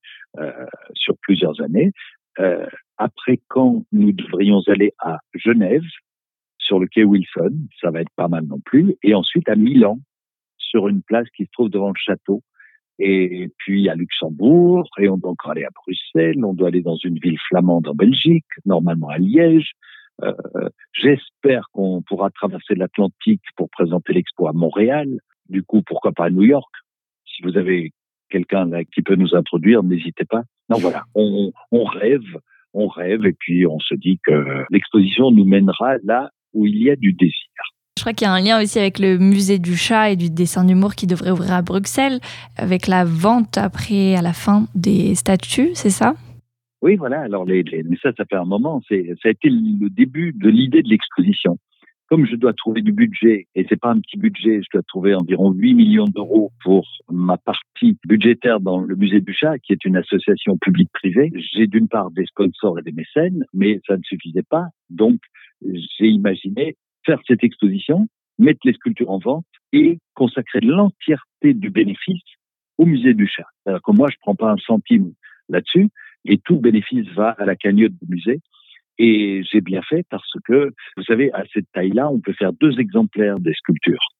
sur 0.94 1.16
plusieurs 1.22 1.60
années. 1.60 1.92
Euh, 2.38 2.66
après 2.98 3.40
quand 3.48 3.84
nous 3.90 4.12
devrions 4.12 4.60
aller 4.68 4.92
à 5.00 5.18
Genève, 5.34 5.82
sur 6.58 6.78
le 6.78 6.86
quai 6.86 7.04
Wilson, 7.04 7.52
ça 7.80 7.90
va 7.90 8.00
être 8.00 8.12
pas 8.14 8.28
mal 8.28 8.44
non 8.44 8.60
plus, 8.60 8.94
et 9.02 9.14
ensuite 9.14 9.48
à 9.48 9.56
Milan, 9.56 9.98
sur 10.58 10.88
une 10.88 11.02
place 11.02 11.28
qui 11.36 11.46
se 11.46 11.50
trouve 11.52 11.70
devant 11.70 11.88
le 11.88 11.98
château, 11.98 12.42
et 12.98 13.48
puis 13.58 13.88
à 13.88 13.94
Luxembourg, 13.94 14.88
et 14.98 15.08
on 15.08 15.16
doit 15.16 15.30
encore 15.30 15.52
aller 15.52 15.64
à 15.64 15.70
Bruxelles, 15.74 16.44
on 16.44 16.52
doit 16.52 16.68
aller 16.68 16.82
dans 16.82 16.96
une 16.96 17.18
ville 17.18 17.38
flamande 17.48 17.88
en 17.88 17.94
Belgique, 17.94 18.46
normalement 18.66 19.08
à 19.08 19.18
Liège. 19.18 19.72
Euh, 20.22 20.34
J'espère 20.92 21.68
qu'on 21.72 22.02
pourra 22.02 22.30
traverser 22.30 22.74
l'Atlantique 22.74 23.44
pour 23.56 23.70
présenter 23.70 24.12
l'expo 24.12 24.48
à 24.48 24.52
Montréal. 24.52 25.08
Du 25.48 25.62
coup, 25.62 25.82
pourquoi 25.82 26.12
pas 26.12 26.26
à 26.26 26.30
New 26.30 26.42
York 26.42 26.70
Si 27.24 27.42
vous 27.42 27.56
avez 27.56 27.92
quelqu'un 28.30 28.68
qui 28.94 29.02
peut 29.02 29.16
nous 29.16 29.34
introduire, 29.34 29.82
n'hésitez 29.82 30.24
pas. 30.24 30.42
Non, 30.68 30.78
voilà, 30.78 31.04
on, 31.14 31.52
on 31.72 31.84
rêve, 31.84 32.24
on 32.74 32.88
rêve, 32.88 33.26
et 33.26 33.32
puis 33.32 33.66
on 33.66 33.78
se 33.80 33.94
dit 33.94 34.18
que 34.24 34.64
l'exposition 34.70 35.30
nous 35.30 35.44
mènera 35.44 35.96
là 36.04 36.30
où 36.54 36.66
il 36.66 36.82
y 36.82 36.90
a 36.90 36.96
du 36.96 37.12
désir. 37.12 37.34
Je 37.98 38.04
crois 38.04 38.12
qu'il 38.12 38.26
y 38.26 38.30
a 38.30 38.32
un 38.32 38.40
lien 38.40 38.62
aussi 38.62 38.78
avec 38.78 39.00
le 39.00 39.18
musée 39.18 39.58
du 39.58 39.76
chat 39.76 40.12
et 40.12 40.16
du 40.16 40.30
dessin 40.30 40.64
d'humour 40.64 40.94
qui 40.94 41.08
devrait 41.08 41.32
ouvrir 41.32 41.52
à 41.52 41.62
Bruxelles, 41.62 42.20
avec 42.56 42.86
la 42.86 43.04
vente 43.04 43.58
après, 43.58 44.14
à 44.14 44.22
la 44.22 44.32
fin, 44.32 44.66
des 44.76 45.16
statues, 45.16 45.70
c'est 45.74 45.90
ça? 45.90 46.14
Oui, 46.80 46.94
voilà. 46.94 47.22
Alors, 47.22 47.44
les, 47.44 47.64
mais 47.64 47.96
ça, 48.00 48.12
ça 48.16 48.24
fait 48.24 48.36
un 48.36 48.44
moment. 48.44 48.80
ça 48.88 48.94
a 48.94 49.28
été 49.28 49.48
le 49.50 49.90
début 49.90 50.32
de 50.32 50.48
l'idée 50.48 50.82
de 50.82 50.88
l'exposition. 50.88 51.58
Comme 52.08 52.24
je 52.26 52.36
dois 52.36 52.54
trouver 52.54 52.80
du 52.80 52.92
budget, 52.92 53.46
et 53.54 53.66
c'est 53.68 53.78
pas 53.78 53.90
un 53.90 54.00
petit 54.00 54.16
budget, 54.16 54.62
je 54.62 54.68
dois 54.72 54.82
trouver 54.82 55.14
environ 55.14 55.52
8 55.52 55.74
millions 55.74 56.06
d'euros 56.06 56.52
pour 56.64 56.86
ma 57.10 57.36
partie 57.36 57.98
budgétaire 58.06 58.60
dans 58.60 58.80
le 58.80 58.96
musée 58.96 59.20
du 59.20 59.34
chat, 59.34 59.58
qui 59.58 59.74
est 59.74 59.84
une 59.84 59.96
association 59.96 60.56
publique-privée. 60.56 61.30
J'ai 61.34 61.66
d'une 61.66 61.86
part 61.86 62.10
des 62.10 62.24
sponsors 62.24 62.78
et 62.78 62.82
des 62.82 62.92
mécènes, 62.92 63.44
mais 63.52 63.80
ça 63.86 63.98
ne 63.98 64.02
suffisait 64.02 64.42
pas. 64.42 64.68
Donc, 64.88 65.20
j'ai 65.62 66.06
imaginé 66.06 66.76
faire 67.04 67.20
cette 67.26 67.44
exposition, 67.44 68.06
mettre 68.38 68.60
les 68.64 68.72
sculptures 68.72 69.10
en 69.10 69.18
vente 69.18 69.46
et 69.72 69.98
consacrer 70.14 70.60
l'entièreté 70.60 71.52
du 71.52 71.68
bénéfice 71.68 72.22
au 72.78 72.86
musée 72.86 73.12
du 73.12 73.26
chat. 73.26 73.48
Alors 73.66 73.82
que 73.82 73.92
moi, 73.92 74.08
je 74.10 74.16
prends 74.20 74.34
pas 74.34 74.50
un 74.52 74.56
centime 74.56 75.12
là-dessus 75.50 75.88
et 76.24 76.38
tout 76.38 76.58
bénéfice 76.58 77.06
va 77.14 77.30
à 77.30 77.44
la 77.44 77.56
cagnotte 77.56 77.92
du 78.00 78.08
musée. 78.08 78.40
Et 78.98 79.42
j'ai 79.50 79.60
bien 79.60 79.82
fait 79.82 80.04
parce 80.10 80.32
que, 80.44 80.72
vous 80.96 81.04
savez, 81.04 81.32
à 81.32 81.44
cette 81.52 81.70
taille-là, 81.72 82.10
on 82.10 82.20
peut 82.20 82.32
faire 82.32 82.52
deux 82.52 82.78
exemplaires 82.80 83.38
des 83.38 83.54
sculptures. 83.54 84.14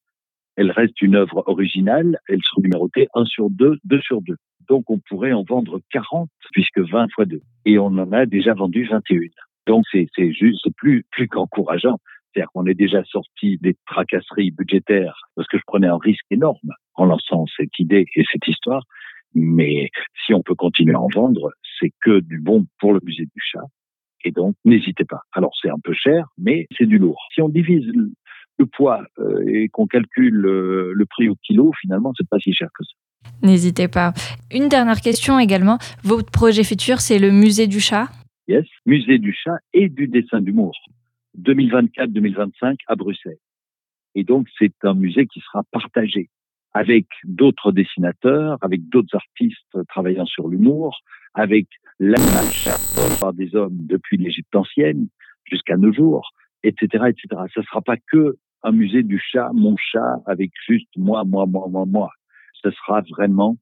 elle 0.56 0.72
reste 0.72 1.00
une 1.02 1.14
œuvre 1.14 1.44
originale, 1.46 2.18
elle 2.28 2.40
sera 2.42 2.60
numérotée 2.62 3.06
1 3.14 3.24
sur 3.26 3.48
2, 3.50 3.78
2 3.84 4.00
sur 4.00 4.22
2. 4.22 4.34
Donc 4.68 4.90
on 4.90 4.98
pourrait 4.98 5.32
en 5.32 5.44
vendre 5.44 5.80
40 5.90 6.28
puisque 6.52 6.80
20 6.80 7.08
fois 7.12 7.24
2 7.24 7.40
et 7.64 7.78
on 7.78 7.86
en 7.86 8.12
a 8.12 8.26
déjà 8.26 8.54
vendu 8.54 8.84
21. 8.84 9.20
Donc 9.66 9.84
c'est 9.92 10.08
juste 10.32 10.68
plus 10.76 11.04
plus 11.12 11.28
qu'encourageant. 11.28 11.98
C'est-à-dire 12.32 12.50
qu'on 12.52 12.66
est 12.66 12.74
déjà 12.74 13.02
sorti 13.04 13.58
des 13.58 13.76
tracasseries 13.86 14.50
budgétaires 14.50 15.18
parce 15.36 15.48
que 15.48 15.58
je 15.58 15.62
prenais 15.66 15.86
un 15.86 15.98
risque 15.98 16.26
énorme 16.30 16.72
en 16.94 17.06
lançant 17.06 17.46
cette 17.56 17.78
idée 17.78 18.06
et 18.14 18.24
cette 18.30 18.46
histoire. 18.46 18.82
Mais 19.34 19.90
si 20.26 20.34
on 20.34 20.42
peut 20.42 20.54
continuer 20.54 20.94
à 20.94 21.00
en 21.00 21.08
vendre, 21.14 21.50
c'est 21.78 21.92
que 22.02 22.20
du 22.20 22.40
bon 22.40 22.66
pour 22.80 22.92
le 22.92 23.00
musée 23.04 23.24
du 23.24 23.40
chat. 23.40 23.64
Et 24.24 24.30
donc, 24.30 24.54
n'hésitez 24.64 25.04
pas. 25.04 25.22
Alors, 25.32 25.52
c'est 25.60 25.70
un 25.70 25.78
peu 25.82 25.92
cher, 25.94 26.26
mais 26.38 26.66
c'est 26.76 26.86
du 26.86 26.98
lourd. 26.98 27.20
Si 27.34 27.40
on 27.40 27.48
divise 27.48 27.86
le 28.58 28.66
poids 28.66 29.04
euh, 29.18 29.44
et 29.46 29.68
qu'on 29.68 29.86
calcule 29.86 30.44
euh, 30.44 30.92
le 30.94 31.06
prix 31.06 31.28
au 31.28 31.36
kilo, 31.36 31.72
finalement, 31.80 32.12
c'est 32.16 32.28
pas 32.28 32.38
si 32.38 32.52
cher 32.52 32.68
que 32.76 32.84
ça. 32.84 33.30
N'hésitez 33.42 33.88
pas. 33.88 34.12
Une 34.52 34.68
dernière 34.68 35.00
question 35.00 35.38
également. 35.38 35.78
Votre 36.02 36.30
projet 36.30 36.64
futur, 36.64 37.00
c'est 37.00 37.18
le 37.18 37.30
musée 37.30 37.66
du 37.66 37.80
chat? 37.80 38.08
Yes, 38.48 38.66
musée 38.86 39.18
du 39.18 39.32
chat 39.32 39.58
et 39.72 39.88
du 39.88 40.08
dessin 40.08 40.40
d'humour. 40.40 40.74
2024-2025 41.38 42.76
à 42.88 42.96
Bruxelles. 42.96 43.38
Et 44.14 44.24
donc, 44.24 44.48
c'est 44.58 44.72
un 44.82 44.94
musée 44.94 45.26
qui 45.26 45.40
sera 45.40 45.62
partagé 45.70 46.28
avec 46.74 47.06
d'autres 47.24 47.72
dessinateurs, 47.72 48.58
avec 48.60 48.88
d'autres 48.88 49.16
artistes 49.16 49.86
travaillant 49.88 50.26
sur 50.26 50.48
l'humour, 50.48 50.98
avec 51.34 51.66
l'image 51.98 52.68
par 53.20 53.32
des 53.32 53.54
hommes 53.54 53.76
depuis 53.86 54.16
l'Égypte 54.16 54.54
ancienne 54.54 55.08
jusqu'à 55.44 55.76
nos 55.76 55.92
jours, 55.92 56.30
etc., 56.62 57.04
etc. 57.08 57.42
Ce 57.54 57.60
ne 57.60 57.64
sera 57.64 57.80
pas 57.80 57.96
que 57.96 58.36
un 58.62 58.72
musée 58.72 59.02
du 59.02 59.20
chat, 59.20 59.50
mon 59.54 59.76
chat, 59.76 60.16
avec 60.26 60.50
juste 60.66 60.88
moi, 60.96 61.24
moi, 61.24 61.46
moi, 61.46 61.66
moi, 61.68 61.84
moi. 61.86 62.10
Ce 62.54 62.70
sera 62.72 63.02
vraiment 63.02 63.56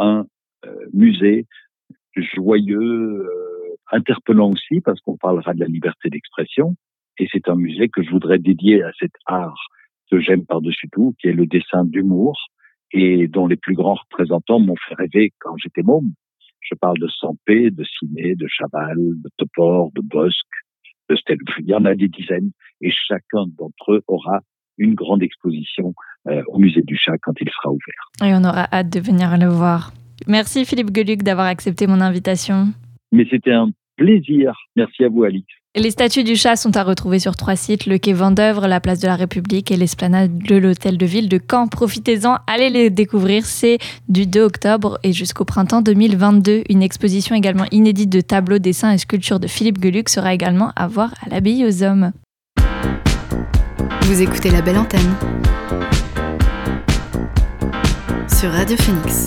un 0.00 0.26
euh, 0.66 0.86
musée 0.92 1.46
joyeux, 2.16 2.78
euh, 2.78 3.76
interpellant 3.92 4.50
aussi, 4.50 4.80
parce 4.80 5.00
qu'on 5.00 5.16
parlera 5.16 5.54
de 5.54 5.60
la 5.60 5.66
liberté 5.66 6.10
d'expression. 6.10 6.74
Et 7.18 7.28
c'est 7.30 7.48
un 7.48 7.54
musée 7.54 7.88
que 7.88 8.02
je 8.02 8.10
voudrais 8.10 8.38
dédier 8.38 8.82
à 8.82 8.90
cet 8.98 9.12
art 9.26 9.68
que 10.10 10.20
j'aime 10.20 10.44
par-dessus 10.44 10.88
tout, 10.92 11.14
qui 11.20 11.28
est 11.28 11.32
le 11.32 11.46
dessin 11.46 11.84
d'humour, 11.84 12.36
et 12.92 13.28
dont 13.28 13.46
les 13.46 13.56
plus 13.56 13.74
grands 13.74 13.94
représentants 13.94 14.58
m'ont 14.58 14.76
fait 14.88 14.94
rêver 14.94 15.32
quand 15.38 15.56
j'étais 15.56 15.82
môme. 15.82 16.12
Je 16.60 16.74
parle 16.74 16.98
de 16.98 17.08
Sampé, 17.08 17.70
de 17.70 17.84
Ciné, 17.84 18.34
de 18.34 18.46
Chaval, 18.48 18.96
de 18.96 19.30
Topor, 19.36 19.90
de 19.94 20.02
Bosque, 20.02 20.36
de 21.08 21.16
Stelf. 21.16 21.40
Il 21.58 21.66
y 21.66 21.74
en 21.74 21.84
a 21.84 21.94
des 21.94 22.08
dizaines, 22.08 22.50
et 22.80 22.90
chacun 22.90 23.46
d'entre 23.58 23.92
eux 23.92 24.02
aura 24.06 24.40
une 24.78 24.94
grande 24.94 25.22
exposition 25.22 25.94
euh, 26.28 26.42
au 26.48 26.58
musée 26.58 26.82
du 26.82 26.96
chat 26.96 27.16
quand 27.22 27.34
il 27.40 27.48
sera 27.50 27.70
ouvert. 27.70 28.28
Et 28.28 28.34
on 28.34 28.44
aura 28.48 28.66
hâte 28.72 28.90
de 28.90 29.00
venir 29.00 29.36
le 29.38 29.46
voir. 29.46 29.92
Merci 30.26 30.64
Philippe 30.64 30.94
Geluc 30.94 31.22
d'avoir 31.22 31.46
accepté 31.46 31.86
mon 31.86 32.00
invitation. 32.00 32.68
Mais 33.12 33.26
c'était 33.30 33.52
un 33.52 33.70
plaisir. 33.96 34.54
Merci 34.76 35.04
à 35.04 35.08
vous, 35.08 35.24
Alix. 35.24 35.46
Les 35.76 35.92
statues 35.92 36.24
du 36.24 36.34
chat 36.34 36.56
sont 36.56 36.76
à 36.76 36.82
retrouver 36.82 37.20
sur 37.20 37.36
trois 37.36 37.54
sites, 37.54 37.86
le 37.86 37.96
quai 37.96 38.12
Vendœuvre, 38.12 38.66
la 38.66 38.80
place 38.80 38.98
de 38.98 39.06
la 39.06 39.14
République 39.14 39.70
et 39.70 39.76
l'esplanade 39.76 40.36
de 40.36 40.56
l'hôtel 40.56 40.98
de 40.98 41.06
ville 41.06 41.28
de 41.28 41.38
Caen. 41.38 41.68
Profitez-en, 41.68 42.38
allez 42.48 42.70
les 42.70 42.90
découvrir, 42.90 43.46
c'est 43.46 43.78
du 44.08 44.26
2 44.26 44.42
octobre 44.42 44.98
et 45.04 45.12
jusqu'au 45.12 45.44
printemps 45.44 45.80
2022. 45.80 46.64
Une 46.68 46.82
exposition 46.82 47.36
également 47.36 47.66
inédite 47.70 48.10
de 48.10 48.20
tableaux, 48.20 48.58
dessins 48.58 48.90
et 48.90 48.98
sculptures 48.98 49.38
de 49.38 49.46
Philippe 49.46 49.80
Geluc 49.80 50.08
sera 50.08 50.34
également 50.34 50.72
à 50.74 50.88
voir 50.88 51.14
à 51.24 51.28
l'abbaye 51.28 51.64
aux 51.64 51.84
hommes. 51.84 52.10
Vous 54.02 54.22
écoutez 54.22 54.50
la 54.50 54.62
belle 54.62 54.78
antenne 54.78 55.14
sur 58.28 58.50
Radio 58.50 58.76
Phoenix. 58.76 59.26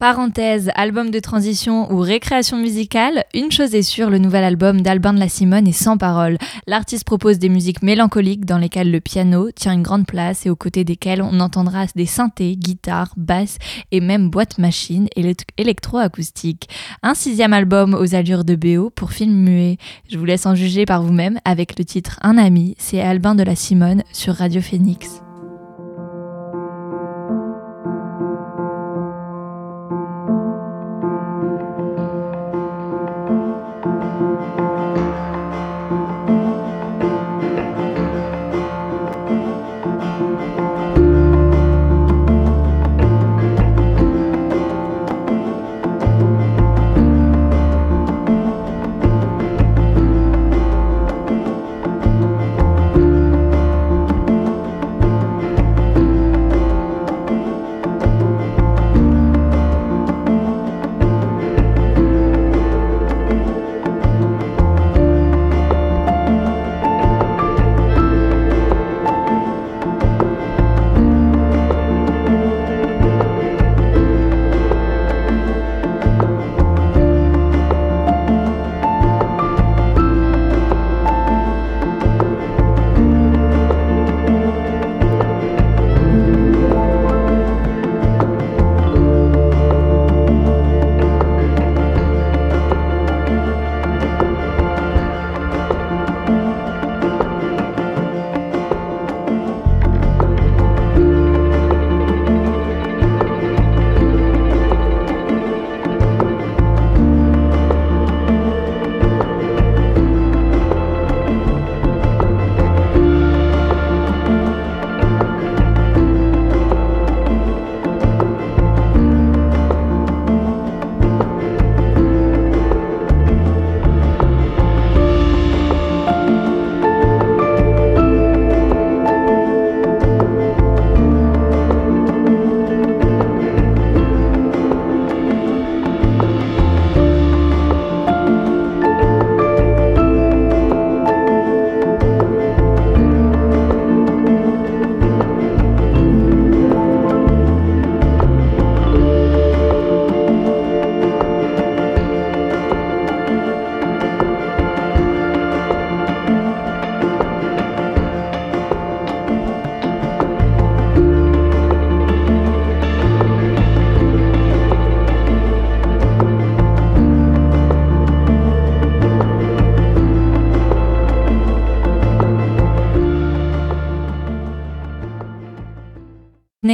Parenthèse, 0.00 0.70
album 0.74 1.10
de 1.10 1.20
transition 1.20 1.90
ou 1.92 2.00
récréation 2.00 2.56
musicale, 2.56 3.24
une 3.32 3.52
chose 3.52 3.74
est 3.76 3.82
sûre, 3.82 4.10
le 4.10 4.18
nouvel 4.18 4.42
album 4.42 4.80
d'Albin 4.80 5.14
de 5.14 5.20
la 5.20 5.28
Simone 5.28 5.68
est 5.68 5.72
sans 5.72 5.96
parole. 5.96 6.36
L'artiste 6.66 7.04
propose 7.04 7.38
des 7.38 7.48
musiques 7.48 7.80
mélancoliques 7.80 8.44
dans 8.44 8.58
lesquelles 8.58 8.90
le 8.90 9.00
piano 9.00 9.50
tient 9.52 9.72
une 9.72 9.82
grande 9.82 10.06
place 10.06 10.46
et 10.46 10.50
aux 10.50 10.56
côtés 10.56 10.82
desquelles 10.82 11.22
on 11.22 11.38
entendra 11.38 11.86
des 11.94 12.06
synthés, 12.06 12.56
guitares, 12.56 13.14
basses 13.16 13.58
et 13.92 14.00
même 14.00 14.30
boîtes 14.30 14.58
machines 14.58 15.08
électroacoustiques. 15.56 16.68
Un 17.02 17.14
sixième 17.14 17.52
album 17.52 17.94
aux 17.94 18.16
allures 18.16 18.44
de 18.44 18.56
BO 18.56 18.90
pour 18.90 19.12
film 19.12 19.32
muet. 19.32 19.78
Je 20.10 20.18
vous 20.18 20.24
laisse 20.24 20.44
en 20.44 20.56
juger 20.56 20.86
par 20.86 21.02
vous-même 21.02 21.38
avec 21.44 21.78
le 21.78 21.84
titre 21.84 22.18
Un 22.22 22.36
ami, 22.36 22.74
c'est 22.78 23.00
Albin 23.00 23.36
de 23.36 23.44
la 23.44 23.54
Simone 23.54 24.02
sur 24.12 24.34
Radio 24.34 24.60
Phoenix. 24.60 25.22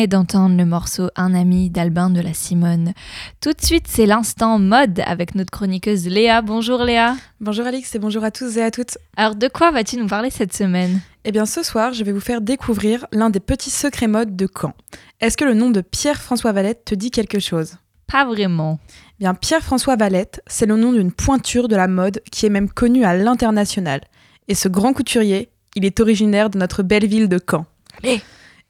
Venez 0.01 0.07
d'entendre 0.07 0.57
le 0.57 0.65
morceau 0.65 1.11
Un 1.15 1.35
ami 1.35 1.69
d'Albin 1.69 2.09
de 2.09 2.23
la 2.23 2.33
Simone. 2.33 2.95
Tout 3.43 3.53
de 3.53 3.61
suite, 3.61 3.85
c'est 3.87 4.07
l'instant 4.07 4.59
mode 4.59 5.03
avec 5.05 5.35
notre 5.35 5.51
chroniqueuse 5.51 6.07
Léa. 6.07 6.41
Bonjour 6.41 6.85
Léa. 6.85 7.17
Bonjour 7.39 7.67
Alix 7.67 7.95
et 7.95 7.99
bonjour 7.99 8.25
à 8.25 8.31
tous 8.31 8.57
et 8.57 8.63
à 8.63 8.71
toutes. 8.71 8.97
Alors 9.19 9.35
de 9.35 9.47
quoi 9.47 9.71
vas-tu 9.73 9.99
nous 9.99 10.07
parler 10.07 10.31
cette 10.31 10.55
semaine? 10.55 11.03
Eh 11.25 11.33
bien 11.33 11.45
ce 11.45 11.63
soir, 11.63 11.93
je 11.93 12.03
vais 12.03 12.13
vous 12.13 12.21
faire 12.21 12.41
découvrir 12.41 13.05
l'un 13.13 13.29
des 13.29 13.41
petits 13.41 13.69
secrets 13.69 14.07
mode 14.07 14.37
de 14.37 14.49
Caen. 14.49 14.73
Est-ce 15.21 15.37
que 15.37 15.45
le 15.45 15.53
nom 15.53 15.69
de 15.69 15.83
Pierre-François 15.83 16.53
Valette 16.53 16.87
te 16.87 16.95
dit 16.95 17.11
quelque 17.11 17.39
chose? 17.39 17.75
Pas 18.07 18.25
vraiment. 18.25 18.79
Eh 18.89 19.25
bien 19.25 19.35
Pierre-François 19.35 19.97
Valette, 19.97 20.41
c'est 20.47 20.65
le 20.65 20.77
nom 20.77 20.95
d'une 20.95 21.13
pointure 21.13 21.69
de 21.69 21.77
la 21.77 21.89
mode 21.89 22.23
qui 22.33 22.47
est 22.47 22.51
même 22.51 22.71
connue 22.71 23.05
à 23.05 23.15
l'international. 23.15 24.01
Et 24.49 24.55
ce 24.55 24.69
grand 24.69 24.95
couturier, 24.95 25.51
il 25.77 25.85
est 25.85 26.01
originaire 26.01 26.49
de 26.49 26.57
notre 26.57 26.83
belle 26.83 27.07
ville 27.07 27.29
de 27.29 27.39
Caen. 27.39 27.67
Allez 28.03 28.23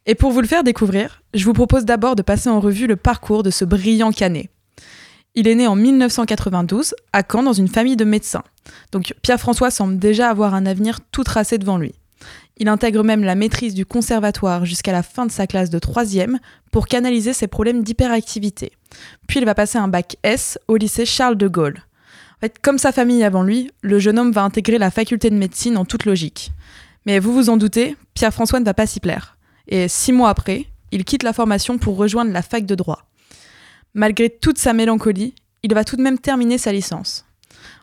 Et 0.07 0.15
pour 0.15 0.33
vous 0.33 0.41
le 0.41 0.47
faire 0.47 0.65
découvrir, 0.65 1.23
je 1.35 1.45
vous 1.45 1.53
propose 1.53 1.85
d'abord 1.85 2.17
de 2.17 2.23
passer 2.23 2.49
en 2.49 2.61
revue 2.61 2.87
le 2.87 2.97
parcours 2.97 3.43
de 3.43 3.51
ce 3.51 3.65
brillant 3.65 4.13
canet. 4.13 4.51
Il 5.35 5.47
est 5.47 5.55
né 5.55 5.67
en 5.67 5.77
1992 5.77 6.95
à 7.13 7.23
Caen 7.31 7.43
dans 7.43 7.53
une 7.53 7.69
famille 7.69 7.97
de 7.97 8.05
médecins. 8.05 8.43
Donc 8.93 9.15
Pierre-François 9.23 9.71
semble 9.71 9.99
déjà 9.99 10.29
avoir 10.29 10.55
un 10.55 10.67
avenir 10.67 11.01
tout 11.13 11.23
tracé 11.23 11.59
devant 11.59 11.79
lui. 11.79 11.95
Il 12.57 12.69
intègre 12.69 13.05
même 13.05 13.25
la 13.25 13.35
maîtrise 13.35 13.75
du 13.75 13.87
conservatoire 13.87 14.67
jusqu'à 14.67 14.93
la 14.93 15.03
fin 15.03 15.27
de 15.27 15.31
sa 15.31 15.47
classe 15.47 15.71
de 15.71 15.79
troisième 15.79 16.39
pour 16.73 16.89
canaliser 16.89 17.33
ses 17.33 17.47
problèmes 17.47 17.83
d'hyperactivité. 17.83 18.73
Puis 19.29 19.39
il 19.39 19.45
va 19.45 19.55
passer 19.55 19.79
un 19.79 19.89
bac 19.89 20.17
S 20.23 20.59
au 20.69 20.77
lycée 20.77 21.07
Charles 21.07 21.37
de 21.37 21.49
Gaulle. 21.49 21.79
En 22.37 22.41
fait, 22.41 22.57
comme 22.61 22.79
sa 22.79 22.93
famille 22.93 23.23
avant 23.23 23.43
lui, 23.43 23.71
le 23.83 23.99
jeune 23.99 24.19
homme 24.19 24.33
va 24.33 24.43
intégrer 24.43 24.79
la 24.79 24.91
faculté 24.91 25.31
de 25.31 25.37
médecine 25.37 25.77
en 25.77 25.85
toute 25.85 26.07
logique. 26.07 26.53
Mais 27.07 27.19
vous 27.19 27.33
vous 27.33 27.51
en 27.51 27.57
doutez, 27.57 27.97
Pierre-François 28.15 28.61
ne 28.61 28.65
va 28.65 28.75
pas 28.75 28.87
s'y 28.87 29.01
plaire. 29.01 29.37
Et 29.69 29.89
six 29.89 30.13
mois 30.13 30.31
après, 30.31 30.67
il 30.93 31.05
quitte 31.05 31.23
la 31.23 31.33
formation 31.33 31.79
pour 31.79 31.97
rejoindre 31.97 32.33
la 32.33 32.43
fac 32.43 32.67
de 32.67 32.75
droit. 32.75 33.07
Malgré 33.95 34.31
toute 34.31 34.59
sa 34.59 34.73
mélancolie, 34.73 35.35
il 35.63 35.75
va 35.75 35.85
tout 35.85 35.97
de 35.97 36.03
même 36.03 36.19
terminer 36.19 36.59
sa 36.59 36.73
licence. 36.73 37.27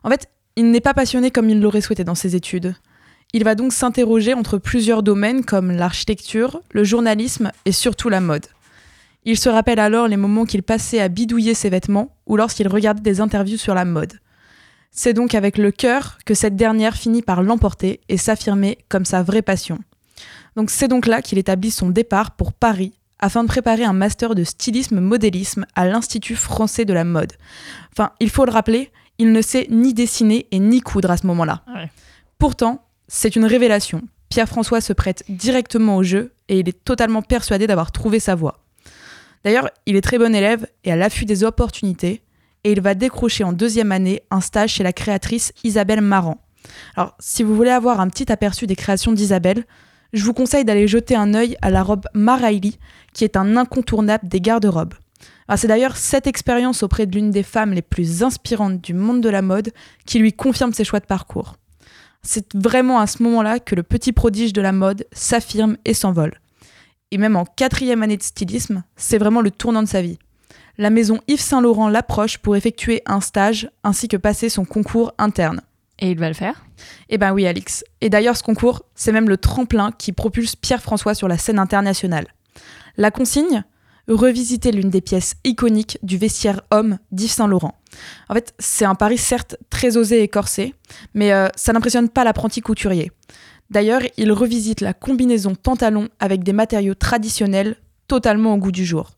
En 0.04 0.10
fait, 0.10 0.30
il 0.56 0.72
n'est 0.72 0.82
pas 0.82 0.94
passionné 0.94 1.32
comme 1.32 1.50
il 1.50 1.60
l'aurait 1.60 1.82
souhaité 1.82 2.04
dans 2.04 2.16
ses 2.16 2.36
études. 2.36 2.76
Il 3.34 3.44
va 3.44 3.56
donc 3.56 3.74
s'interroger 3.74 4.34
entre 4.34 4.58
plusieurs 4.58 5.04
domaines 5.04 5.44
comme 5.44 5.72
l'architecture, 5.72 6.62
le 6.72 6.84
journalisme 6.84 7.52
et 7.66 7.72
surtout 7.72 8.10
la 8.10 8.22
mode. 8.22 8.48
Il 9.26 9.38
se 9.38 9.50
rappelle 9.50 9.80
alors 9.80 10.08
les 10.08 10.16
moments 10.16 10.46
qu'il 10.46 10.64
passait 10.64 11.02
à 11.02 11.10
bidouiller 11.10 11.54
ses 11.54 11.70
vêtements 11.70 12.16
ou 12.26 12.38
lorsqu'il 12.38 12.70
regardait 12.70 13.02
des 13.02 13.20
interviews 13.20 13.58
sur 13.58 13.76
la 13.76 13.84
mode. 13.84 14.14
C'est 14.92 15.14
donc 15.14 15.36
avec 15.36 15.58
le 15.58 15.72
cœur 15.72 16.18
que 16.26 16.34
cette 16.34 16.56
dernière 16.56 16.96
finit 16.96 17.22
par 17.22 17.44
l'emporter 17.44 18.00
et 18.08 18.18
s'affirmer 18.18 18.78
comme 18.88 19.06
sa 19.06 19.24
vraie 19.24 19.42
passion. 19.42 19.80
Donc 20.58 20.72
c'est 20.72 20.88
donc 20.88 21.05
là 21.05 21.22
qu'il 21.22 21.38
établit 21.38 21.70
son 21.70 21.91
départ 21.91 22.32
pour 22.32 22.51
Paris 22.51 22.93
afin 23.20 23.43
de 23.43 23.47
préparer 23.47 23.84
un 23.84 23.93
master 23.93 24.34
de 24.34 24.43
stylisme 24.43 24.99
modélisme 24.99 25.68
à 25.76 25.88
l'Institut 25.88 26.36
français 26.36 26.84
de 26.84 26.93
la 26.93 27.03
mode. 27.03 27.34
Enfin, 27.93 28.12
il 28.20 28.32
faut 28.32 28.43
le 28.43 28.51
rappeler, 28.51 28.91
il 29.20 29.32
ne 29.32 29.41
sait 29.41 29.68
ni 29.70 29.93
dessiner 29.93 30.47
et 30.49 30.58
ni 30.58 30.82
coudre 30.82 31.12
à 31.12 31.18
ce 31.18 31.28
moment-là. 31.28 31.62
Ouais. 31.74 31.91
Pourtant, 32.39 32.84
c'est 33.08 33.36
une 33.36 33.45
révélation. 33.45 34.01
Pierre-François 34.30 34.82
se 34.82 34.93
prête 34.93 35.24
directement 35.30 35.95
au 35.95 36.03
jeu 36.03 36.34
et 36.49 36.60
il 36.60 36.68
est 36.68 36.84
totalement 36.84 37.22
persuadé 37.22 37.68
d'avoir 37.68 37.91
trouvé 37.91 38.20
sa 38.20 38.34
voie. 38.34 38.64
D'ailleurs, 39.43 39.70
il 39.86 39.95
est 39.95 40.01
très 40.01 40.18
bon 40.18 40.34
élève 40.34 40.68
et 40.84 40.91
à 40.91 40.95
l'affût 40.95 41.26
des 41.26 41.43
opportunités, 41.43 42.24
et 42.64 42.72
il 42.72 42.82
va 42.82 42.95
décrocher 42.95 43.43
en 43.43 43.53
deuxième 43.53 43.91
année 43.91 44.24
un 44.32 44.41
stage 44.41 44.72
chez 44.72 44.84
la 44.84 44.91
créatrice 44.91 45.53
Isabelle 45.64 46.01
Marant. 46.01 46.41
Alors, 46.95 47.16
si 47.20 47.43
vous 47.43 47.55
voulez 47.55 47.70
avoir 47.70 47.99
un 47.99 48.10
petit 48.10 48.32
aperçu 48.32 48.66
des 48.66 48.76
créations 48.76 49.14
d'Isabelle, 49.14 49.64
je 50.18 50.24
vous 50.24 50.34
conseille 50.34 50.65
d'aller 50.65 50.88
jeter 50.88 51.15
un 51.15 51.34
œil 51.34 51.57
à 51.61 51.70
la 51.70 51.84
robe 51.84 52.07
Maraili, 52.13 52.80
qui 53.13 53.24
est 53.24 53.38
un 53.38 53.55
incontournable 53.55 54.28
des 54.28 54.41
garde-robes. 54.41 54.95
Alors, 55.47 55.59
C'est 55.59 55.68
d'ailleurs 55.68 55.95
cette 55.95 56.28
expérience 56.28 56.84
auprès 56.84 57.05
de 57.05 57.15
l'une 57.15 57.32
des 57.32 57.43
femmes 57.43 57.74
les 57.74 57.82
plus 57.82 58.24
inspirantes 58.24 58.82
du 58.82 58.93
monde 58.93 59.22
de 59.22 59.30
la 59.30 59.41
mode 59.41 59.72
qui 60.05 60.20
lui 60.20 60.34
confirme 60.34 60.74
ses 60.74 60.84
choix 60.84 60.99
de 60.99 61.05
parcours. 61.05 61.55
C'est 62.24 62.55
vraiment 62.55 62.99
à 62.99 63.07
ce 63.07 63.24
moment-là 63.24 63.59
que 63.59 63.76
le 63.76 63.84
petit 63.84 64.11
prodige 64.11 64.53
de 64.53 64.61
la 64.61 64.72
mode 64.72 65.05
s'affirme 65.13 65.78
et 65.86 65.93
s'envole. 65.93 66.39
Et 67.11 67.18
même 67.18 67.38
en 67.38 67.45
quatrième 67.45 68.03
année 68.03 68.18
de 68.18 68.24
stylisme, 68.24 68.84
c'est 68.97 69.18
vraiment 69.18 69.41
le 69.41 69.51
tournant 69.51 69.84
de 69.84 69.88
sa 69.88 70.01
vie. 70.01 70.20
La 70.78 70.89
maison 70.89 71.22
Yves 71.28 71.39
Saint 71.39 71.61
Laurent 71.61 71.89
l'approche 71.89 72.38
pour 72.38 72.55
effectuer 72.55 73.01
un 73.05 73.22
stage 73.22 73.70
ainsi 73.84 74.07
que 74.07 74.18
passer 74.18 74.49
son 74.49 74.65
concours 74.65 75.13
interne. 75.18 75.61
Et 76.00 76.12
il 76.12 76.20
va 76.20 76.28
le 76.28 76.36
faire 76.36 76.66
Eh 77.10 77.18
ben 77.18 77.34
oui, 77.34 77.48
Alix. 77.48 77.84
Et 78.02 78.10
d'ailleurs, 78.10 78.38
ce 78.38 78.43
concours, 78.43 78.84
c'est 78.95 79.12
même 79.12 79.30
le 79.30 79.38
tremplin 79.38 79.91
qui 79.91 80.12
propulse 80.12 80.56
Pierre-François 80.56 81.16
sur 81.16 81.28
la 81.28 81.38
scène 81.38 81.60
internationale. 81.60 82.28
La 82.98 83.12
consigne 83.12 83.64
Revisiter 84.08 84.72
l'une 84.72 84.89
des 84.89 85.02
pièces 85.02 85.36
iconiques 85.43 86.00
du 86.02 86.18
vestiaire 86.18 86.62
homme 86.72 86.98
d'Yves 87.12 87.32
Saint-Laurent. 87.32 87.76
En 88.30 88.34
fait, 88.34 88.54
c'est 88.58 88.86
un 88.86 88.95
pari 88.95 89.18
certes 89.18 89.58
très 89.70 89.98
osé 89.98 90.24
et 90.24 90.30
corsé, 90.30 90.76
mais 91.14 91.34
euh, 91.34 91.50
ça 91.58 91.74
n'impressionne 91.74 92.08
pas 92.08 92.24
l'apprenti 92.24 92.62
couturier. 92.62 93.12
D'ailleurs, 93.70 94.02
il 94.16 94.32
revisite 94.32 94.80
la 94.80 94.93
combinaison 94.93 95.56
pantalon 95.56 96.08
avec 96.22 96.43
des 96.43 96.54
matériaux 96.54 96.93
traditionnels 96.93 97.76
totalement 98.08 98.54
au 98.54 98.58
goût 98.58 98.72
du 98.72 98.86
jour. 98.86 99.12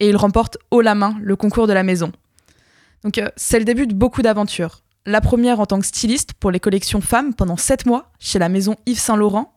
Et 0.00 0.08
il 0.08 0.16
remporte 0.16 0.56
haut 0.70 0.80
la 0.80 0.94
main 0.94 1.14
le 1.20 1.36
concours 1.36 1.66
de 1.66 1.74
la 1.74 1.82
maison. 1.82 2.10
Donc 3.04 3.18
euh, 3.18 3.28
c'est 3.36 3.58
le 3.58 3.66
début 3.66 3.86
de 3.86 3.94
beaucoup 3.94 4.22
d'aventures. 4.22 4.81
La 5.04 5.20
première 5.20 5.58
en 5.58 5.66
tant 5.66 5.80
que 5.80 5.86
styliste 5.86 6.34
pour 6.34 6.52
les 6.52 6.60
collections 6.60 7.00
femmes 7.00 7.34
pendant 7.34 7.56
7 7.56 7.86
mois 7.86 8.12
chez 8.20 8.38
la 8.38 8.48
maison 8.48 8.76
Yves 8.86 9.00
Saint-Laurent. 9.00 9.52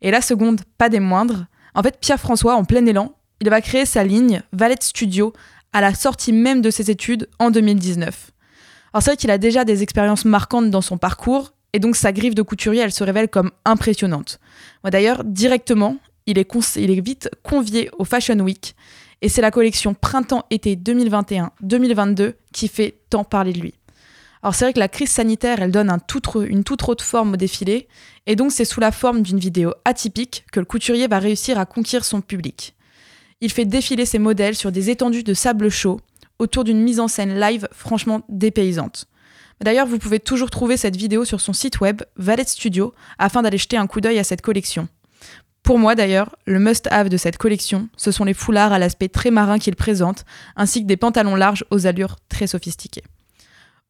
Et 0.00 0.12
la 0.12 0.20
seconde, 0.20 0.60
pas 0.78 0.88
des 0.88 1.00
moindres, 1.00 1.46
en 1.74 1.82
fait 1.82 1.98
Pierre-François, 2.00 2.54
en 2.54 2.64
plein 2.64 2.86
élan, 2.86 3.12
il 3.40 3.50
va 3.50 3.60
créer 3.60 3.84
sa 3.84 4.04
ligne 4.04 4.42
Valette 4.52 4.84
Studio 4.84 5.32
à 5.72 5.80
la 5.80 5.92
sortie 5.92 6.32
même 6.32 6.62
de 6.62 6.70
ses 6.70 6.90
études 6.90 7.28
en 7.40 7.50
2019. 7.50 8.30
Alors 8.92 9.02
c'est 9.02 9.10
vrai 9.10 9.16
qu'il 9.16 9.30
a 9.32 9.38
déjà 9.38 9.64
des 9.64 9.82
expériences 9.82 10.24
marquantes 10.24 10.70
dans 10.70 10.80
son 10.80 10.98
parcours, 10.98 11.52
et 11.72 11.80
donc 11.80 11.96
sa 11.96 12.12
griffe 12.12 12.36
de 12.36 12.42
couturier, 12.42 12.82
elle 12.82 12.92
se 12.92 13.04
révèle 13.04 13.28
comme 13.28 13.50
impressionnante. 13.64 14.38
D'ailleurs, 14.84 15.24
directement, 15.24 15.96
il 16.26 16.38
est, 16.38 16.48
il 16.76 16.90
est 16.90 17.00
vite 17.00 17.28
convié 17.42 17.90
au 17.98 18.04
Fashion 18.04 18.38
Week, 18.38 18.76
et 19.20 19.28
c'est 19.28 19.42
la 19.42 19.50
collection 19.50 19.94
Printemps-été 19.94 20.76
2021-2022 20.76 22.34
qui 22.52 22.68
fait 22.68 23.00
tant 23.10 23.24
parler 23.24 23.52
de 23.52 23.60
lui. 23.60 23.74
Alors 24.42 24.54
c'est 24.54 24.64
vrai 24.64 24.72
que 24.72 24.78
la 24.78 24.88
crise 24.88 25.10
sanitaire, 25.10 25.60
elle 25.60 25.70
donne 25.70 25.90
une 25.90 26.64
toute 26.64 26.88
autre 26.88 27.04
forme 27.04 27.32
au 27.34 27.36
défilé, 27.36 27.88
et 28.26 28.36
donc 28.36 28.52
c'est 28.52 28.64
sous 28.64 28.80
la 28.80 28.92
forme 28.92 29.22
d'une 29.22 29.38
vidéo 29.38 29.72
atypique 29.84 30.44
que 30.52 30.60
le 30.60 30.66
couturier 30.66 31.08
va 31.08 31.18
réussir 31.18 31.58
à 31.58 31.66
conquérir 31.66 32.04
son 32.04 32.20
public. 32.20 32.74
Il 33.40 33.52
fait 33.52 33.64
défiler 33.64 34.06
ses 34.06 34.18
modèles 34.18 34.54
sur 34.54 34.72
des 34.72 34.90
étendues 34.90 35.22
de 35.22 35.34
sable 35.34 35.68
chaud, 35.68 36.00
autour 36.38 36.64
d'une 36.64 36.82
mise 36.82 37.00
en 37.00 37.08
scène 37.08 37.38
live 37.38 37.68
franchement 37.72 38.22
dépaysante. 38.28 39.06
D'ailleurs, 39.62 39.86
vous 39.86 39.98
pouvez 39.98 40.20
toujours 40.20 40.50
trouver 40.50 40.76
cette 40.76 40.96
vidéo 40.96 41.24
sur 41.24 41.40
son 41.40 41.54
site 41.54 41.80
web, 41.80 42.02
Valette 42.16 42.48
Studio, 42.48 42.92
afin 43.18 43.42
d'aller 43.42 43.58
jeter 43.58 43.78
un 43.78 43.86
coup 43.86 44.00
d'œil 44.00 44.18
à 44.18 44.24
cette 44.24 44.42
collection. 44.42 44.88
Pour 45.62 45.78
moi 45.78 45.94
d'ailleurs, 45.94 46.36
le 46.44 46.60
must-have 46.60 47.08
de 47.08 47.16
cette 47.16 47.38
collection, 47.38 47.88
ce 47.96 48.12
sont 48.12 48.24
les 48.24 48.34
foulards 48.34 48.72
à 48.72 48.78
l'aspect 48.78 49.08
très 49.08 49.30
marin 49.30 49.58
qu'il 49.58 49.74
présente, 49.74 50.24
ainsi 50.54 50.82
que 50.82 50.86
des 50.86 50.96
pantalons 50.96 51.34
larges 51.34 51.64
aux 51.70 51.86
allures 51.86 52.16
très 52.28 52.46
sophistiquées. 52.46 53.02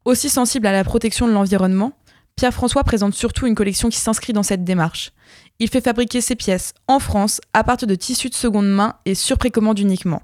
Aussi 0.07 0.31
sensible 0.31 0.69
à 0.69 0.73
la 0.73 0.85
protection 0.85 1.27
de 1.27 1.33
l'environnement, 1.33 1.91
Pierre-François 2.37 2.85
présente 2.85 3.13
surtout 3.13 3.49
une 3.49 3.57
collection 3.57 3.89
qui 3.89 3.99
s'inscrit 3.99 4.33
dans 4.33 4.45
cette 4.45 4.63
démarche. 4.63 5.11
Il 5.59 5.69
fait 5.69 5.81
fabriquer 5.81 6.21
ses 6.21 6.37
pièces 6.37 6.75
en 6.87 7.01
France 7.01 7.41
à 7.53 7.65
partir 7.65 7.89
de 7.89 7.97
tissus 7.97 8.29
de 8.29 8.35
seconde 8.35 8.69
main 8.69 8.95
et 9.05 9.17
sur 9.17 9.37
précommande 9.37 9.81
uniquement. 9.81 10.23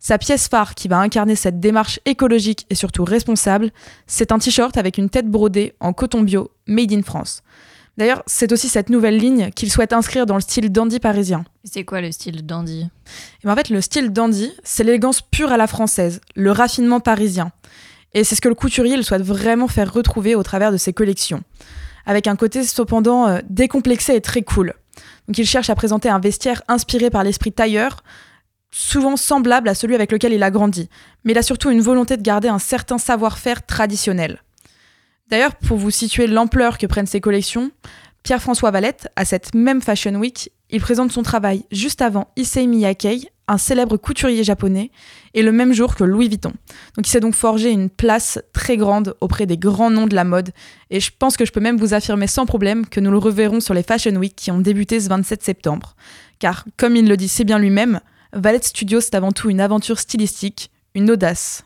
Sa 0.00 0.18
pièce 0.18 0.48
phare 0.48 0.74
qui 0.74 0.88
va 0.88 0.98
incarner 0.98 1.36
cette 1.36 1.60
démarche 1.60 2.00
écologique 2.04 2.66
et 2.68 2.74
surtout 2.74 3.04
responsable, 3.04 3.70
c'est 4.08 4.32
un 4.32 4.40
t-shirt 4.40 4.76
avec 4.76 4.98
une 4.98 5.08
tête 5.08 5.28
brodée 5.28 5.76
en 5.78 5.92
coton 5.92 6.22
bio, 6.22 6.50
made 6.66 6.92
in 6.92 7.02
France. 7.02 7.44
D'ailleurs, 7.98 8.24
c'est 8.26 8.50
aussi 8.50 8.68
cette 8.68 8.90
nouvelle 8.90 9.18
ligne 9.18 9.50
qu'il 9.50 9.70
souhaite 9.70 9.92
inscrire 9.92 10.26
dans 10.26 10.34
le 10.34 10.40
style 10.40 10.72
dandy 10.72 10.98
parisien. 10.98 11.44
C'est 11.62 11.84
quoi 11.84 12.00
le 12.00 12.10
style 12.10 12.44
dandy? 12.44 12.80
Et 12.80 13.46
ben 13.46 13.52
en 13.52 13.54
fait, 13.54 13.68
le 13.68 13.82
style 13.82 14.12
dandy, 14.12 14.50
c'est 14.64 14.82
l'élégance 14.82 15.20
pure 15.20 15.52
à 15.52 15.56
la 15.56 15.68
française, 15.68 16.20
le 16.34 16.50
raffinement 16.50 16.98
parisien. 16.98 17.52
Et 18.14 18.24
c'est 18.24 18.34
ce 18.34 18.40
que 18.40 18.48
le 18.48 18.54
couturier 18.54 19.00
souhaite 19.02 19.22
vraiment 19.22 19.68
faire 19.68 19.92
retrouver 19.92 20.34
au 20.34 20.42
travers 20.42 20.72
de 20.72 20.76
ses 20.76 20.92
collections. 20.92 21.42
Avec 22.04 22.26
un 22.26 22.36
côté 22.36 22.64
cependant 22.64 23.26
euh, 23.26 23.40
décomplexé 23.48 24.14
et 24.14 24.20
très 24.20 24.42
cool. 24.42 24.74
Donc 25.28 25.38
il 25.38 25.46
cherche 25.46 25.70
à 25.70 25.74
présenter 25.74 26.08
un 26.08 26.18
vestiaire 26.18 26.62
inspiré 26.68 27.10
par 27.10 27.24
l'esprit 27.24 27.52
tailleur, 27.52 28.02
souvent 28.70 29.16
semblable 29.16 29.68
à 29.68 29.74
celui 29.74 29.94
avec 29.94 30.12
lequel 30.12 30.32
il 30.32 30.42
a 30.42 30.50
grandi. 30.50 30.88
Mais 31.24 31.32
il 31.32 31.38
a 31.38 31.42
surtout 31.42 31.70
une 31.70 31.80
volonté 31.80 32.16
de 32.16 32.22
garder 32.22 32.48
un 32.48 32.58
certain 32.58 32.98
savoir-faire 32.98 33.64
traditionnel. 33.64 34.42
D'ailleurs, 35.28 35.54
pour 35.54 35.78
vous 35.78 35.90
situer 35.90 36.26
l'ampleur 36.26 36.76
que 36.76 36.86
prennent 36.86 37.06
ces 37.06 37.20
collections, 37.20 37.70
Pierre-François 38.22 38.70
Valette, 38.70 39.08
à 39.16 39.24
cette 39.24 39.54
même 39.54 39.80
Fashion 39.80 40.14
Week, 40.14 40.52
il 40.70 40.80
présente 40.80 41.12
son 41.12 41.22
travail 41.22 41.64
juste 41.70 42.02
avant 42.02 42.28
Issei 42.36 42.66
Miyake, 42.66 43.30
un 43.52 43.58
célèbre 43.58 43.98
couturier 43.98 44.44
japonais, 44.44 44.90
et 45.34 45.42
le 45.42 45.52
même 45.52 45.72
jour 45.74 45.94
que 45.94 46.04
Louis 46.04 46.28
Vuitton. 46.28 46.52
Donc 46.96 47.06
il 47.06 47.10
s'est 47.10 47.20
donc 47.20 47.34
forgé 47.34 47.70
une 47.70 47.90
place 47.90 48.40
très 48.52 48.76
grande 48.76 49.14
auprès 49.20 49.44
des 49.46 49.58
grands 49.58 49.90
noms 49.90 50.06
de 50.06 50.14
la 50.14 50.24
mode, 50.24 50.50
et 50.90 51.00
je 51.00 51.10
pense 51.16 51.36
que 51.36 51.44
je 51.44 51.52
peux 51.52 51.60
même 51.60 51.76
vous 51.76 51.92
affirmer 51.92 52.26
sans 52.26 52.46
problème 52.46 52.86
que 52.86 52.98
nous 52.98 53.10
le 53.10 53.18
reverrons 53.18 53.60
sur 53.60 53.74
les 53.74 53.82
Fashion 53.82 54.16
Week 54.16 54.34
qui 54.34 54.50
ont 54.50 54.60
débuté 54.60 55.00
ce 55.00 55.08
27 55.08 55.42
septembre. 55.42 55.96
Car, 56.38 56.64
comme 56.78 56.96
il 56.96 57.06
le 57.06 57.16
dit 57.16 57.28
si 57.28 57.44
bien 57.44 57.58
lui-même, 57.58 58.00
Valette 58.32 58.64
Studio, 58.64 59.00
c'est 59.02 59.14
avant 59.14 59.32
tout 59.32 59.50
une 59.50 59.60
aventure 59.60 59.98
stylistique, 59.98 60.70
une 60.94 61.10
audace. 61.10 61.64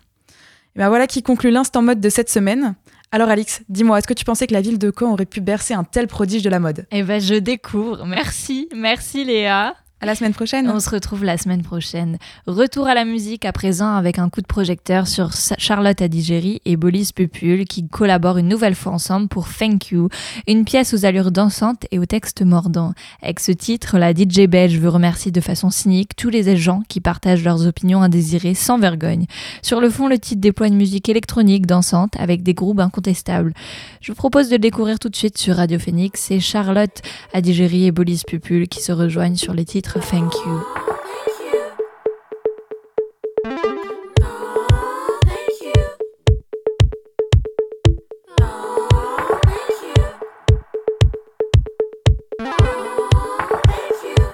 Et 0.75 0.81
ben 0.81 0.89
voilà 0.89 1.07
qui 1.07 1.23
conclut 1.23 1.51
l'instant 1.51 1.83
mode 1.83 2.01
de 2.01 2.09
cette 2.09 2.29
semaine. 2.29 2.75
Alors 3.13 3.29
Alix, 3.29 3.63
dis-moi, 3.69 3.99
est-ce 3.99 4.09
que 4.09 4.15
tu 4.15 4.25
pensais 4.25 4.49
que 4.49 4.53
la 4.53 4.61
ville 4.61 4.79
de 4.79 4.93
Caen 4.97 5.13
aurait 5.13 5.25
pu 5.25 5.41
bercer 5.41 5.73
un 5.73 5.85
tel 5.85 6.09
prodige 6.09 6.43
de 6.43 6.51
la 6.51 6.59
mode? 6.59 6.87
Eh 6.91 7.05
ben 7.05 7.21
je 7.21 7.37
découvre. 7.37 8.05
Merci, 8.05 8.69
merci 8.75 9.25
Léa. 9.25 9.77
À 10.03 10.05
la 10.05 10.15
semaine 10.15 10.35
prochaine. 10.35 10.71
On 10.71 10.79
se 10.79 10.91
retrouve 10.91 11.25
la 11.25 11.39
semaine 11.39 11.63
prochaine. 11.63 12.19
Retour 12.47 12.87
à 12.87 12.93
la 12.93 13.07
musique 13.07 13.47
à 13.47 13.53
présent 13.53 13.95
avec 13.95 14.19
un 14.19 14.29
coup 14.29 14.43
de 14.43 14.47
projecteur 14.47 15.09
sur 15.09 15.31
Charlotte 15.33 16.03
Adigéry 16.03 16.61
et 16.67 16.77
Bolis 16.77 17.13
Pupul 17.15 17.65
qui 17.65 17.89
collaborent 17.89 18.37
une 18.37 18.49
nouvelle 18.49 18.75
fois 18.75 18.93
ensemble 18.93 19.29
pour 19.29 19.49
Thank 19.49 19.93
You, 19.93 20.11
une 20.47 20.67
pièce 20.67 20.93
aux 20.93 21.07
allures 21.07 21.31
dansantes 21.31 21.87
et 21.93 21.99
au 21.99 22.05
texte 22.05 22.43
mordant. 22.43 22.93
Avec 23.23 23.41
ce 23.41 23.53
titre, 23.53 23.97
la 23.97 24.13
DJ 24.13 24.47
belge 24.47 24.79
veut 24.79 24.91
remercier 24.91 25.33
de 25.33 25.41
façon 25.41 25.71
cynique 25.71 26.15
tous 26.15 26.29
les 26.29 26.59
gens 26.59 26.83
qui 26.89 27.01
partagent 27.01 27.43
leurs 27.43 27.67
opinions 27.67 28.03
indésirées 28.03 28.53
sans 28.53 28.79
vergogne. 28.79 29.25
Sur 29.63 29.81
le 29.81 29.89
fond, 29.89 30.09
le 30.09 30.19
titre 30.19 30.43
déploie 30.43 30.67
une 30.67 30.77
musique 30.77 31.09
électronique 31.09 31.65
dansante 31.65 32.13
avec 32.19 32.43
des 32.43 32.53
groupes 32.53 32.81
incontestables. 32.81 33.55
Je 34.03 34.13
vous 34.13 34.17
propose 34.17 34.51
de 34.51 34.57
le 34.57 34.59
découvrir 34.59 34.99
tout 34.99 35.09
de 35.09 35.17
suite 35.17 35.39
sur 35.39 35.57
Radio 35.57 35.79
Phoenix. 35.79 36.21
C'est 36.21 36.39
Charlotte 36.39 37.01
Adigéry 37.33 37.87
et 37.87 37.93
Bolis 37.93 38.25
Pupul 38.27 38.69
qui 38.69 38.83
se 38.83 38.93
rejoignent 38.93 39.37
sur 39.37 39.55
les 39.55 39.65
titres 39.65 39.86
Thank 39.89 40.35
You. 40.35 40.67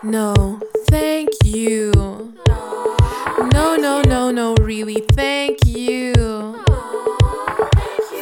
No, 0.03 0.61
thank 0.89 1.31
you. 1.45 1.93
No, 3.53 3.77
no, 3.77 4.03
no, 4.03 4.31
no, 4.31 4.55
really, 4.57 5.05
thank 5.13 5.65
you. 5.67 6.13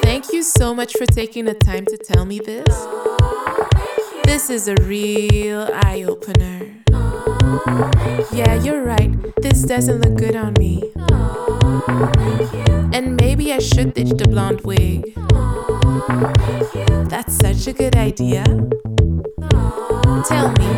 Thank 0.03 0.33
you 0.33 0.43
so 0.43 0.75
much 0.75 0.93
for 0.97 1.07
taking 1.07 1.47
the 1.47 1.55
time 1.55 1.87
to 1.87 1.97
tell 1.97 2.25
me 2.25 2.39
this. 2.39 2.87
This 4.25 4.51
is 4.51 4.69
a 4.69 4.75
real 4.83 5.69
eye 5.73 6.05
opener. 6.07 6.80
Yeah, 8.33 8.55
you're 8.63 8.83
right. 8.83 9.11
This 9.43 9.63
doesn't 9.63 10.01
look 10.03 10.17
good 10.17 10.37
on 10.37 10.55
me. 10.55 10.93
And 12.93 13.17
maybe 13.17 13.53
I 13.53 13.59
should 13.59 13.95
ditch 13.95 14.11
the 14.11 14.29
blonde 14.29 14.61
wig. 14.61 15.15
That's 17.09 17.35
such 17.37 17.67
a 17.67 17.73
good 17.73 17.97
idea. 17.97 18.45
Tell 20.29 20.53
me, 20.53 20.69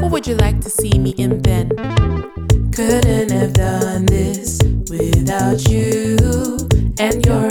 what 0.00 0.10
would 0.10 0.26
you 0.26 0.34
like 0.36 0.60
to 0.60 0.70
see 0.70 0.98
me 0.98 1.14
in 1.16 1.40
then? 1.40 1.70
Couldn't 2.72 3.30
have 3.30 3.54
done 3.54 4.04
this 4.06 4.60
without 4.90 5.66
you 5.70 6.18
and 6.98 7.24
your 7.24 7.47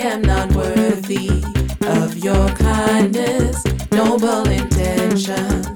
am 0.00 0.22
not 0.22 0.52
worthy 0.54 1.42
of 1.82 2.16
your 2.16 2.48
kindness, 2.50 3.62
noble 3.92 4.48
intentions. 4.48 5.73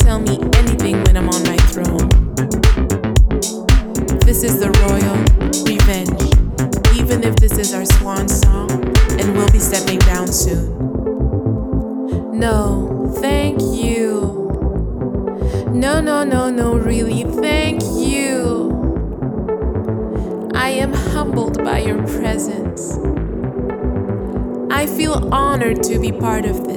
Tell 0.00 0.18
me 0.18 0.38
anything 0.54 0.96
when 1.04 1.16
I'm 1.16 1.28
on 1.28 1.42
my 1.44 1.56
throne. 1.72 2.08
This 4.24 4.42
is 4.42 4.58
the 4.58 4.70
royal 4.84 5.16
revenge, 5.64 6.22
even 6.98 7.22
if 7.22 7.36
this 7.36 7.58
is 7.58 7.74
our 7.74 7.84
swan 7.84 8.28
song, 8.28 8.70
and 9.18 9.36
we'll 9.36 9.50
be 9.50 9.58
stepping 9.58 9.98
down 10.00 10.28
soon. 10.28 10.78
No, 12.38 13.12
thank 13.20 13.60
you. 13.60 14.48
No, 15.72 16.00
no, 16.00 16.24
no, 16.24 16.50
no, 16.50 16.74
really, 16.74 17.24
thank 17.24 17.82
you. 17.82 18.70
I 20.54 20.70
am 20.70 20.92
humbled 20.92 21.62
by 21.62 21.80
your 21.80 22.02
presence. 22.06 22.96
I 24.70 24.86
feel 24.86 25.28
honored 25.32 25.82
to 25.84 25.98
be 25.98 26.12
part 26.12 26.44
of 26.46 26.64
this. 26.64 26.69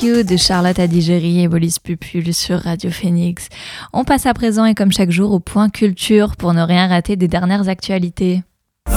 De 0.00 0.38
Charlotte 0.38 0.78
Adigéry 0.78 1.42
et 1.42 1.48
Bolis 1.48 1.76
Pupul 1.78 2.32
sur 2.32 2.60
Radio 2.60 2.90
Phoenix. 2.90 3.50
On 3.92 4.02
passe 4.02 4.24
à 4.24 4.32
présent 4.32 4.64
et 4.64 4.74
comme 4.74 4.92
chaque 4.92 5.10
jour 5.10 5.30
au 5.30 5.40
point 5.40 5.68
culture 5.68 6.36
pour 6.36 6.54
ne 6.54 6.62
rien 6.62 6.88
rater 6.88 7.16
des 7.16 7.28
dernières 7.28 7.68
actualités. 7.68 8.42
I'm 8.86 8.94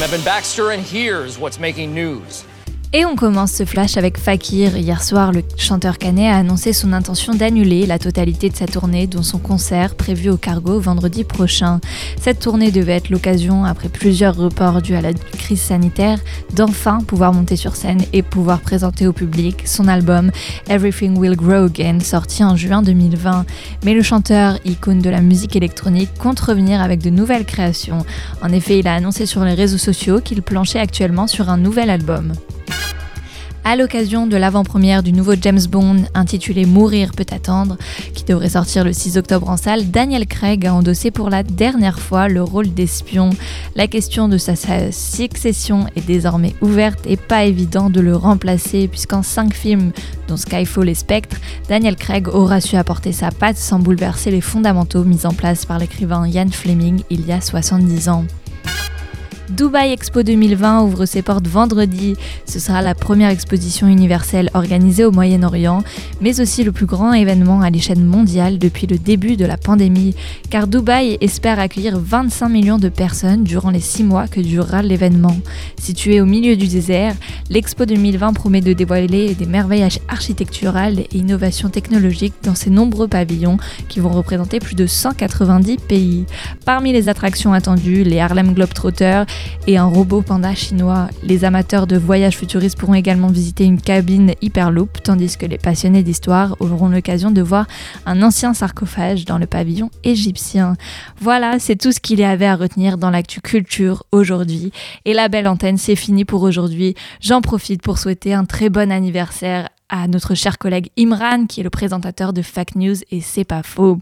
Evan 0.00 0.22
Baxter, 0.24 0.70
and 0.70 0.82
here's 0.82 1.40
what's 1.40 1.58
making 1.58 1.92
news. 1.92 2.44
Et 2.92 3.04
on 3.04 3.16
commence 3.16 3.52
ce 3.52 3.64
flash 3.64 3.96
avec 3.96 4.16
Fakir. 4.16 4.76
Hier 4.76 5.02
soir, 5.02 5.32
le 5.32 5.42
chanteur 5.56 5.98
canet 5.98 6.32
a 6.32 6.36
annoncé 6.36 6.72
son 6.72 6.92
intention 6.92 7.34
d'annuler 7.34 7.84
la 7.84 7.98
totalité 7.98 8.48
de 8.48 8.54
sa 8.54 8.66
tournée, 8.66 9.08
dont 9.08 9.24
son 9.24 9.38
concert 9.38 9.96
prévu 9.96 10.30
au 10.30 10.36
Cargo 10.36 10.78
vendredi 10.78 11.24
prochain. 11.24 11.80
Cette 12.20 12.38
tournée 12.38 12.70
devait 12.70 12.94
être 12.94 13.10
l'occasion, 13.10 13.64
après 13.64 13.88
plusieurs 13.88 14.36
reports 14.36 14.82
dus 14.82 14.94
à 14.94 15.00
la 15.00 15.12
crise 15.12 15.60
sanitaire, 15.60 16.20
d'enfin 16.54 17.00
pouvoir 17.00 17.32
monter 17.32 17.56
sur 17.56 17.74
scène 17.74 18.02
et 18.12 18.22
pouvoir 18.22 18.60
présenter 18.60 19.08
au 19.08 19.12
public 19.12 19.64
son 19.66 19.88
album 19.88 20.30
Everything 20.68 21.18
Will 21.18 21.36
Grow 21.36 21.66
Again, 21.66 21.98
sorti 22.00 22.44
en 22.44 22.56
juin 22.56 22.82
2020. 22.82 23.46
Mais 23.84 23.94
le 23.94 24.02
chanteur, 24.02 24.58
icône 24.64 25.00
de 25.00 25.10
la 25.10 25.20
musique 25.20 25.56
électronique, 25.56 26.10
compte 26.20 26.38
revenir 26.38 26.80
avec 26.80 27.02
de 27.02 27.10
nouvelles 27.10 27.46
créations. 27.46 28.06
En 28.42 28.52
effet, 28.52 28.78
il 28.78 28.86
a 28.86 28.94
annoncé 28.94 29.26
sur 29.26 29.44
les 29.44 29.54
réseaux 29.54 29.76
sociaux 29.76 30.20
qu'il 30.20 30.40
planchait 30.40 30.78
actuellement 30.78 31.26
sur 31.26 31.50
un 31.50 31.58
nouvel 31.58 31.90
album. 31.90 32.32
À 33.68 33.74
l'occasion 33.74 34.28
de 34.28 34.36
l'avant-première 34.36 35.02
du 35.02 35.12
nouveau 35.12 35.32
James 35.42 35.66
Bond 35.68 36.04
intitulé 36.14 36.66
Mourir 36.66 37.10
peut 37.10 37.26
attendre, 37.32 37.76
qui 38.14 38.22
devrait 38.22 38.50
sortir 38.50 38.84
le 38.84 38.92
6 38.92 39.18
octobre 39.18 39.48
en 39.48 39.56
salle, 39.56 39.90
Daniel 39.90 40.28
Craig 40.28 40.64
a 40.64 40.72
endossé 40.72 41.10
pour 41.10 41.30
la 41.30 41.42
dernière 41.42 41.98
fois 41.98 42.28
le 42.28 42.44
rôle 42.44 42.72
d'espion. 42.72 43.30
La 43.74 43.88
question 43.88 44.28
de 44.28 44.38
sa, 44.38 44.54
succession 44.92 45.86
est 45.96 46.06
désormais 46.06 46.54
ouverte 46.60 47.00
et 47.08 47.16
pas 47.16 47.44
évident 47.44 47.90
de 47.90 48.00
le 48.00 48.14
remplacer 48.14 48.86
puisqu'en 48.86 49.24
5 49.24 49.52
films, 49.52 49.90
dont 50.28 50.36
Skyfall 50.36 50.88
et 50.88 50.94
Spectre, 50.94 51.38
Daniel 51.68 51.96
Craig 51.96 52.28
aura 52.28 52.60
su 52.60 52.76
apporter 52.76 53.10
sa 53.10 53.32
patte 53.32 53.56
sans 53.56 53.80
bouleverser 53.80 54.30
les 54.30 54.42
fondamentaux 54.42 55.02
mis 55.02 55.26
en 55.26 55.34
place 55.34 55.66
par 55.66 55.80
l'écrivain 55.80 56.24
Ian 56.28 56.50
Fleming 56.52 57.02
il 57.10 57.26
y 57.26 57.32
a 57.32 57.40
70 57.40 58.10
ans. 58.10 58.26
Dubai 59.50 59.92
Expo 59.92 60.24
2020 60.24 60.82
ouvre 60.82 61.06
ses 61.06 61.22
portes 61.22 61.46
vendredi. 61.46 62.16
Ce 62.46 62.58
sera 62.58 62.82
la 62.82 62.96
première 62.96 63.30
exposition 63.30 63.86
universelle 63.86 64.50
organisée 64.54 65.04
au 65.04 65.12
Moyen-Orient, 65.12 65.84
mais 66.20 66.40
aussi 66.40 66.64
le 66.64 66.72
plus 66.72 66.86
grand 66.86 67.12
événement 67.12 67.60
à 67.60 67.70
l'échelle 67.70 68.00
mondiale 68.00 68.58
depuis 68.58 68.88
le 68.88 68.98
début 68.98 69.36
de 69.36 69.46
la 69.46 69.56
pandémie, 69.56 70.16
car 70.50 70.66
Dubaï 70.66 71.16
espère 71.20 71.60
accueillir 71.60 71.96
25 71.96 72.48
millions 72.48 72.78
de 72.78 72.88
personnes 72.88 73.44
durant 73.44 73.70
les 73.70 73.80
6 73.80 74.02
mois 74.02 74.26
que 74.26 74.40
durera 74.40 74.82
l'événement. 74.82 75.36
Situé 75.78 76.20
au 76.20 76.26
milieu 76.26 76.56
du 76.56 76.66
désert, 76.66 77.14
l'Expo 77.48 77.84
2020 77.84 78.32
promet 78.32 78.60
de 78.60 78.72
dévoiler 78.72 79.34
des 79.34 79.46
merveilles 79.46 79.86
architecturales 80.08 80.98
et 80.98 81.16
innovations 81.16 81.68
technologiques 81.68 82.34
dans 82.42 82.56
ses 82.56 82.70
nombreux 82.70 83.06
pavillons 83.06 83.58
qui 83.88 84.00
vont 84.00 84.10
représenter 84.10 84.58
plus 84.58 84.74
de 84.74 84.86
190 84.86 85.76
pays. 85.76 86.26
Parmi 86.64 86.92
les 86.92 87.08
attractions 87.08 87.52
attendues, 87.52 88.02
les 88.02 88.18
Harlem 88.18 88.52
Globetrotters, 88.52 89.24
et 89.66 89.78
un 89.78 89.86
robot 89.86 90.22
panda 90.22 90.54
chinois. 90.54 91.08
Les 91.22 91.44
amateurs 91.44 91.86
de 91.86 91.96
voyages 91.96 92.36
futuristes 92.36 92.78
pourront 92.78 92.94
également 92.94 93.28
visiter 93.28 93.64
une 93.64 93.80
cabine 93.80 94.32
Hyperloop, 94.42 95.02
tandis 95.02 95.36
que 95.36 95.46
les 95.46 95.58
passionnés 95.58 96.02
d'histoire 96.02 96.56
auront 96.60 96.88
l'occasion 96.88 97.30
de 97.30 97.42
voir 97.42 97.66
un 98.06 98.22
ancien 98.22 98.54
sarcophage 98.54 99.24
dans 99.24 99.38
le 99.38 99.46
pavillon 99.46 99.90
égyptien. 100.04 100.76
Voilà, 101.20 101.58
c'est 101.58 101.76
tout 101.76 101.92
ce 101.92 102.00
qu'il 102.00 102.20
y 102.20 102.24
avait 102.24 102.46
à 102.46 102.56
retenir 102.56 102.98
dans 102.98 103.10
l'actu 103.10 103.40
culture 103.40 104.04
aujourd'hui. 104.12 104.72
Et 105.04 105.14
la 105.14 105.28
belle 105.28 105.48
antenne, 105.48 105.78
c'est 105.78 105.96
fini 105.96 106.24
pour 106.24 106.42
aujourd'hui. 106.42 106.94
J'en 107.20 107.40
profite 107.40 107.82
pour 107.82 107.98
souhaiter 107.98 108.34
un 108.34 108.44
très 108.44 108.68
bon 108.68 108.92
anniversaire 108.92 109.68
à 109.88 110.08
notre 110.08 110.34
cher 110.34 110.58
collègue 110.58 110.90
Imran, 110.98 111.46
qui 111.46 111.60
est 111.60 111.64
le 111.64 111.70
présentateur 111.70 112.32
de 112.32 112.42
Fact 112.42 112.74
News 112.74 112.96
et 113.10 113.20
c'est 113.20 113.44
pas 113.44 113.62
faux. 113.62 113.98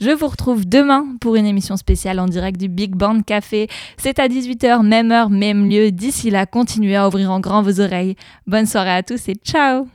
Je 0.00 0.10
vous 0.10 0.28
retrouve 0.28 0.66
demain 0.66 1.06
pour 1.20 1.36
une 1.36 1.46
émission 1.46 1.76
spéciale 1.76 2.18
en 2.18 2.26
direct 2.26 2.58
du 2.58 2.68
Big 2.68 2.94
Band 2.94 3.20
Café. 3.20 3.68
C'est 3.98 4.18
à 4.18 4.28
18h, 4.28 4.82
même 4.82 5.12
heure, 5.12 5.28
même 5.28 5.68
lieu. 5.68 5.90
D'ici 5.90 6.30
là, 6.30 6.46
continuez 6.46 6.96
à 6.96 7.06
ouvrir 7.06 7.30
en 7.30 7.40
grand 7.40 7.62
vos 7.62 7.80
oreilles. 7.80 8.16
Bonne 8.46 8.66
soirée 8.66 8.94
à 8.94 9.02
tous 9.02 9.28
et 9.28 9.34
ciao 9.34 9.84